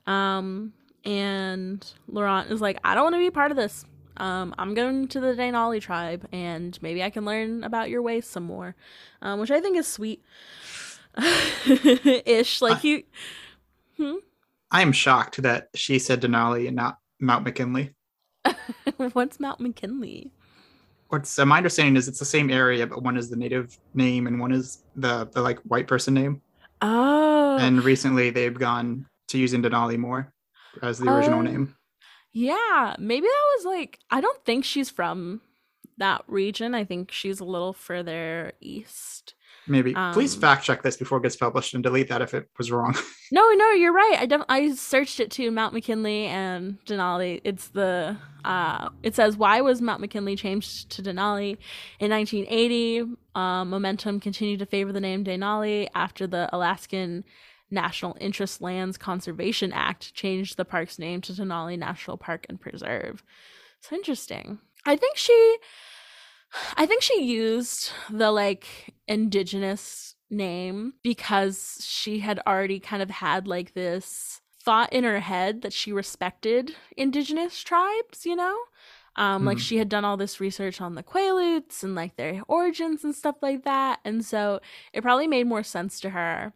Um, 0.07 0.73
and 1.05 1.87
Laurent 2.09 2.51
is 2.51 2.61
like, 2.61 2.79
I 2.83 2.95
don't 2.95 3.05
want 3.05 3.15
to 3.17 3.21
be 3.21 3.31
part 3.31 3.51
of 3.51 3.57
this. 3.57 3.85
Um, 4.21 4.55
I'm 4.59 4.75
going 4.75 5.09
to 5.09 5.21
the 5.21 5.29
Denali 5.29 5.81
tribe, 5.81 6.29
and 6.31 6.81
maybe 6.83 7.03
I 7.03 7.09
can 7.09 7.25
learn 7.25 7.65
about 7.65 7.89
your 7.89 8.03
ways 8.03 8.27
some 8.27 8.45
more, 8.45 8.77
um, 9.23 9.41
which 9.41 9.51
I 9.51 9.63
think 9.63 9.79
is 9.79 9.87
sweet. 9.87 10.23
Ish, 11.17 12.61
like 12.61 12.85
I, 12.85 12.89
you. 12.89 13.03
Hmm? 13.97 14.17
I 14.71 14.83
am 14.83 14.93
shocked 14.93 15.41
that 15.43 15.69
she 15.75 15.99
said 15.99 16.21
Denali 16.21 16.67
and 16.67 16.77
not 16.77 16.99
Mount 17.19 17.45
McKinley. 17.45 17.95
What's 19.15 19.41
Mount 19.41 19.59
McKinley? 19.59 20.31
What's 21.09 21.39
uh, 21.39 21.47
my 21.47 21.57
understanding 21.57 21.97
is 21.97 22.07
it's 22.07 22.19
the 22.19 22.27
same 22.27 22.51
area, 22.51 22.87
but 22.87 23.03
one 23.03 23.17
is 23.17 23.31
the 23.31 23.37
native 23.37 23.79
name 23.95 24.27
and 24.27 24.39
one 24.39 24.53
is 24.53 24.85
the 24.97 25.29
the 25.33 25.41
like 25.41 25.59
white 25.61 25.89
person 25.89 26.13
name. 26.13 26.43
Oh. 26.83 27.57
And 27.59 27.83
recently 27.83 28.29
they've 28.29 28.57
gone 28.57 29.07
to 29.29 29.39
using 29.39 29.63
Denali 29.63 29.97
more 29.97 30.31
as 30.83 30.99
the 30.99 31.11
original 31.11 31.43
name. 31.43 31.75
Yeah, 32.33 32.95
maybe 32.99 33.27
that 33.27 33.57
was 33.57 33.65
like 33.65 33.99
I 34.11 34.21
don't 34.21 34.45
think 34.45 34.65
she's 34.65 34.91
from 34.91 35.41
that 35.99 36.23
region. 36.27 36.75
I 36.75 36.85
think 36.85 37.13
she's 37.13 37.41
a 37.41 37.45
little 37.45 37.73
further 37.73 38.53
east. 38.61 39.35
Maybe. 39.67 39.95
Um, 39.95 40.13
Please 40.13 40.35
fact 40.35 40.65
check 40.65 40.83
this 40.83 40.97
before 40.97 41.19
it 41.19 41.23
gets 41.23 41.37
published 41.37 41.75
and 41.75 41.83
delete 41.83 42.09
that 42.09 42.23
if 42.23 42.35
it 42.35 42.49
was 42.59 42.73
wrong. 42.73 42.97
no, 43.33 43.53
no, 43.53 43.71
you're 43.73 43.93
right. 43.93 44.17
I 44.19 44.27
def- 44.27 44.45
I 44.49 44.75
searched 44.75 45.21
it 45.21 45.31
to 45.33 45.51
Mount 45.51 45.75
McKinley 45.75 46.27
and 46.27 46.79
Denali. 46.87 47.41
It's 47.45 47.69
the 47.69 48.17
uh, 48.45 48.89
it 49.03 49.15
says 49.15 49.37
why 49.37 49.61
was 49.61 49.81
Mount 49.81 50.01
McKinley 50.01 50.35
changed 50.35 50.91
to 50.91 51.03
Denali 51.03 51.57
in 52.01 52.11
1980? 52.11 53.05
Um, 53.35 53.71
momentum 53.71 54.19
continued 54.19 54.59
to 54.59 54.67
favor 54.67 54.93
the 54.93 55.01
name 55.01 55.25
Denali 55.25 55.89
after 55.95 56.27
the 56.27 56.49
Alaskan 56.53 57.25
National 57.71 58.17
Interest 58.21 58.61
Lands 58.61 58.97
Conservation 58.99 59.73
Act 59.73 60.15
changed 60.15 60.57
the 60.57 60.65
park's 60.65 60.99
name 60.99 61.21
to 61.23 61.33
Denali 61.33 61.79
National 61.79 62.17
Park 62.17 62.47
and 62.49 62.61
Preserve. 62.61 63.23
It's 63.79 63.93
interesting. 63.93 64.59
I 64.85 64.97
think 64.97 65.17
she 65.17 65.57
I 66.77 66.87
think 66.87 67.03
she 67.03 67.23
used 67.23 67.93
the 68.11 68.31
like 68.31 68.67
indigenous 69.07 70.17
name 70.31 70.95
because 71.03 71.79
she 71.81 72.21
had 72.21 72.41
already 72.47 72.81
kind 72.81 73.03
of 73.03 73.11
had 73.11 73.47
like 73.47 73.75
this 73.75 74.41
thought 74.63 74.93
in 74.93 75.05
her 75.05 75.21
head 75.21 75.63
that 75.63 75.73
she 75.73 75.93
respected 75.93 76.75
indigenous 76.97 77.63
tribes, 77.63 78.27
you 78.27 78.37
know? 78.37 78.57
Um, 79.17 79.43
mm 79.43 79.47
like 79.47 79.59
hmm. 79.59 79.63
she 79.63 79.79
had 79.79 79.89
done 79.89 80.05
all 80.05 80.17
this 80.17 80.41
research 80.41 80.81
on 80.81 80.95
the 80.95 81.03
Quileutes 81.03 81.83
and 81.83 81.95
like 81.95 82.17
their 82.17 82.43
origins 82.47 83.03
and 83.03 83.15
stuff 83.15 83.37
like 83.43 83.65
that. 83.65 83.99
And 84.05 84.25
so 84.25 84.61
it 84.93 85.03
probably 85.03 85.27
made 85.27 85.47
more 85.47 85.65
sense 85.65 85.99
to 86.01 86.11
her. 86.11 86.53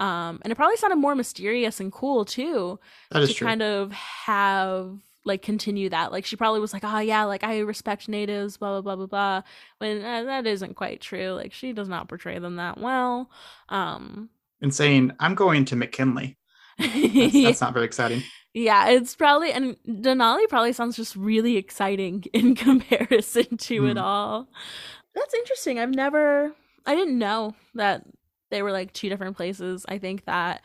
Um, 0.00 0.40
and 0.42 0.50
it 0.50 0.56
probably 0.56 0.78
sounded 0.78 0.96
more 0.96 1.14
mysterious 1.14 1.78
and 1.78 1.92
cool 1.92 2.24
too. 2.24 2.80
That 3.10 3.22
is 3.22 3.28
to 3.28 3.34
true. 3.34 3.46
kind 3.46 3.62
of 3.62 3.92
have 3.92 4.98
like 5.26 5.42
continue 5.42 5.90
that. 5.90 6.10
Like 6.10 6.24
she 6.24 6.36
probably 6.36 6.58
was 6.60 6.72
like, 6.72 6.84
oh 6.84 6.98
yeah, 6.98 7.24
like 7.24 7.44
I 7.44 7.58
respect 7.58 8.08
natives, 8.08 8.56
blah 8.56 8.80
blah 8.80 8.80
blah 8.80 8.96
blah 8.96 9.06
blah. 9.06 9.42
When 9.78 10.02
uh, 10.02 10.24
that 10.24 10.46
isn't 10.46 10.74
quite 10.74 11.02
true. 11.02 11.32
Like 11.32 11.52
she 11.52 11.74
does 11.74 11.88
not 11.88 12.08
portray 12.08 12.38
them 12.38 12.56
that 12.56 12.78
well. 12.78 13.30
Um, 13.68 14.30
and 14.62 14.74
saying 14.74 15.12
I'm 15.20 15.34
going 15.34 15.66
to 15.66 15.76
McKinley. 15.76 16.38
That's, 16.78 17.32
that's 17.32 17.60
not 17.60 17.74
very 17.74 17.84
exciting. 17.84 18.22
Yeah, 18.54 18.88
it's 18.88 19.14
probably 19.14 19.52
and 19.52 19.76
Denali 19.86 20.48
probably 20.48 20.72
sounds 20.72 20.96
just 20.96 21.14
really 21.14 21.58
exciting 21.58 22.24
in 22.32 22.54
comparison 22.54 23.58
to 23.58 23.82
mm. 23.82 23.90
it 23.90 23.98
hmm. 23.98 24.02
all. 24.02 24.48
That's 25.14 25.34
interesting. 25.34 25.78
I've 25.78 25.94
never 25.94 26.54
I 26.86 26.94
didn't 26.94 27.18
know 27.18 27.54
that 27.74 28.04
they 28.50 28.62
were 28.62 28.72
like 28.72 28.92
two 28.92 29.08
different 29.08 29.36
places. 29.36 29.84
I 29.88 29.98
think 29.98 30.24
that 30.26 30.62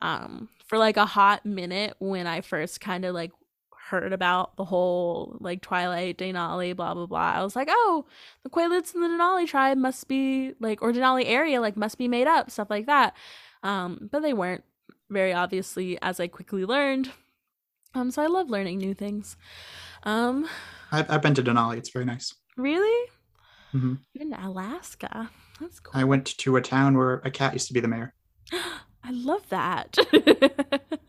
um 0.00 0.48
for 0.66 0.78
like 0.78 0.96
a 0.96 1.06
hot 1.06 1.44
minute 1.44 1.94
when 1.98 2.26
I 2.26 2.40
first 2.40 2.80
kind 2.80 3.04
of 3.04 3.14
like 3.14 3.32
heard 3.90 4.12
about 4.12 4.56
the 4.56 4.64
whole 4.64 5.36
like 5.40 5.60
Twilight, 5.60 6.18
Denali, 6.18 6.74
blah 6.74 6.94
blah 6.94 7.06
blah. 7.06 7.32
I 7.32 7.42
was 7.42 7.54
like, 7.54 7.68
oh, 7.70 8.06
the 8.42 8.50
Quileutes 8.50 8.94
and 8.94 9.02
the 9.02 9.08
Denali 9.08 9.46
tribe 9.46 9.76
must 9.76 10.08
be 10.08 10.54
like, 10.60 10.80
or 10.82 10.92
Denali 10.92 11.24
area 11.26 11.60
like 11.60 11.76
must 11.76 11.98
be 11.98 12.08
made 12.08 12.26
up, 12.26 12.50
stuff 12.50 12.70
like 12.70 12.86
that. 12.86 13.14
Um, 13.62 14.08
but 14.10 14.20
they 14.20 14.32
weren't 14.32 14.64
very 15.10 15.32
obviously, 15.32 15.98
as 16.00 16.18
I 16.20 16.26
quickly 16.26 16.64
learned. 16.64 17.10
Um, 17.94 18.10
so 18.10 18.22
I 18.22 18.26
love 18.26 18.48
learning 18.48 18.78
new 18.78 18.94
things. 18.94 19.36
Um, 20.04 20.48
I've, 20.90 21.10
I've 21.10 21.22
been 21.22 21.34
to 21.34 21.42
Denali. 21.42 21.76
It's 21.76 21.90
very 21.90 22.06
nice. 22.06 22.34
Really? 22.56 23.10
Mm-hmm. 23.74 23.94
Even 24.14 24.32
Alaska. 24.32 25.30
That's 25.62 25.78
cool. 25.78 25.98
I 25.98 26.04
went 26.04 26.26
to 26.38 26.56
a 26.56 26.60
town 26.60 26.96
where 26.96 27.22
a 27.24 27.30
cat 27.30 27.52
used 27.52 27.68
to 27.68 27.72
be 27.72 27.78
the 27.78 27.88
mayor. 27.88 28.14
I 28.52 29.10
love 29.10 29.48
that. 29.50 29.96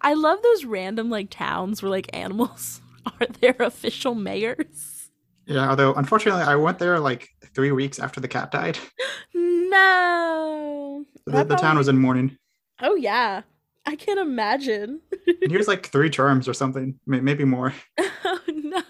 I 0.00 0.14
love 0.14 0.42
those 0.42 0.64
random 0.64 1.08
like 1.08 1.30
towns 1.30 1.82
where 1.82 1.90
like 1.90 2.10
animals 2.12 2.80
are 3.06 3.26
their 3.40 3.56
official 3.60 4.14
mayors. 4.14 5.10
Yeah, 5.46 5.70
although 5.70 5.94
unfortunately 5.94 6.42
I 6.42 6.56
went 6.56 6.78
there 6.78 6.98
like 6.98 7.28
three 7.54 7.72
weeks 7.72 7.98
after 7.98 8.20
the 8.20 8.28
cat 8.28 8.50
died. 8.50 8.78
No. 9.34 11.06
The, 11.24 11.30
the, 11.30 11.44
probably... 11.46 11.56
town 11.56 11.78
was 11.78 11.88
in 11.88 11.96
mourning. 11.96 12.36
Oh 12.82 12.94
yeah. 12.94 13.40
I 13.86 13.96
can't 13.96 14.20
imagine. 14.20 15.00
He 15.48 15.56
was 15.56 15.66
like 15.66 15.86
three 15.86 16.10
terms 16.20 16.46
or 16.46 16.52
something, 16.52 17.00
maybe 17.06 17.46
more. 17.46 17.72
Oh 17.98 18.40
no. 18.48 18.82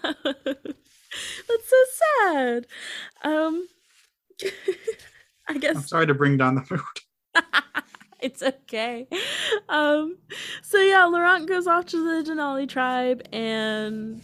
That's 0.43 1.69
so 1.69 1.83
sad. 2.19 2.67
Um 3.23 3.65
I 5.47 5.57
guess 5.57 5.75
I'm 5.75 5.83
sorry 5.83 6.07
to 6.07 6.13
bring 6.13 6.37
down 6.37 6.55
the 6.55 6.65
mood. 6.69 7.43
it's 8.21 8.41
okay. 8.41 9.07
Um, 9.69 10.17
so 10.61 10.81
yeah, 10.81 11.05
Laurent 11.05 11.47
goes 11.47 11.67
off 11.67 11.85
to 11.87 12.23
the 12.23 12.31
Denali 12.31 12.67
tribe 12.67 13.27
and 13.31 14.21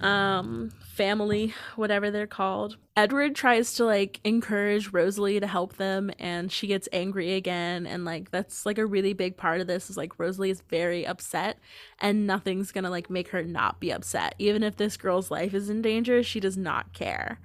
um 0.00 0.70
family, 0.96 1.54
whatever 1.76 2.10
they're 2.10 2.26
called. 2.26 2.78
Edward 2.96 3.34
tries 3.34 3.74
to 3.74 3.84
like 3.84 4.18
encourage 4.24 4.92
Rosalie 4.92 5.38
to 5.38 5.46
help 5.46 5.76
them 5.76 6.10
and 6.18 6.50
she 6.50 6.66
gets 6.66 6.88
angry 6.90 7.34
again 7.34 7.86
and 7.86 8.06
like 8.06 8.30
that's 8.30 8.64
like 8.64 8.78
a 8.78 8.86
really 8.86 9.12
big 9.12 9.36
part 9.36 9.60
of 9.60 9.66
this 9.66 9.90
is 9.90 9.98
like 9.98 10.18
Rosalie 10.18 10.48
is 10.48 10.62
very 10.62 11.06
upset 11.06 11.58
and 12.00 12.26
nothing's 12.26 12.72
to 12.72 12.88
like 12.88 13.10
make 13.10 13.28
her 13.28 13.42
not 13.42 13.78
be 13.78 13.90
upset. 13.90 14.34
Even 14.38 14.62
if 14.62 14.76
this 14.76 14.96
girl's 14.96 15.30
life 15.30 15.52
is 15.52 15.68
in 15.68 15.82
danger, 15.82 16.22
she 16.22 16.40
does 16.40 16.56
not 16.56 16.94
care. 16.94 17.38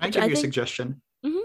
I 0.00 0.10
give 0.10 0.22
I 0.22 0.26
you 0.26 0.34
think... 0.34 0.38
a 0.38 0.40
suggestion. 0.42 1.02
Mm-hmm. 1.26 1.38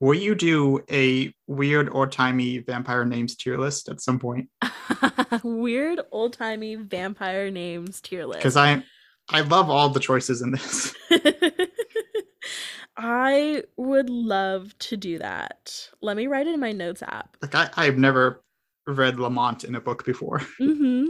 Will 0.00 0.14
you 0.14 0.34
do 0.34 0.84
a 0.90 1.32
weird 1.46 1.88
old 1.90 2.12
timey 2.12 2.58
vampire 2.58 3.04
names 3.04 3.36
tier 3.36 3.56
list 3.56 3.88
at 3.88 4.00
some 4.00 4.18
point? 4.18 4.48
weird 5.42 6.00
old 6.10 6.34
timey 6.34 6.74
vampire 6.74 7.50
names 7.50 8.00
tier 8.00 8.26
list. 8.26 8.40
Because 8.40 8.56
I 8.56 8.82
I 9.30 9.40
love 9.40 9.70
all 9.70 9.88
the 9.88 10.00
choices 10.00 10.42
in 10.42 10.50
this. 10.50 10.94
I 12.96 13.62
would 13.76 14.10
love 14.10 14.76
to 14.80 14.96
do 14.96 15.18
that. 15.18 15.88
Let 16.00 16.16
me 16.16 16.26
write 16.26 16.46
it 16.46 16.54
in 16.54 16.60
my 16.60 16.72
notes 16.72 17.02
app. 17.02 17.36
Like 17.40 17.54
I, 17.54 17.70
I've 17.76 17.98
never 17.98 18.42
read 18.86 19.18
Lamont 19.18 19.64
in 19.64 19.74
a 19.74 19.80
book 19.80 20.04
before. 20.04 20.40
Mm-hmm. 20.60 21.06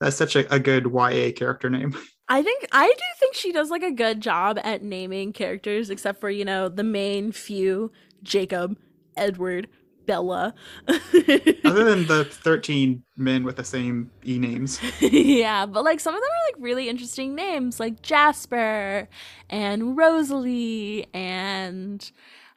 That's 0.00 0.16
such 0.16 0.34
a, 0.36 0.52
a 0.52 0.58
good 0.58 0.86
YA 0.86 1.32
character 1.36 1.68
name. 1.68 1.94
I 2.30 2.42
think 2.42 2.64
I 2.70 2.86
do 2.86 3.04
think 3.18 3.34
she 3.34 3.50
does 3.50 3.70
like 3.70 3.82
a 3.82 3.90
good 3.90 4.20
job 4.20 4.58
at 4.62 4.84
naming 4.84 5.32
characters, 5.32 5.90
except 5.90 6.20
for, 6.20 6.30
you 6.30 6.44
know, 6.44 6.68
the 6.68 6.84
main 6.84 7.32
few, 7.32 7.90
Jacob, 8.22 8.78
Edward, 9.16 9.66
Bella. 10.06 10.54
Other 10.88 11.84
than 11.84 12.06
the 12.06 12.24
13 12.30 13.02
men 13.16 13.42
with 13.42 13.56
the 13.56 13.64
same 13.64 14.12
E 14.24 14.38
names. 14.38 14.80
yeah, 15.00 15.66
but 15.66 15.84
like 15.84 15.98
some 15.98 16.14
of 16.14 16.20
them 16.20 16.30
are 16.30 16.46
like 16.52 16.62
really 16.62 16.88
interesting 16.88 17.34
names, 17.34 17.80
like 17.80 18.00
Jasper 18.00 19.08
and 19.50 19.96
Rosalie 19.96 21.08
and 21.12 22.10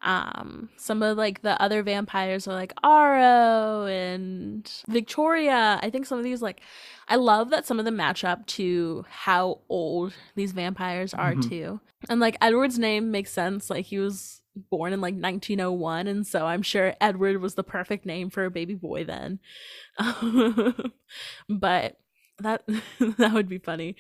um 0.03 0.69
some 0.75 1.01
of 1.01 1.17
like 1.17 1.43
the 1.43 1.59
other 1.61 1.81
vampires 1.81 2.47
are 2.47 2.53
like 2.53 2.73
Aro 2.83 3.89
and 3.89 4.69
Victoria. 4.87 5.79
I 5.81 5.89
think 5.89 6.05
some 6.05 6.19
of 6.19 6.23
these 6.23 6.41
like 6.43 6.61
I 7.07 7.15
love 7.15 7.49
that 7.49 7.65
some 7.65 7.79
of 7.79 7.85
them 7.85 7.97
match 7.97 8.23
up 8.23 8.45
to 8.47 9.05
how 9.09 9.59
old 9.69 10.13
these 10.35 10.51
vampires 10.51 11.13
are 11.13 11.33
mm-hmm. 11.33 11.49
too. 11.49 11.79
And 12.09 12.19
like 12.19 12.37
Edward's 12.41 12.79
name 12.79 13.11
makes 13.11 13.31
sense. 13.31 13.69
Like 13.69 13.85
he 13.85 13.99
was 13.99 14.41
born 14.69 14.93
in 14.93 15.01
like 15.01 15.15
1901 15.15 16.05
and 16.05 16.27
so 16.27 16.45
i'm 16.45 16.61
sure 16.61 16.93
edward 17.01 17.41
was 17.41 17.55
the 17.55 17.63
perfect 17.63 18.05
name 18.05 18.29
for 18.29 18.45
a 18.45 18.51
baby 18.51 18.75
boy 18.75 19.03
then. 19.03 19.39
But 21.49 21.97
that 22.39 22.63
that 23.17 23.33
would 23.33 23.49
be 23.49 23.57
funny. 23.57 23.95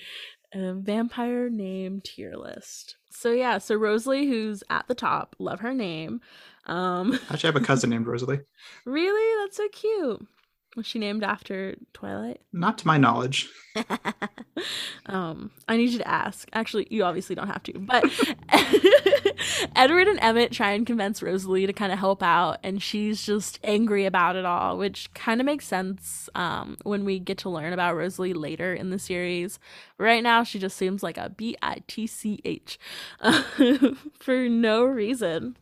A 0.53 0.73
vampire 0.73 1.49
name 1.49 2.01
tier 2.03 2.35
list. 2.35 2.97
So 3.09 3.31
yeah 3.31 3.57
so 3.57 3.75
rosalie 3.75 4.27
who's 4.27 4.63
at 4.69 4.87
the 4.87 4.95
top 4.95 5.35
love 5.39 5.61
her 5.61 5.73
name. 5.73 6.21
Um 6.65 7.19
actually 7.29 7.49
i 7.49 7.53
have 7.53 7.61
a 7.61 7.65
cousin 7.65 7.89
named 7.89 8.07
rosalie. 8.07 8.41
Really? 8.85 9.43
That's 9.43 9.57
so 9.57 9.67
cute 9.69 10.27
was 10.75 10.85
she 10.85 10.99
named 10.99 11.23
after 11.23 11.75
Twilight? 11.93 12.41
Not 12.51 12.77
to 12.79 12.87
my 12.87 12.97
knowledge. 12.97 13.49
um, 15.05 15.51
I 15.67 15.77
need 15.77 15.89
you 15.89 15.99
to 15.99 16.07
ask. 16.07 16.47
Actually, 16.53 16.87
you 16.89 17.03
obviously 17.03 17.35
don't 17.35 17.47
have 17.47 17.63
to, 17.63 17.79
but 17.79 18.03
Edward 19.75 20.07
and 20.07 20.19
Emmett 20.21 20.51
try 20.51 20.71
and 20.71 20.85
convince 20.85 21.21
Rosalie 21.21 21.67
to 21.67 21.73
kind 21.73 21.91
of 21.91 21.99
help 21.99 22.23
out, 22.23 22.59
and 22.63 22.81
she's 22.81 23.25
just 23.25 23.59
angry 23.63 24.05
about 24.05 24.35
it 24.35 24.45
all, 24.45 24.77
which 24.77 25.13
kind 25.13 25.39
of 25.39 25.45
makes 25.45 25.65
sense 25.67 26.29
um, 26.35 26.77
when 26.83 27.05
we 27.05 27.19
get 27.19 27.37
to 27.39 27.49
learn 27.49 27.73
about 27.73 27.95
Rosalie 27.95 28.33
later 28.33 28.73
in 28.73 28.89
the 28.89 28.99
series. 28.99 29.59
right 29.97 30.23
now, 30.23 30.43
she 30.43 30.59
just 30.59 30.77
seems 30.77 31.03
like 31.03 31.17
a 31.17 31.29
B 31.29 31.55
I 31.61 31.83
T 31.87 32.07
C 32.07 32.39
H 32.45 32.79
for 34.19 34.49
no 34.49 34.83
reason. 34.83 35.57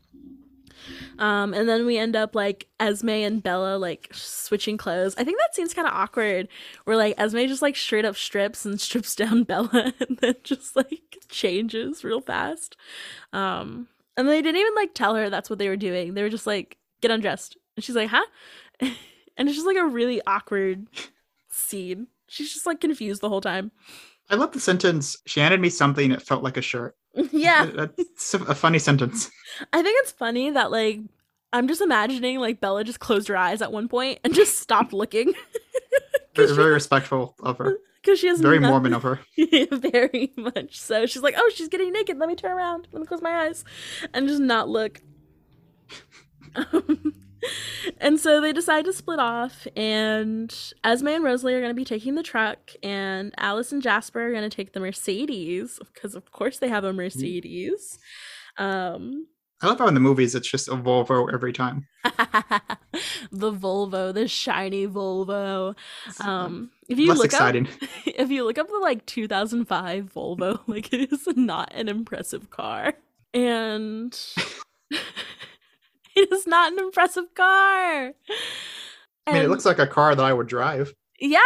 Um, 1.20 1.54
and 1.54 1.68
then 1.68 1.86
we 1.86 1.98
end 1.98 2.16
up 2.16 2.36
like 2.36 2.68
Esme 2.80 3.10
and 3.10 3.44
Bella 3.44 3.78
like 3.78 4.10
switching 4.12 4.78
clothes. 4.78 5.16
I 5.18 5.24
think 5.24 5.38
that 5.38 5.56
scene's 5.56 5.74
kind 5.74 5.88
of 5.88 5.94
awkward, 5.94 6.48
where 6.86 6.98
like 6.98 7.16
Esme 7.18 7.46
just 7.48 7.62
like 7.62 7.76
straight 7.76 8.06
up 8.06 8.16
strips 8.16 8.66
and 8.66 8.80
strips 8.82 9.16
down 9.16 9.44
Bella, 9.44 9.94
and 10.00 10.18
then 10.18 10.36
just 10.44 10.76
like 10.76 11.18
changes 11.30 12.04
real 12.04 12.22
fast. 12.22 12.76
Um, 13.34 13.88
and 14.18 14.28
they 14.28 14.42
didn't 14.42 14.60
even 14.60 14.76
like 14.76 14.94
tell 14.94 15.16
her 15.16 15.30
that's 15.30 15.50
what 15.50 15.60
they 15.60 15.70
were 15.70 15.78
doing. 15.78 16.14
They 16.14 16.24
were 16.24 16.30
just 16.30 16.48
like, 16.48 16.78
"Get 17.02 17.12
undressed," 17.12 17.58
and 17.76 17.84
she's 17.84 17.96
like, 17.96 18.10
"Huh?" 18.10 18.26
and 18.80 19.48
it's 19.48 19.56
just 19.56 19.68
like 19.68 19.78
a 19.78 19.86
really 19.86 20.22
awkward 20.26 20.88
scene. 21.50 22.08
She's 22.28 22.54
just 22.54 22.66
like 22.66 22.82
confused 22.82 23.22
the 23.22 23.30
whole 23.30 23.42
time. 23.42 23.72
I 24.30 24.36
love 24.36 24.54
the 24.54 24.60
sentence. 24.60 25.18
She 25.26 25.42
handed 25.42 25.60
me 25.60 25.70
something 25.70 26.12
that 26.12 26.22
felt 26.22 26.44
like 26.44 26.56
a 26.58 26.62
shirt. 26.62 26.96
Yeah. 27.32 27.66
That's 27.66 28.34
a 28.34 28.56
funny 28.56 28.80
sentence. 28.80 29.30
I 29.74 29.82
think 29.82 29.98
it's 30.02 30.12
funny 30.12 30.50
that 30.52 30.72
like 30.72 31.00
I'm 31.54 31.68
just 31.68 31.82
imagining 31.82 32.40
like 32.40 32.62
Bella 32.62 32.84
just 32.84 33.00
closed 33.00 33.28
her 33.28 33.36
eyes 33.36 33.62
at 33.62 33.72
one 33.72 33.88
point 33.88 34.20
and 34.24 34.34
just 34.34 34.60
stopped 34.60 34.94
looking. 34.94 35.34
very, 36.36 36.56
very 36.56 36.72
respectful 36.72 37.36
of 37.42 37.58
her. 37.58 37.78
Because 38.02 38.18
she 38.18 38.26
has 38.26 38.42
very 38.42 38.58
nothing. 38.58 38.72
Mormon 38.72 38.94
of 38.96 39.04
her. 39.04 39.20
very 39.72 40.34
much 40.36 40.80
so. 40.80 41.06
She's 41.06 41.22
like, 41.22 41.36
oh, 41.38 41.52
she's 41.54 41.68
getting 41.68 41.92
naked. 41.94 42.18
Let 42.18 42.30
me 42.30 42.34
turn 42.36 42.50
around. 42.50 42.88
Let 42.92 43.00
me 43.00 43.06
close 43.06 43.22
my 43.22 43.46
eyes, 43.46 43.64
and 44.12 44.28
just 44.28 44.42
not 44.42 44.68
look. 44.68 45.04
Um, 46.56 47.14
and 48.02 48.20
so 48.20 48.42
they 48.42 48.52
decide 48.52 48.86
to 48.86 48.94
split 48.94 49.20
off, 49.20 49.68
and 49.76 50.54
Esme 50.84 51.08
and 51.08 51.24
Rosalie 51.24 51.54
are 51.54 51.62
going 51.62 51.70
to 51.70 51.76
be 51.76 51.86
taking 51.86 52.16
the 52.16 52.24
truck, 52.24 52.72
and 52.84 53.34
Alice 53.38 53.72
and 53.72 53.82
Jasper 53.82 54.28
are 54.28 54.32
going 54.32 54.50
to 54.50 54.56
take 54.56 54.74
the 54.74 54.80
Mercedes 54.80 55.80
because, 55.94 56.16
of 56.16 56.32
course, 56.32 56.60
they 56.60 56.68
have 56.68 56.84
a 56.84 56.92
Mercedes. 56.92 58.00
Um, 58.58 59.28
I 59.62 59.68
love 59.68 59.78
how 59.78 59.88
in 59.88 59.94
the 59.94 60.00
movies 60.00 60.34
it's 60.34 60.50
just 60.50 60.68
a 60.68 60.72
Volvo 60.72 61.32
every 61.32 61.54
time. 61.54 61.88
the 63.32 63.54
Volvo, 63.54 64.12
the 64.12 64.28
shiny 64.28 64.88
Volvo. 64.88 65.76
Um, 66.20 66.72
if 66.90 66.98
you 66.98 67.10
Less 67.10 67.20
look 67.20 67.26
exciting. 67.26 67.68
up, 67.68 67.90
if 68.08 68.32
you 68.32 68.44
look 68.44 68.58
up 68.58 68.68
the 68.68 68.80
like 68.80 69.06
2005 69.06 70.12
Volvo, 70.14 70.60
like 70.68 70.92
it 70.92 71.14
is 71.14 71.28
not 71.36 71.72
an 71.76 71.88
impressive 71.88 72.50
car, 72.50 72.96
and. 73.34 74.20
it 76.16 76.32
is 76.32 76.48
not 76.48 76.74
an 76.74 76.80
impressive 76.80 77.34
car. 77.36 78.06
And, 78.06 78.16
I 79.28 79.34
mean, 79.34 79.44
it 79.44 79.50
looks 79.50 79.66
like 79.66 79.80
a 79.80 79.88
car 79.88 80.16
that 80.16 80.24
I 80.24 80.34
would 80.34 80.48
drive. 80.48 80.94
Yeah, 81.20 81.40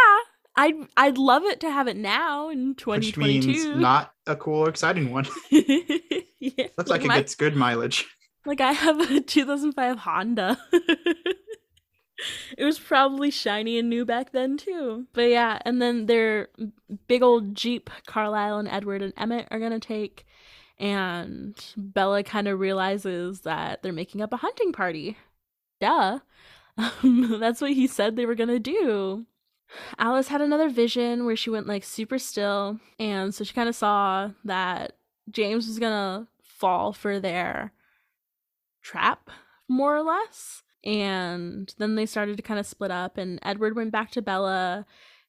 I'd 0.56 0.74
I'd 0.96 1.18
love 1.18 1.44
it 1.44 1.60
to 1.60 1.70
have 1.70 1.86
it 1.86 1.96
now 1.96 2.48
in 2.48 2.74
2022. 2.74 3.20
Which 3.48 3.56
means 3.56 3.66
not 3.78 4.12
a 4.26 4.34
cool, 4.34 4.66
exciting 4.66 5.10
one. 5.12 5.26
yeah, 5.50 6.68
looks 6.78 6.90
like, 6.90 7.02
like 7.02 7.04
my, 7.04 7.14
it 7.16 7.18
gets 7.18 7.34
good 7.34 7.54
mileage. 7.54 8.06
Like 8.46 8.60
I 8.60 8.72
have 8.72 8.98
a 9.00 9.20
2005 9.20 9.98
Honda. 9.98 10.58
it 12.56 12.64
was 12.64 12.78
probably 12.78 13.30
shiny 13.30 13.78
and 13.78 13.90
new 13.90 14.06
back 14.06 14.32
then 14.32 14.56
too. 14.56 15.06
But 15.12 15.28
yeah, 15.28 15.58
and 15.64 15.82
then 15.82 16.06
their 16.06 16.48
big 17.06 17.22
old 17.22 17.54
Jeep, 17.54 17.90
Carlisle 18.06 18.58
and 18.58 18.68
Edward 18.68 19.02
and 19.02 19.12
Emmett 19.16 19.48
are 19.50 19.60
gonna 19.60 19.80
take 19.80 20.24
and 20.78 21.54
Bella 21.76 22.22
kind 22.22 22.48
of 22.48 22.60
realizes 22.60 23.40
that 23.40 23.82
they're 23.82 23.92
making 23.92 24.20
up 24.20 24.32
a 24.32 24.38
hunting 24.38 24.72
party. 24.72 25.16
Duh. 25.80 26.20
That's 27.02 27.60
what 27.60 27.72
he 27.72 27.86
said 27.86 28.16
they 28.16 28.26
were 28.26 28.34
going 28.34 28.48
to 28.48 28.58
do. 28.58 29.26
Alice 29.98 30.28
had 30.28 30.40
another 30.40 30.68
vision 30.68 31.24
where 31.24 31.36
she 31.36 31.50
went 31.50 31.66
like 31.66 31.84
super 31.84 32.18
still, 32.18 32.78
and 32.98 33.34
so 33.34 33.44
she 33.44 33.52
kind 33.52 33.68
of 33.68 33.74
saw 33.74 34.30
that 34.44 34.92
James 35.30 35.66
was 35.66 35.78
going 35.78 35.92
to 35.92 36.28
fall 36.42 36.92
for 36.92 37.18
their 37.18 37.72
trap, 38.82 39.30
more 39.68 39.96
or 39.96 40.02
less. 40.02 40.62
And 40.84 41.74
then 41.78 41.96
they 41.96 42.06
started 42.06 42.36
to 42.36 42.42
kind 42.42 42.60
of 42.60 42.66
split 42.66 42.92
up, 42.92 43.18
and 43.18 43.40
Edward 43.42 43.74
went 43.74 43.90
back 43.90 44.12
to 44.12 44.22
Bella, 44.22 44.86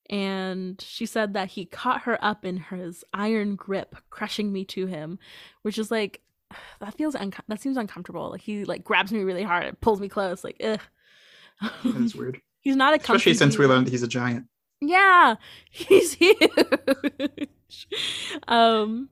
and 0.10 0.80
she 0.82 1.06
said 1.06 1.34
that 1.34 1.50
he 1.50 1.66
caught 1.66 2.02
her 2.04 2.18
up 2.24 2.46
in 2.46 2.58
his 2.58 3.04
iron 3.14 3.56
grip, 3.56 3.96
crushing 4.10 4.52
me 4.52 4.66
to 4.66 4.86
him, 4.86 5.20
which 5.64 5.78
is 5.78 5.92
like 5.92 6.22
that 6.80 6.96
feels 6.96 7.16
un- 7.16 7.34
that 7.48 7.62
seems 7.62 7.78
uncomfortable. 7.78 8.30
Like 8.30 8.42
he 8.42 8.66
like 8.66 8.84
grabs 8.84 9.12
me 9.12 9.24
really 9.24 9.44
hard 9.44 9.66
and 9.66 9.80
pulls 9.82 10.00
me 10.00 10.10
close. 10.10 10.44
Like 10.44 10.58
ugh. 10.64 10.80
That's 11.84 12.16
weird. 12.16 12.40
he's 12.62 12.76
not 12.76 12.94
a 12.94 12.98
especially 13.02 13.34
since 13.34 13.58
we 13.58 13.66
learned 13.66 13.88
he's 13.90 14.04
a 14.04 14.08
giant. 14.08 14.46
Yeah, 14.80 15.36
he's 15.72 16.14
huge. 16.14 16.38
um, 18.48 19.10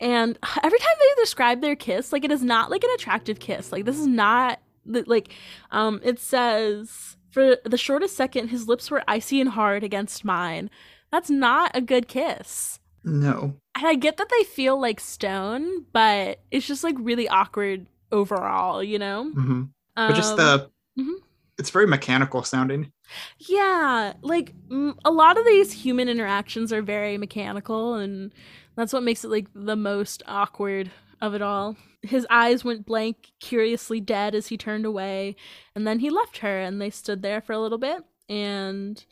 and 0.00 0.38
every 0.62 0.78
time 0.78 0.94
they 0.98 1.22
describe 1.22 1.60
their 1.60 1.74
kiss, 1.74 2.12
like 2.12 2.24
it 2.24 2.30
is 2.30 2.42
not 2.42 2.70
like 2.70 2.84
an 2.84 2.90
attractive 2.94 3.40
kiss. 3.40 3.72
Like 3.72 3.84
this 3.84 3.98
is 3.98 4.06
not 4.06 4.60
like 4.84 5.34
um 5.70 6.00
it 6.02 6.18
says 6.18 7.16
for 7.38 7.56
the 7.68 7.78
shortest 7.78 8.16
second, 8.16 8.48
his 8.48 8.66
lips 8.66 8.90
were 8.90 9.04
icy 9.06 9.40
and 9.40 9.50
hard 9.50 9.84
against 9.84 10.24
mine. 10.24 10.70
That's 11.12 11.30
not 11.30 11.70
a 11.72 11.80
good 11.80 12.08
kiss. 12.08 12.80
No. 13.04 13.54
And 13.76 13.86
I 13.86 13.94
get 13.94 14.16
that 14.16 14.28
they 14.28 14.42
feel 14.42 14.80
like 14.80 14.98
stone, 14.98 15.84
but 15.92 16.40
it's 16.50 16.66
just 16.66 16.82
like 16.82 16.96
really 16.98 17.28
awkward 17.28 17.86
overall, 18.10 18.82
you 18.82 18.98
know? 18.98 19.30
Mm-hmm. 19.36 19.62
But 19.94 20.10
um, 20.10 20.14
just 20.16 20.36
the 20.36 20.68
mm-hmm. 20.98 21.12
it's 21.58 21.70
very 21.70 21.86
mechanical 21.86 22.42
sounding. 22.42 22.90
Yeah, 23.38 24.14
like 24.20 24.52
m- 24.68 24.98
a 25.04 25.12
lot 25.12 25.38
of 25.38 25.46
these 25.46 25.72
human 25.72 26.08
interactions 26.08 26.72
are 26.72 26.82
very 26.82 27.18
mechanical, 27.18 27.94
and 27.94 28.32
that's 28.74 28.92
what 28.92 29.04
makes 29.04 29.24
it 29.24 29.28
like 29.28 29.46
the 29.54 29.76
most 29.76 30.24
awkward 30.26 30.90
of 31.20 31.34
it 31.34 31.42
all. 31.42 31.76
His 32.02 32.26
eyes 32.30 32.64
went 32.64 32.86
blank, 32.86 33.32
curiously 33.40 34.00
dead 34.00 34.34
as 34.34 34.48
he 34.48 34.56
turned 34.56 34.86
away, 34.86 35.36
and 35.74 35.86
then 35.86 35.98
he 35.98 36.10
left 36.10 36.38
her, 36.38 36.60
and 36.60 36.80
they 36.80 36.90
stood 36.90 37.22
there 37.22 37.40
for 37.40 37.52
a 37.52 37.58
little 37.58 37.78
bit. 37.78 38.04
And 38.28 39.04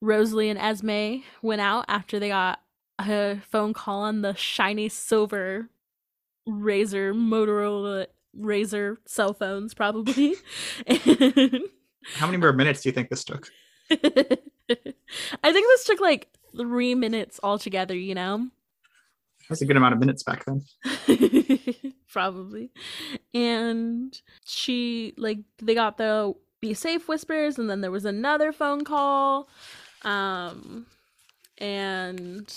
Rosalie 0.00 0.48
and 0.48 0.58
Esme 0.58 1.22
went 1.42 1.60
out 1.60 1.84
after 1.88 2.18
they 2.18 2.28
got 2.28 2.60
a 2.98 3.40
phone 3.50 3.72
call 3.72 4.02
on 4.02 4.22
the 4.22 4.34
shiny 4.34 4.88
silver 4.88 5.68
Razor 6.46 7.14
Motorola 7.14 8.06
Razor 8.34 8.98
cell 9.06 9.34
phones, 9.34 9.74
probably. 9.74 10.34
and 10.86 11.60
How 12.14 12.26
many 12.26 12.38
more 12.38 12.52
minutes 12.52 12.82
do 12.82 12.88
you 12.88 12.92
think 12.92 13.10
this 13.10 13.24
took? 13.24 13.48
I 13.90 13.98
think 13.98 14.42
this 15.42 15.84
took 15.84 16.00
like 16.00 16.28
three 16.56 16.94
minutes 16.94 17.40
altogether, 17.42 17.94
you 17.94 18.14
know? 18.14 18.48
That's 19.50 19.62
a 19.62 19.66
good 19.66 19.76
amount 19.76 19.94
of 19.94 20.00
minutes 20.00 20.22
back 20.22 20.44
then. 20.44 20.62
Probably. 22.12 22.70
And 23.34 24.18
she, 24.44 25.12
like, 25.16 25.40
they 25.60 25.74
got 25.74 25.98
the 25.98 26.34
be 26.60 26.72
safe 26.72 27.08
whispers, 27.08 27.58
and 27.58 27.68
then 27.68 27.80
there 27.80 27.90
was 27.90 28.04
another 28.04 28.52
phone 28.52 28.84
call. 28.84 29.48
Um, 30.02 30.86
and 31.58 32.48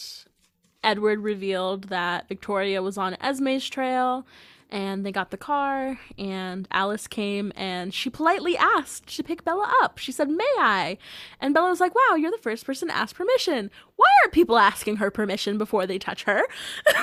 Edward 0.84 1.22
revealed 1.22 1.86
that 1.86 2.28
Victoria 2.28 2.84
was 2.84 3.00
on 3.00 3.16
Esme's 3.16 3.68
trail 3.68 4.28
and 4.74 5.06
they 5.06 5.12
got 5.12 5.30
the 5.32 5.38
car 5.38 5.98
and 6.18 6.68
alice 6.72 7.08
came 7.08 7.54
and 7.56 7.94
she 7.94 8.10
politely 8.10 8.58
asked 8.58 9.16
to 9.16 9.24
pick 9.24 9.46
bella 9.46 9.72
up. 9.82 9.98
She 10.00 10.12
said 10.12 10.30
may 10.30 10.54
i? 10.58 10.98
And 11.40 11.54
bella 11.54 11.70
was 11.70 11.80
like 11.80 11.94
wow 11.96 12.16
you're 12.16 12.32
the 12.32 12.38
first 12.40 12.66
person 12.66 12.90
to 12.90 12.96
ask 12.96 13.16
permission. 13.16 13.72
Why 13.96 14.08
aren't 14.24 14.34
people 14.34 14.58
asking 14.58 14.98
her 14.98 15.10
permission 15.12 15.58
before 15.58 15.86
they 15.88 15.98
touch 16.00 16.24
her? 16.24 16.42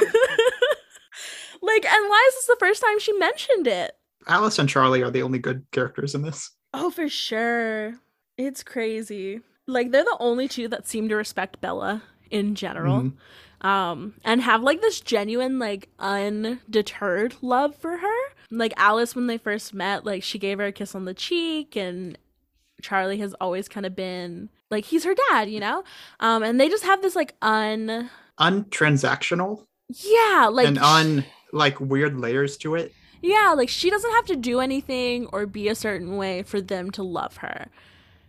Like 1.62 1.84
and 1.84 2.08
why 2.08 2.24
is 2.28 2.34
this 2.36 2.46
the 2.46 2.56
first 2.58 2.80
time 2.82 2.98
she 2.98 3.12
mentioned 3.12 3.66
it? 3.66 3.92
Alice 4.26 4.58
and 4.58 4.66
Charlie 4.68 5.02
are 5.02 5.10
the 5.10 5.22
only 5.22 5.38
good 5.38 5.66
characters 5.72 6.14
in 6.14 6.22
this. 6.22 6.50
oh 6.72 6.90
for 6.90 7.08
sure. 7.08 7.96
It's 8.38 8.62
crazy. 8.62 9.40
Like 9.66 9.90
they're 9.90 10.04
the 10.04 10.16
only 10.20 10.48
two 10.48 10.68
that 10.68 10.88
seem 10.88 11.08
to 11.10 11.16
respect 11.16 11.60
bella 11.60 12.02
in 12.30 12.54
general. 12.54 13.00
Mhm. 13.02 13.12
Um 13.62 14.14
and 14.24 14.40
have 14.42 14.62
like 14.62 14.80
this 14.80 15.00
genuine 15.00 15.58
like 15.58 15.88
undeterred 15.98 17.34
love 17.42 17.74
for 17.76 17.98
her. 17.98 18.18
Like 18.50 18.72
alice 18.76 19.14
when 19.14 19.26
they 19.26 19.38
first 19.38 19.74
met 19.74 20.04
like 20.04 20.22
she 20.22 20.38
gave 20.38 20.58
her 20.58 20.66
a 20.66 20.72
kiss 20.72 20.94
on 20.94 21.04
the 21.04 21.14
cheek 21.14 21.76
and 21.76 22.18
charlie 22.82 23.18
has 23.18 23.34
always 23.40 23.68
kind 23.68 23.84
of 23.84 23.94
been 23.94 24.48
like 24.70 24.86
he's 24.86 25.04
her 25.04 25.14
dad 25.30 25.50
you 25.50 25.60
know? 25.60 25.84
Um 26.18 26.42
and 26.42 26.58
they 26.60 26.68
just 26.68 26.84
have 26.84 27.02
this 27.02 27.14
like 27.14 27.34
un 27.42 28.10
Untransactional? 28.38 29.64
Yeah 29.90 30.48
like 30.50 30.66
and 30.66 30.78
un 30.78 31.24
like 31.52 31.78
weird 31.80 32.18
layers 32.18 32.56
to 32.58 32.74
it. 32.76 32.92
yeah 33.22 33.52
like 33.56 33.68
she 33.68 33.90
doesn't 33.90 34.12
have 34.12 34.24
to 34.26 34.36
do 34.36 34.60
anything 34.60 35.26
or 35.26 35.46
be 35.46 35.68
a 35.68 35.74
certain 35.74 36.16
way 36.16 36.42
for 36.42 36.60
them 36.60 36.90
to 36.92 37.02
love 37.02 37.38
her 37.38 37.68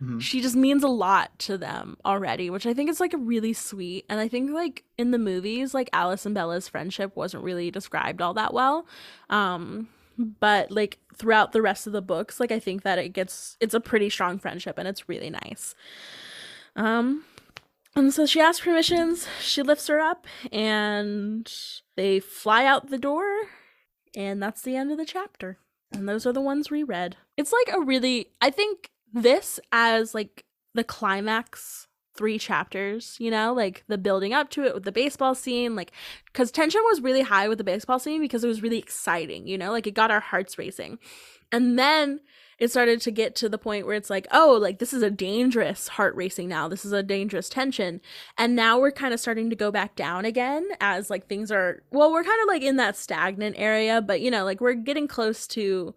Mhm. 0.02 0.20
she 0.20 0.40
just 0.40 0.56
means 0.56 0.82
a 0.82 0.88
lot 0.88 1.38
to 1.38 1.56
them 1.56 1.96
already 2.04 2.50
which 2.50 2.66
i 2.66 2.74
think 2.74 2.90
is 2.90 2.98
like 2.98 3.14
a 3.14 3.18
really 3.18 3.52
sweet. 3.52 4.04
And 4.08 4.18
i 4.20 4.26
think 4.28 4.50
like 4.50 4.84
in 4.98 5.10
the 5.12 5.18
movies 5.18 5.74
like 5.74 5.88
alice 5.92 6.26
and 6.26 6.34
bella's 6.34 6.68
friendship 6.68 7.14
wasn't 7.14 7.44
really 7.44 7.70
described 7.70 8.20
all 8.20 8.34
that 8.34 8.52
well. 8.52 8.86
Um 9.30 9.88
but 10.18 10.70
like 10.70 10.98
throughout 11.14 11.52
the 11.52 11.62
rest 11.62 11.86
of 11.86 11.92
the 11.92 12.02
books 12.02 12.38
like 12.40 12.50
i 12.52 12.58
think 12.58 12.82
that 12.82 12.98
it 12.98 13.10
gets 13.10 13.56
it's 13.60 13.74
a 13.74 13.80
pretty 13.80 14.10
strong 14.10 14.38
friendship 14.38 14.76
and 14.78 14.88
it's 14.88 15.08
really 15.08 15.30
nice. 15.30 15.74
Um 16.76 17.24
and 17.94 18.12
so 18.12 18.24
she 18.26 18.40
asks 18.40 18.64
permissions 18.64 19.28
she 19.40 19.62
lifts 19.62 19.86
her 19.88 20.00
up 20.00 20.26
and 20.50 21.52
they 21.96 22.18
fly 22.20 22.64
out 22.64 22.88
the 22.90 22.98
door 22.98 23.24
and 24.16 24.42
that's 24.42 24.62
the 24.62 24.76
end 24.76 24.90
of 24.90 24.98
the 24.98 25.04
chapter. 25.06 25.58
And 25.92 26.08
those 26.08 26.24
are 26.26 26.32
the 26.32 26.40
ones 26.40 26.70
we 26.70 26.82
read. 26.82 27.16
It's 27.36 27.52
like 27.52 27.74
a 27.76 27.80
really 27.80 28.28
i 28.40 28.50
think 28.50 28.90
this 29.12 29.60
as 29.70 30.14
like 30.14 30.44
the 30.74 30.84
climax 30.84 31.86
three 32.14 32.38
chapters 32.38 33.16
you 33.18 33.30
know 33.30 33.54
like 33.54 33.84
the 33.88 33.96
building 33.96 34.34
up 34.34 34.50
to 34.50 34.64
it 34.64 34.74
with 34.74 34.84
the 34.84 34.92
baseball 34.92 35.34
scene 35.34 35.74
like 35.74 35.92
because 36.26 36.50
tension 36.50 36.80
was 36.84 37.00
really 37.00 37.22
high 37.22 37.48
with 37.48 37.56
the 37.56 37.64
baseball 37.64 37.98
scene 37.98 38.20
because 38.20 38.44
it 38.44 38.48
was 38.48 38.62
really 38.62 38.78
exciting 38.78 39.46
you 39.46 39.56
know 39.56 39.72
like 39.72 39.86
it 39.86 39.94
got 39.94 40.10
our 40.10 40.20
hearts 40.20 40.58
racing. 40.58 40.98
And 41.50 41.78
then 41.78 42.20
it 42.58 42.70
started 42.70 43.00
to 43.02 43.10
get 43.10 43.34
to 43.36 43.48
the 43.48 43.58
point 43.58 43.86
where 43.86 43.96
it's 43.96 44.10
like 44.10 44.26
oh 44.30 44.58
like 44.60 44.78
this 44.78 44.92
is 44.92 45.02
a 45.02 45.10
dangerous 45.10 45.88
heart 45.88 46.14
racing 46.14 46.48
now. 46.48 46.68
This 46.68 46.84
is 46.84 46.92
a 46.92 47.02
dangerous 47.02 47.48
tension. 47.48 48.00
And 48.38 48.54
now 48.54 48.78
we're 48.78 48.92
kind 48.92 49.12
of 49.12 49.20
starting 49.20 49.50
to 49.50 49.56
go 49.56 49.70
back 49.70 49.96
down 49.96 50.24
again 50.24 50.66
as 50.80 51.10
like 51.10 51.26
things 51.26 51.50
are 51.50 51.82
well 51.90 52.12
we're 52.12 52.24
kind 52.24 52.40
of 52.42 52.48
like 52.48 52.62
in 52.62 52.76
that 52.76 52.96
stagnant 52.96 53.56
area 53.58 54.00
but 54.00 54.20
you 54.20 54.30
know 54.30 54.44
like 54.44 54.60
we're 54.60 54.74
getting 54.74 55.08
close 55.08 55.46
to 55.48 55.94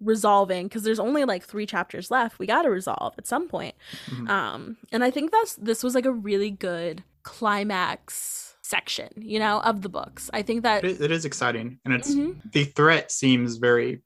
resolving 0.00 0.66
because 0.66 0.82
there's 0.82 0.98
only 0.98 1.24
like 1.24 1.44
three 1.44 1.66
chapters 1.66 2.10
left 2.10 2.38
we 2.38 2.46
got 2.46 2.62
to 2.62 2.70
resolve 2.70 3.14
at 3.18 3.26
some 3.26 3.46
point 3.48 3.74
Mhm. 4.08 4.28
um 4.28 4.76
and 4.90 5.04
i 5.04 5.10
think 5.10 5.30
that's 5.30 5.54
this 5.56 5.82
was 5.84 5.94
like 5.94 6.06
a 6.06 6.12
really 6.12 6.50
good 6.50 7.04
climax 7.22 8.56
section 8.62 9.08
you 9.16 9.38
know 9.38 9.60
of 9.60 9.82
the 9.82 9.88
books 9.88 10.30
i 10.32 10.42
think 10.42 10.62
that 10.62 10.82
It 10.84 10.90
is, 10.92 11.00
it 11.00 11.10
is 11.10 11.24
exciting, 11.24 11.78
and 11.84 11.92
it's 11.94 12.14
Mhm. 12.14 12.36
the 12.52 12.64
threat 12.64 13.12
seems 13.12 13.56
very 13.56 14.02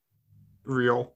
real. 0.64 1.14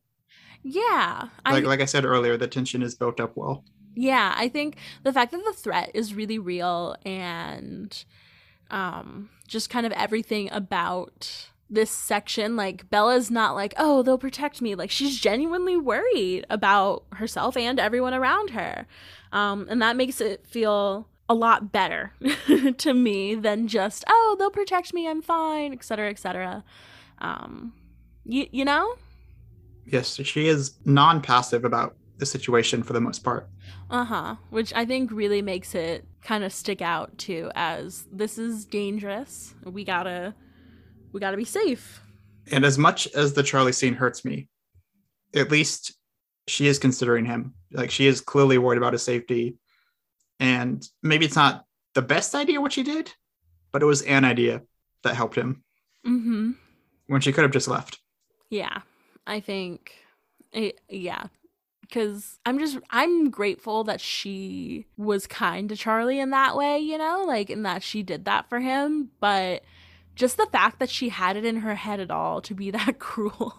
yeah 0.62 1.28
I, 1.44 1.52
Like 1.52 1.64
like 1.64 1.80
I 1.80 1.86
said 1.86 2.04
earlier, 2.04 2.36
the 2.36 2.46
tension 2.48 2.82
is 2.82 2.94
built 2.94 3.18
up 3.20 3.32
well. 3.36 3.64
yeah 3.96 4.32
i 4.36 4.48
think 4.48 4.76
the 5.02 5.12
fact 5.12 5.32
that 5.32 5.42
the 5.44 5.52
threat 5.52 5.90
is 5.94 6.14
really 6.14 6.38
real 6.38 6.94
and 7.04 8.04
um 8.70 9.28
just 9.48 9.68
kind 9.68 9.84
of 9.84 9.92
everything 9.92 10.48
about 10.52 11.48
this 11.70 11.90
section 11.90 12.56
like 12.56 12.90
bella's 12.90 13.30
not 13.30 13.54
like 13.54 13.72
oh 13.76 14.02
they'll 14.02 14.18
protect 14.18 14.60
me 14.60 14.74
like 14.74 14.90
she's 14.90 15.20
genuinely 15.20 15.76
worried 15.76 16.44
about 16.50 17.04
herself 17.12 17.56
and 17.56 17.78
everyone 17.78 18.12
around 18.12 18.50
her 18.50 18.86
um 19.32 19.66
and 19.70 19.80
that 19.80 19.96
makes 19.96 20.20
it 20.20 20.44
feel 20.46 21.08
a 21.28 21.34
lot 21.34 21.70
better 21.70 22.12
to 22.76 22.92
me 22.92 23.34
than 23.34 23.68
just 23.68 24.04
oh 24.08 24.36
they'll 24.38 24.50
protect 24.50 24.92
me 24.92 25.08
i'm 25.08 25.22
fine 25.22 25.72
etc 25.72 26.10
etc 26.10 26.64
um 27.18 27.72
you, 28.24 28.46
you 28.50 28.64
know 28.64 28.96
Yes, 29.90 30.20
she 30.24 30.46
is 30.46 30.74
non-passive 30.84 31.64
about 31.64 31.96
the 32.18 32.26
situation 32.26 32.82
for 32.82 32.92
the 32.92 33.00
most 33.00 33.24
part. 33.24 33.48
Uh-huh. 33.90 34.36
Which 34.50 34.72
I 34.74 34.84
think 34.84 35.10
really 35.10 35.42
makes 35.42 35.74
it 35.74 36.06
kind 36.22 36.44
of 36.44 36.52
stick 36.52 36.80
out 36.80 37.16
too 37.18 37.50
as 37.54 38.06
this 38.12 38.38
is 38.38 38.64
dangerous. 38.64 39.54
We 39.64 39.84
gotta 39.84 40.34
we 41.12 41.20
gotta 41.20 41.36
be 41.36 41.44
safe. 41.44 42.00
And 42.52 42.64
as 42.64 42.78
much 42.78 43.06
as 43.08 43.32
the 43.32 43.42
Charlie 43.42 43.72
scene 43.72 43.94
hurts 43.94 44.24
me, 44.24 44.48
at 45.34 45.50
least 45.50 45.92
she 46.48 46.66
is 46.66 46.78
considering 46.78 47.24
him. 47.24 47.54
Like 47.72 47.90
she 47.90 48.06
is 48.06 48.20
clearly 48.20 48.58
worried 48.58 48.78
about 48.78 48.92
his 48.92 49.02
safety. 49.02 49.56
And 50.40 50.86
maybe 51.02 51.24
it's 51.26 51.36
not 51.36 51.64
the 51.94 52.02
best 52.02 52.34
idea 52.34 52.60
what 52.60 52.72
she 52.72 52.82
did, 52.82 53.12
but 53.72 53.82
it 53.82 53.86
was 53.86 54.02
an 54.02 54.24
idea 54.24 54.62
that 55.02 55.14
helped 55.14 55.36
him 55.36 55.62
Mm-hmm. 56.06 56.52
when 57.08 57.20
she 57.20 57.30
could 57.30 57.42
have 57.42 57.52
just 57.52 57.68
left. 57.68 57.98
Yeah. 58.48 58.78
I 59.26 59.40
think 59.40 59.92
it, 60.52 60.80
yeah. 60.88 61.24
Cause 61.92 62.38
I'm 62.46 62.58
just 62.58 62.78
I'm 62.90 63.30
grateful 63.30 63.84
that 63.84 64.00
she 64.00 64.86
was 64.96 65.26
kind 65.26 65.68
to 65.68 65.76
Charlie 65.76 66.20
in 66.20 66.30
that 66.30 66.56
way, 66.56 66.78
you 66.78 66.96
know, 66.96 67.24
like 67.26 67.50
in 67.50 67.64
that 67.64 67.82
she 67.82 68.02
did 68.02 68.24
that 68.24 68.48
for 68.48 68.60
him. 68.60 69.10
But 69.20 69.62
just 70.16 70.36
the 70.36 70.46
fact 70.46 70.78
that 70.80 70.90
she 70.90 71.08
had 71.08 71.36
it 71.36 71.44
in 71.44 71.56
her 71.56 71.74
head 71.74 72.00
at 72.00 72.10
all 72.10 72.40
to 72.42 72.54
be 72.54 72.70
that 72.72 72.98
cruel 72.98 73.54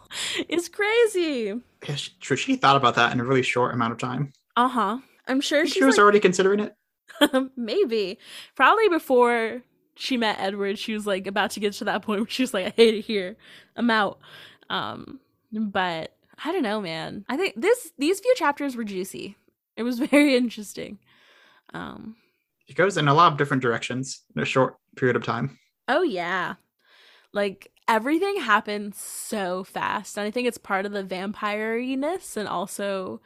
is 0.49 0.69
crazy. 0.69 1.53
Yeah, 1.87 1.95
she, 1.95 2.11
true, 2.19 2.37
she 2.37 2.55
thought 2.55 2.75
about 2.75 2.95
that 2.95 3.11
in 3.13 3.19
a 3.19 3.25
really 3.25 3.41
short 3.43 3.73
amount 3.73 3.93
of 3.93 3.99
time. 3.99 4.33
Uh-huh. 4.55 4.99
I'm 5.27 5.41
sure 5.41 5.65
She 5.65 5.83
was 5.83 5.97
like, 5.97 6.03
already 6.03 6.19
considering 6.19 6.59
it. 6.59 6.75
Maybe. 7.55 8.17
Probably 8.55 8.89
before 8.89 9.61
she 9.95 10.17
met 10.17 10.39
Edward, 10.39 10.77
she 10.77 10.93
was 10.93 11.05
like 11.07 11.27
about 11.27 11.51
to 11.51 11.59
get 11.59 11.73
to 11.73 11.85
that 11.85 12.01
point 12.01 12.21
where 12.21 12.29
she 12.29 12.43
was 12.43 12.53
like, 12.53 12.65
I 12.67 12.73
hate 12.75 12.95
it 12.95 13.01
here. 13.01 13.37
I'm 13.75 13.89
out. 13.89 14.19
Um, 14.69 15.19
but 15.51 16.15
I 16.43 16.51
don't 16.51 16.63
know, 16.63 16.81
man. 16.81 17.25
I 17.29 17.37
think 17.37 17.53
this 17.55 17.91
these 17.97 18.19
few 18.19 18.33
chapters 18.35 18.75
were 18.75 18.83
juicy. 18.83 19.37
It 19.77 19.83
was 19.83 19.99
very 20.11 20.35
interesting. 20.35 20.99
Um, 21.73 22.15
It 22.67 22.75
goes 22.75 22.97
in 22.97 23.07
a 23.07 23.13
lot 23.13 23.31
of 23.31 23.37
different 23.37 23.61
directions 23.63 24.21
in 24.35 24.41
a 24.41 24.45
short 24.45 24.75
period 24.95 25.15
of 25.15 25.23
time. 25.23 25.57
Oh 25.91 26.03
yeah. 26.03 26.55
Like 27.33 27.71
everything 27.87 28.39
happened 28.39 28.95
so 28.95 29.65
fast. 29.65 30.17
And 30.17 30.25
I 30.25 30.31
think 30.31 30.47
it's 30.47 30.57
part 30.57 30.85
of 30.85 30.93
the 30.93 31.03
vampire-ness 31.03 32.37
and 32.37 32.47
also 32.47 33.21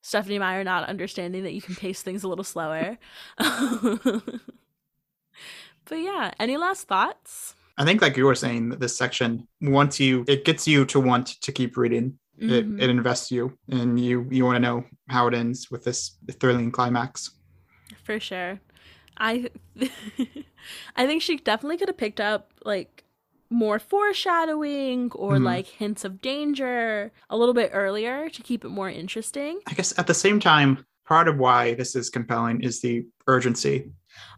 Stephenie 0.00 0.38
Meyer 0.38 0.64
not 0.64 0.88
understanding 0.88 1.42
that 1.42 1.52
you 1.52 1.60
can 1.60 1.74
pace 1.74 2.02
things 2.02 2.24
a 2.24 2.28
little 2.28 2.44
slower. 2.44 2.96
but 3.38 4.22
yeah, 5.90 6.30
any 6.40 6.56
last 6.56 6.88
thoughts? 6.88 7.54
I 7.76 7.84
think, 7.84 8.00
like 8.02 8.16
you 8.16 8.24
were 8.24 8.34
saying, 8.34 8.70
that 8.70 8.80
this 8.80 8.96
section, 8.96 9.46
once 9.60 10.00
you, 10.00 10.24
it 10.26 10.44
gets 10.44 10.66
you 10.66 10.84
to 10.86 11.00
want 11.00 11.40
to 11.40 11.52
keep 11.52 11.76
reading. 11.76 12.18
Mhm. 12.40 12.78
It, 12.78 12.84
it 12.84 12.90
invests 12.90 13.30
you, 13.30 13.58
and 13.68 14.00
you 14.00 14.26
you 14.30 14.46
want 14.46 14.56
to 14.56 14.60
know 14.60 14.84
how 15.08 15.26
it 15.28 15.34
ends 15.34 15.70
with 15.70 15.84
this 15.84 16.16
thrilling 16.40 16.70
climax. 16.70 17.30
for 18.02 18.18
sure. 18.18 18.60
I 19.20 19.50
I 20.96 21.06
think 21.06 21.22
she 21.22 21.36
definitely 21.36 21.76
could 21.76 21.88
have 21.88 21.96
picked 21.96 22.20
up 22.20 22.52
like 22.64 23.04
more 23.50 23.78
foreshadowing 23.78 25.10
or 25.12 25.34
Mhm. 25.34 25.44
like 25.44 25.66
hints 25.66 26.04
of 26.04 26.20
danger 26.22 27.12
a 27.28 27.36
little 27.36 27.54
bit 27.54 27.70
earlier 27.72 28.28
to 28.30 28.42
keep 28.42 28.64
it 28.64 28.68
more 28.68 28.88
interesting. 28.88 29.60
I 29.66 29.74
guess 29.74 29.96
at 29.98 30.06
the 30.06 30.14
same 30.14 30.38
time, 30.40 30.84
part 31.04 31.26
of 31.28 31.36
why 31.38 31.74
this 31.74 31.96
is 31.96 32.10
compelling 32.10 32.62
is 32.62 32.80
the 32.80 33.04
urgency. 33.26 33.90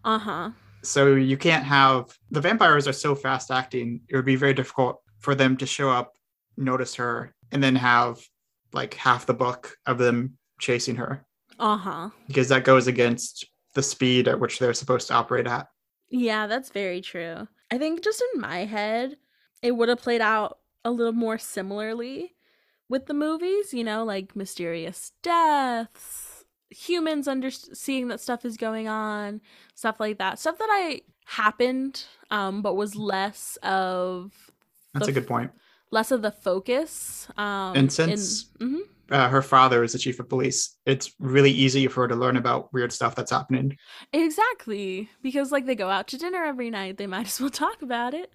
Uh-huh. 0.05 0.51
So 0.83 1.15
you 1.15 1.37
can't 1.37 1.65
have 1.65 2.07
the 2.31 2.41
vampires 2.41 2.89
are 2.89 2.93
so 2.95 3.15
fast 3.15 3.51
acting. 3.51 4.01
It 4.09 4.17
would 4.17 4.25
be 4.25 4.37
very 4.37 4.55
difficult 4.55 5.01
for 5.21 5.35
them 5.35 5.57
to 5.59 5.67
show 5.67 5.91
up, 5.91 6.15
notice 6.57 6.95
her, 6.97 7.35
and 7.53 7.63
then 7.63 7.77
have 7.77 8.19
like 8.73 8.95
half 8.95 9.27
the 9.27 9.35
book 9.35 9.77
of 9.87 9.99
them 9.99 10.39
chasing 10.59 10.97
her 10.97 11.25
Uh-huh. 11.59 12.09
because 12.27 12.49
that 12.49 12.65
goes 12.65 12.87
against 12.87 13.45
the 13.75 13.83
speed 13.83 14.29
at 14.29 14.39
which 14.41 14.59
they're 14.59 14.75
supposed 14.75 15.09
to 15.09 15.15
operate 15.15 15.47
at. 15.47 15.69
Yeah, 16.11 16.47
that's 16.47 16.71
very 16.71 17.01
true. 17.01 17.49
I 17.71 17.79
think 17.79 18.03
just 18.05 18.23
in 18.35 18.41
my 18.41 18.65
head, 18.65 19.17
it 19.63 19.73
would 19.73 19.89
have 19.89 20.03
played 20.03 20.21
out 20.21 20.59
a 20.85 20.91
little 20.91 21.13
more 21.13 21.39
similarly 21.39 22.35
with 22.89 23.07
the 23.07 23.15
movies, 23.15 23.73
you 23.73 23.85
know, 23.85 24.05
like 24.05 24.37
mysterious 24.37 25.13
deaths, 25.23 26.45
humans 26.71 27.29
under 27.29 27.51
seeing 27.51 28.09
that 28.09 28.21
stuff 28.21 28.45
is 28.45 28.57
going 28.57 28.89
on, 28.89 29.41
stuff 29.75 29.99
like 30.01 30.19
that. 30.19 30.39
Stuff 30.39 30.59
that 30.59 30.69
I 30.71 31.03
happened 31.25 32.05
um 32.33 32.63
but 32.63 32.75
was 32.75 32.97
less 32.97 33.57
of 33.63 34.33
That's 34.93 35.07
a 35.07 35.13
good 35.13 35.27
point. 35.29 35.53
less 35.93 36.11
of 36.11 36.21
the 36.21 36.33
focus 36.33 37.29
um 37.37 37.77
And 37.77 37.93
since- 37.93 38.51
in, 38.61 38.69
Mhm. 38.69 38.81
Uh, 39.13 39.29
her 39.29 39.43
father 39.43 39.85
is 39.85 39.93
the 39.93 39.99
chief 39.99 40.19
of 40.19 40.29
police. 40.29 40.77
It's 40.87 41.13
really 41.19 41.51
easy 41.51 41.87
for 41.87 42.03
her 42.03 42.09
to 42.09 42.17
learn 42.17 42.37
about 42.37 42.73
weird 42.73 42.93
stuff 42.93 43.15
that's 43.15 43.31
happening. 43.31 43.77
Exactly. 44.13 45.11
Because 45.23 45.53
like 45.53 45.67
they 45.67 45.75
go 45.75 45.91
out 45.91 46.09
to 46.09 46.19
dinner 46.19 46.43
every 46.43 46.71
night, 46.71 46.97
they 46.97 47.07
might 47.15 47.27
as 47.27 47.41
well 47.41 47.51
talk 47.51 47.83
about 47.83 48.15
it. 48.15 48.33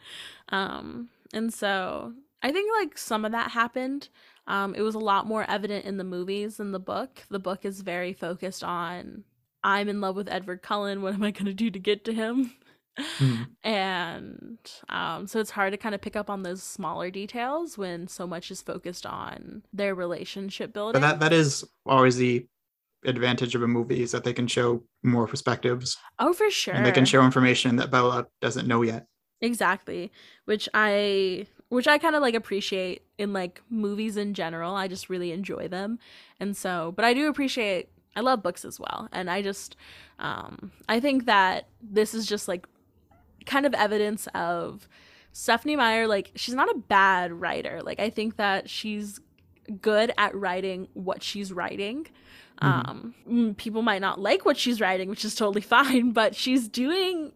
Um 0.49 1.09
and 1.33 1.53
so 1.53 2.13
I 2.43 2.51
think 2.51 2.71
like 2.79 2.97
some 2.97 3.25
of 3.25 3.31
that 3.31 3.51
happened. 3.51 4.09
Um 4.45 4.75
it 4.75 4.81
was 4.81 4.95
a 4.95 4.99
lot 4.99 5.25
more 5.25 5.49
evident 5.49 5.85
in 5.85 5.97
the 5.97 6.03
movies 6.03 6.57
than 6.57 6.71
the 6.71 6.79
book. 6.79 7.23
The 7.29 7.39
book 7.39 7.65
is 7.65 7.81
very 7.81 8.13
focused 8.13 8.63
on 8.63 9.23
I'm 9.63 9.89
in 9.89 9.99
love 9.99 10.15
with 10.15 10.29
Edward 10.29 10.61
Cullen, 10.61 11.01
what 11.01 11.15
am 11.15 11.23
I 11.23 11.31
going 11.31 11.45
to 11.45 11.53
do 11.53 11.69
to 11.69 11.79
get 11.79 12.05
to 12.05 12.13
him? 12.13 12.53
Hmm. 12.97 13.43
and 13.63 14.57
um 14.89 15.27
so 15.27 15.39
it's 15.39 15.51
hard 15.51 15.71
to 15.73 15.77
kind 15.77 15.93
of 15.93 16.01
pick 16.01 16.15
up 16.15 16.29
on 16.29 16.43
those 16.43 16.63
smaller 16.63 17.11
details 17.11 17.77
when 17.77 18.07
so 18.07 18.25
much 18.25 18.49
is 18.49 18.61
focused 18.61 19.05
on 19.05 19.63
their 19.71 19.93
relationship 19.93 20.73
building. 20.73 21.01
But 21.01 21.07
that 21.07 21.19
that 21.19 21.33
is 21.33 21.63
always 21.85 22.17
the 22.17 22.47
advantage 23.05 23.55
of 23.55 23.61
a 23.61 23.67
movie 23.67 24.01
is 24.01 24.11
that 24.11 24.23
they 24.23 24.33
can 24.33 24.47
show 24.47 24.83
more 25.03 25.27
perspectives 25.27 25.97
oh, 26.19 26.33
for 26.33 26.49
sure. 26.49 26.73
and 26.73 26.85
they 26.85 26.91
can 26.91 27.05
show 27.05 27.23
information 27.23 27.77
that 27.77 27.91
Bella 27.91 28.27
doesn't 28.41 28.67
know 28.67 28.81
yet. 28.81 29.05
Exactly. 29.41 30.11
Which 30.45 30.67
I 30.73 31.47
which 31.69 31.87
I 31.87 31.97
kind 31.97 32.15
of 32.15 32.21
like 32.21 32.33
appreciate 32.33 33.03
in 33.17 33.33
like 33.33 33.61
movies 33.69 34.17
in 34.17 34.33
general. 34.33 34.75
I 34.75 34.87
just 34.87 35.09
really 35.09 35.31
enjoy 35.31 35.67
them. 35.67 35.99
And 36.39 36.55
so, 36.55 36.93
but 36.95 37.03
I 37.05 37.13
do 37.13 37.27
appreciate 37.27 37.89
I 38.15 38.21
love 38.21 38.41
books 38.41 38.65
as 38.65 38.79
well. 38.79 39.09
And 39.11 39.29
I 39.29 39.41
just 39.41 39.75
um 40.19 40.71
I 40.89 40.99
think 40.99 41.25
that 41.25 41.67
this 41.81 42.13
is 42.13 42.25
just 42.25 42.47
like 42.47 42.67
kind 43.47 43.65
of 43.65 43.73
evidence 43.73 44.27
of 44.35 44.87
Stephenie 45.31 45.75
Meyer 45.75 46.07
like 46.07 46.31
she's 46.35 46.53
not 46.55 46.69
a 46.69 46.77
bad 46.77 47.31
writer. 47.31 47.81
Like 47.83 47.99
I 47.99 48.09
think 48.11 48.37
that 48.37 48.69
she's 48.69 49.19
good 49.81 50.11
at 50.17 50.33
writing 50.35 50.87
what 50.93 51.23
she's 51.23 51.51
writing. 51.51 52.05
Mhm. 52.61 52.89
Um 52.89 53.15
mm, 53.29 53.57
people 53.57 53.81
might 53.81 54.01
not 54.01 54.19
like 54.19 54.45
what 54.45 54.57
she's 54.57 54.79
writing, 54.81 55.09
which 55.09 55.25
is 55.25 55.35
totally 55.35 55.61
fine, 55.75 56.11
but 56.11 56.35
she's 56.35 56.67
doing 56.67 57.31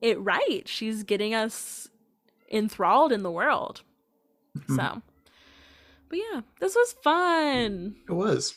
it 0.00 0.18
right. 0.20 0.62
She's 0.66 1.02
getting 1.02 1.34
us 1.34 1.88
enthralled 2.52 3.12
in 3.12 3.22
the 3.22 3.30
world. 3.30 3.82
Mhm. 4.58 4.76
So, 4.76 5.02
but 6.08 6.18
yeah, 6.18 6.40
this 6.60 6.74
was 6.74 6.94
fun. 7.02 7.96
It 8.08 8.12
was. 8.12 8.54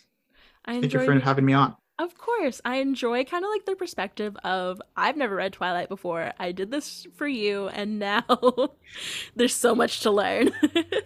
I 0.65 0.73
Thank 0.79 0.93
you 0.93 0.99
enjoyed. 0.99 1.19
for 1.21 1.25
having 1.25 1.45
me 1.45 1.53
on. 1.53 1.75
Of 1.99 2.17
course, 2.17 2.61
I 2.63 2.77
enjoy 2.77 3.25
kind 3.25 3.43
of 3.43 3.49
like 3.51 3.65
the 3.65 3.75
perspective 3.75 4.35
of 4.45 4.81
I've 4.95 5.17
never 5.17 5.35
read 5.35 5.51
Twilight 5.53 5.89
before. 5.89 6.31
I 6.39 6.53
did 6.53 6.71
this 6.71 7.05
for 7.13 7.27
you, 7.27 7.67
and 7.67 7.99
now 7.99 8.23
there's 9.35 9.53
so 9.53 9.75
much 9.75 9.99
to 10.01 10.11
learn. 10.11 10.51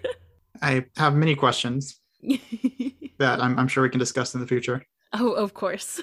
I 0.62 0.86
have 0.96 1.16
many 1.16 1.36
questions 1.36 2.00
that 3.18 3.42
I'm, 3.42 3.58
I'm 3.58 3.68
sure 3.68 3.82
we 3.82 3.90
can 3.90 4.00
discuss 4.00 4.36
in 4.36 4.40
the 4.40 4.48
future. 4.48 4.86
oh, 5.14 5.32
of 5.32 5.56
course. 5.56 6.00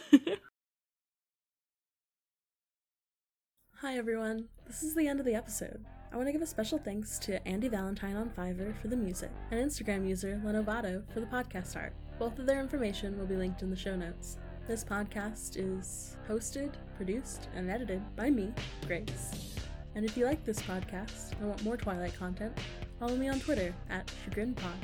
Hi, 3.76 3.96
everyone. 3.96 4.48
This 4.66 4.82
is 4.82 4.94
the 4.94 5.06
end 5.06 5.20
of 5.20 5.26
the 5.26 5.34
episode. 5.34 5.84
I 6.12 6.16
want 6.16 6.26
to 6.26 6.32
give 6.32 6.42
a 6.42 6.46
special 6.46 6.78
thanks 6.78 7.20
to 7.20 7.46
Andy 7.46 7.68
Valentine 7.68 8.16
on 8.16 8.30
Fiverr 8.30 8.76
for 8.82 8.88
the 8.88 8.96
music 8.96 9.30
and 9.52 9.60
Instagram 9.60 10.06
user 10.06 10.40
Lenovato 10.44 11.04
for 11.14 11.20
the 11.20 11.26
podcast 11.26 11.76
art. 11.76 11.94
Both 12.18 12.40
of 12.40 12.46
their 12.46 12.60
information 12.60 13.16
will 13.16 13.26
be 13.26 13.36
linked 13.36 13.62
in 13.62 13.70
the 13.70 13.76
show 13.76 13.94
notes. 13.94 14.36
This 14.70 14.84
podcast 14.84 15.56
is 15.56 16.16
hosted, 16.28 16.70
produced, 16.96 17.48
and 17.56 17.68
edited 17.68 18.00
by 18.14 18.30
me, 18.30 18.52
Grace. 18.86 19.56
And 19.96 20.04
if 20.04 20.16
you 20.16 20.24
like 20.24 20.44
this 20.44 20.62
podcast 20.62 21.32
and 21.32 21.48
want 21.48 21.64
more 21.64 21.76
Twilight 21.76 22.16
content, 22.16 22.56
follow 23.00 23.16
me 23.16 23.28
on 23.28 23.40
Twitter 23.40 23.74
at 23.90 24.08
ChagrinPod 24.24 24.78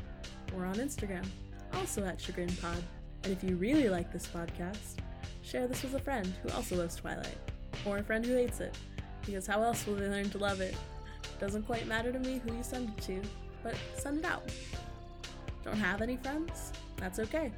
or 0.57 0.65
on 0.65 0.75
Instagram, 0.75 1.25
also 1.73 2.05
at 2.05 2.19
ChagrinPod. 2.19 2.83
And 3.23 3.33
if 3.33 3.45
you 3.45 3.55
really 3.55 3.89
like 3.89 4.13
this 4.13 4.27
podcast, 4.27 4.97
share 5.45 5.69
this 5.69 5.85
with 5.85 5.95
a 5.95 6.01
friend 6.01 6.35
who 6.43 6.51
also 6.51 6.75
loves 6.75 6.97
Twilight, 6.97 7.39
or 7.85 7.99
a 7.99 8.03
friend 8.03 8.27
who 8.27 8.35
hates 8.35 8.59
it, 8.59 8.77
because 9.25 9.47
how 9.47 9.63
else 9.63 9.87
will 9.87 9.95
they 9.95 10.09
learn 10.09 10.31
to 10.31 10.39
love 10.39 10.61
it? 10.61 10.75
Doesn't 11.39 11.63
quite 11.63 11.87
matter 11.87 12.11
to 12.11 12.19
me 12.19 12.41
who 12.45 12.57
you 12.57 12.65
send 12.65 12.89
it 12.89 13.05
to, 13.05 13.23
but 13.63 13.77
send 13.97 14.19
it 14.19 14.25
out. 14.25 14.51
Don't 15.63 15.77
have 15.77 16.03
any 16.03 16.17
friends? 16.17 16.73
That's 16.97 17.21
okay. 17.21 17.53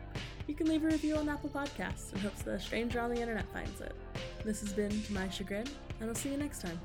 You 0.48 0.54
can 0.54 0.66
leave 0.66 0.82
a 0.82 0.86
review 0.86 1.14
on 1.16 1.28
Apple 1.28 1.50
Podcasts 1.50 2.10
in 2.14 2.20
hopes 2.20 2.40
that 2.42 2.54
a 2.54 2.58
stranger 2.58 3.00
on 3.00 3.14
the 3.14 3.20
internet 3.20 3.44
finds 3.52 3.82
it. 3.82 3.94
This 4.46 4.60
has 4.60 4.72
been 4.72 4.90
To 5.02 5.12
My 5.12 5.28
Chagrin, 5.28 5.66
and 6.00 6.08
I'll 6.08 6.14
see 6.14 6.30
you 6.30 6.38
next 6.38 6.62
time. 6.62 6.80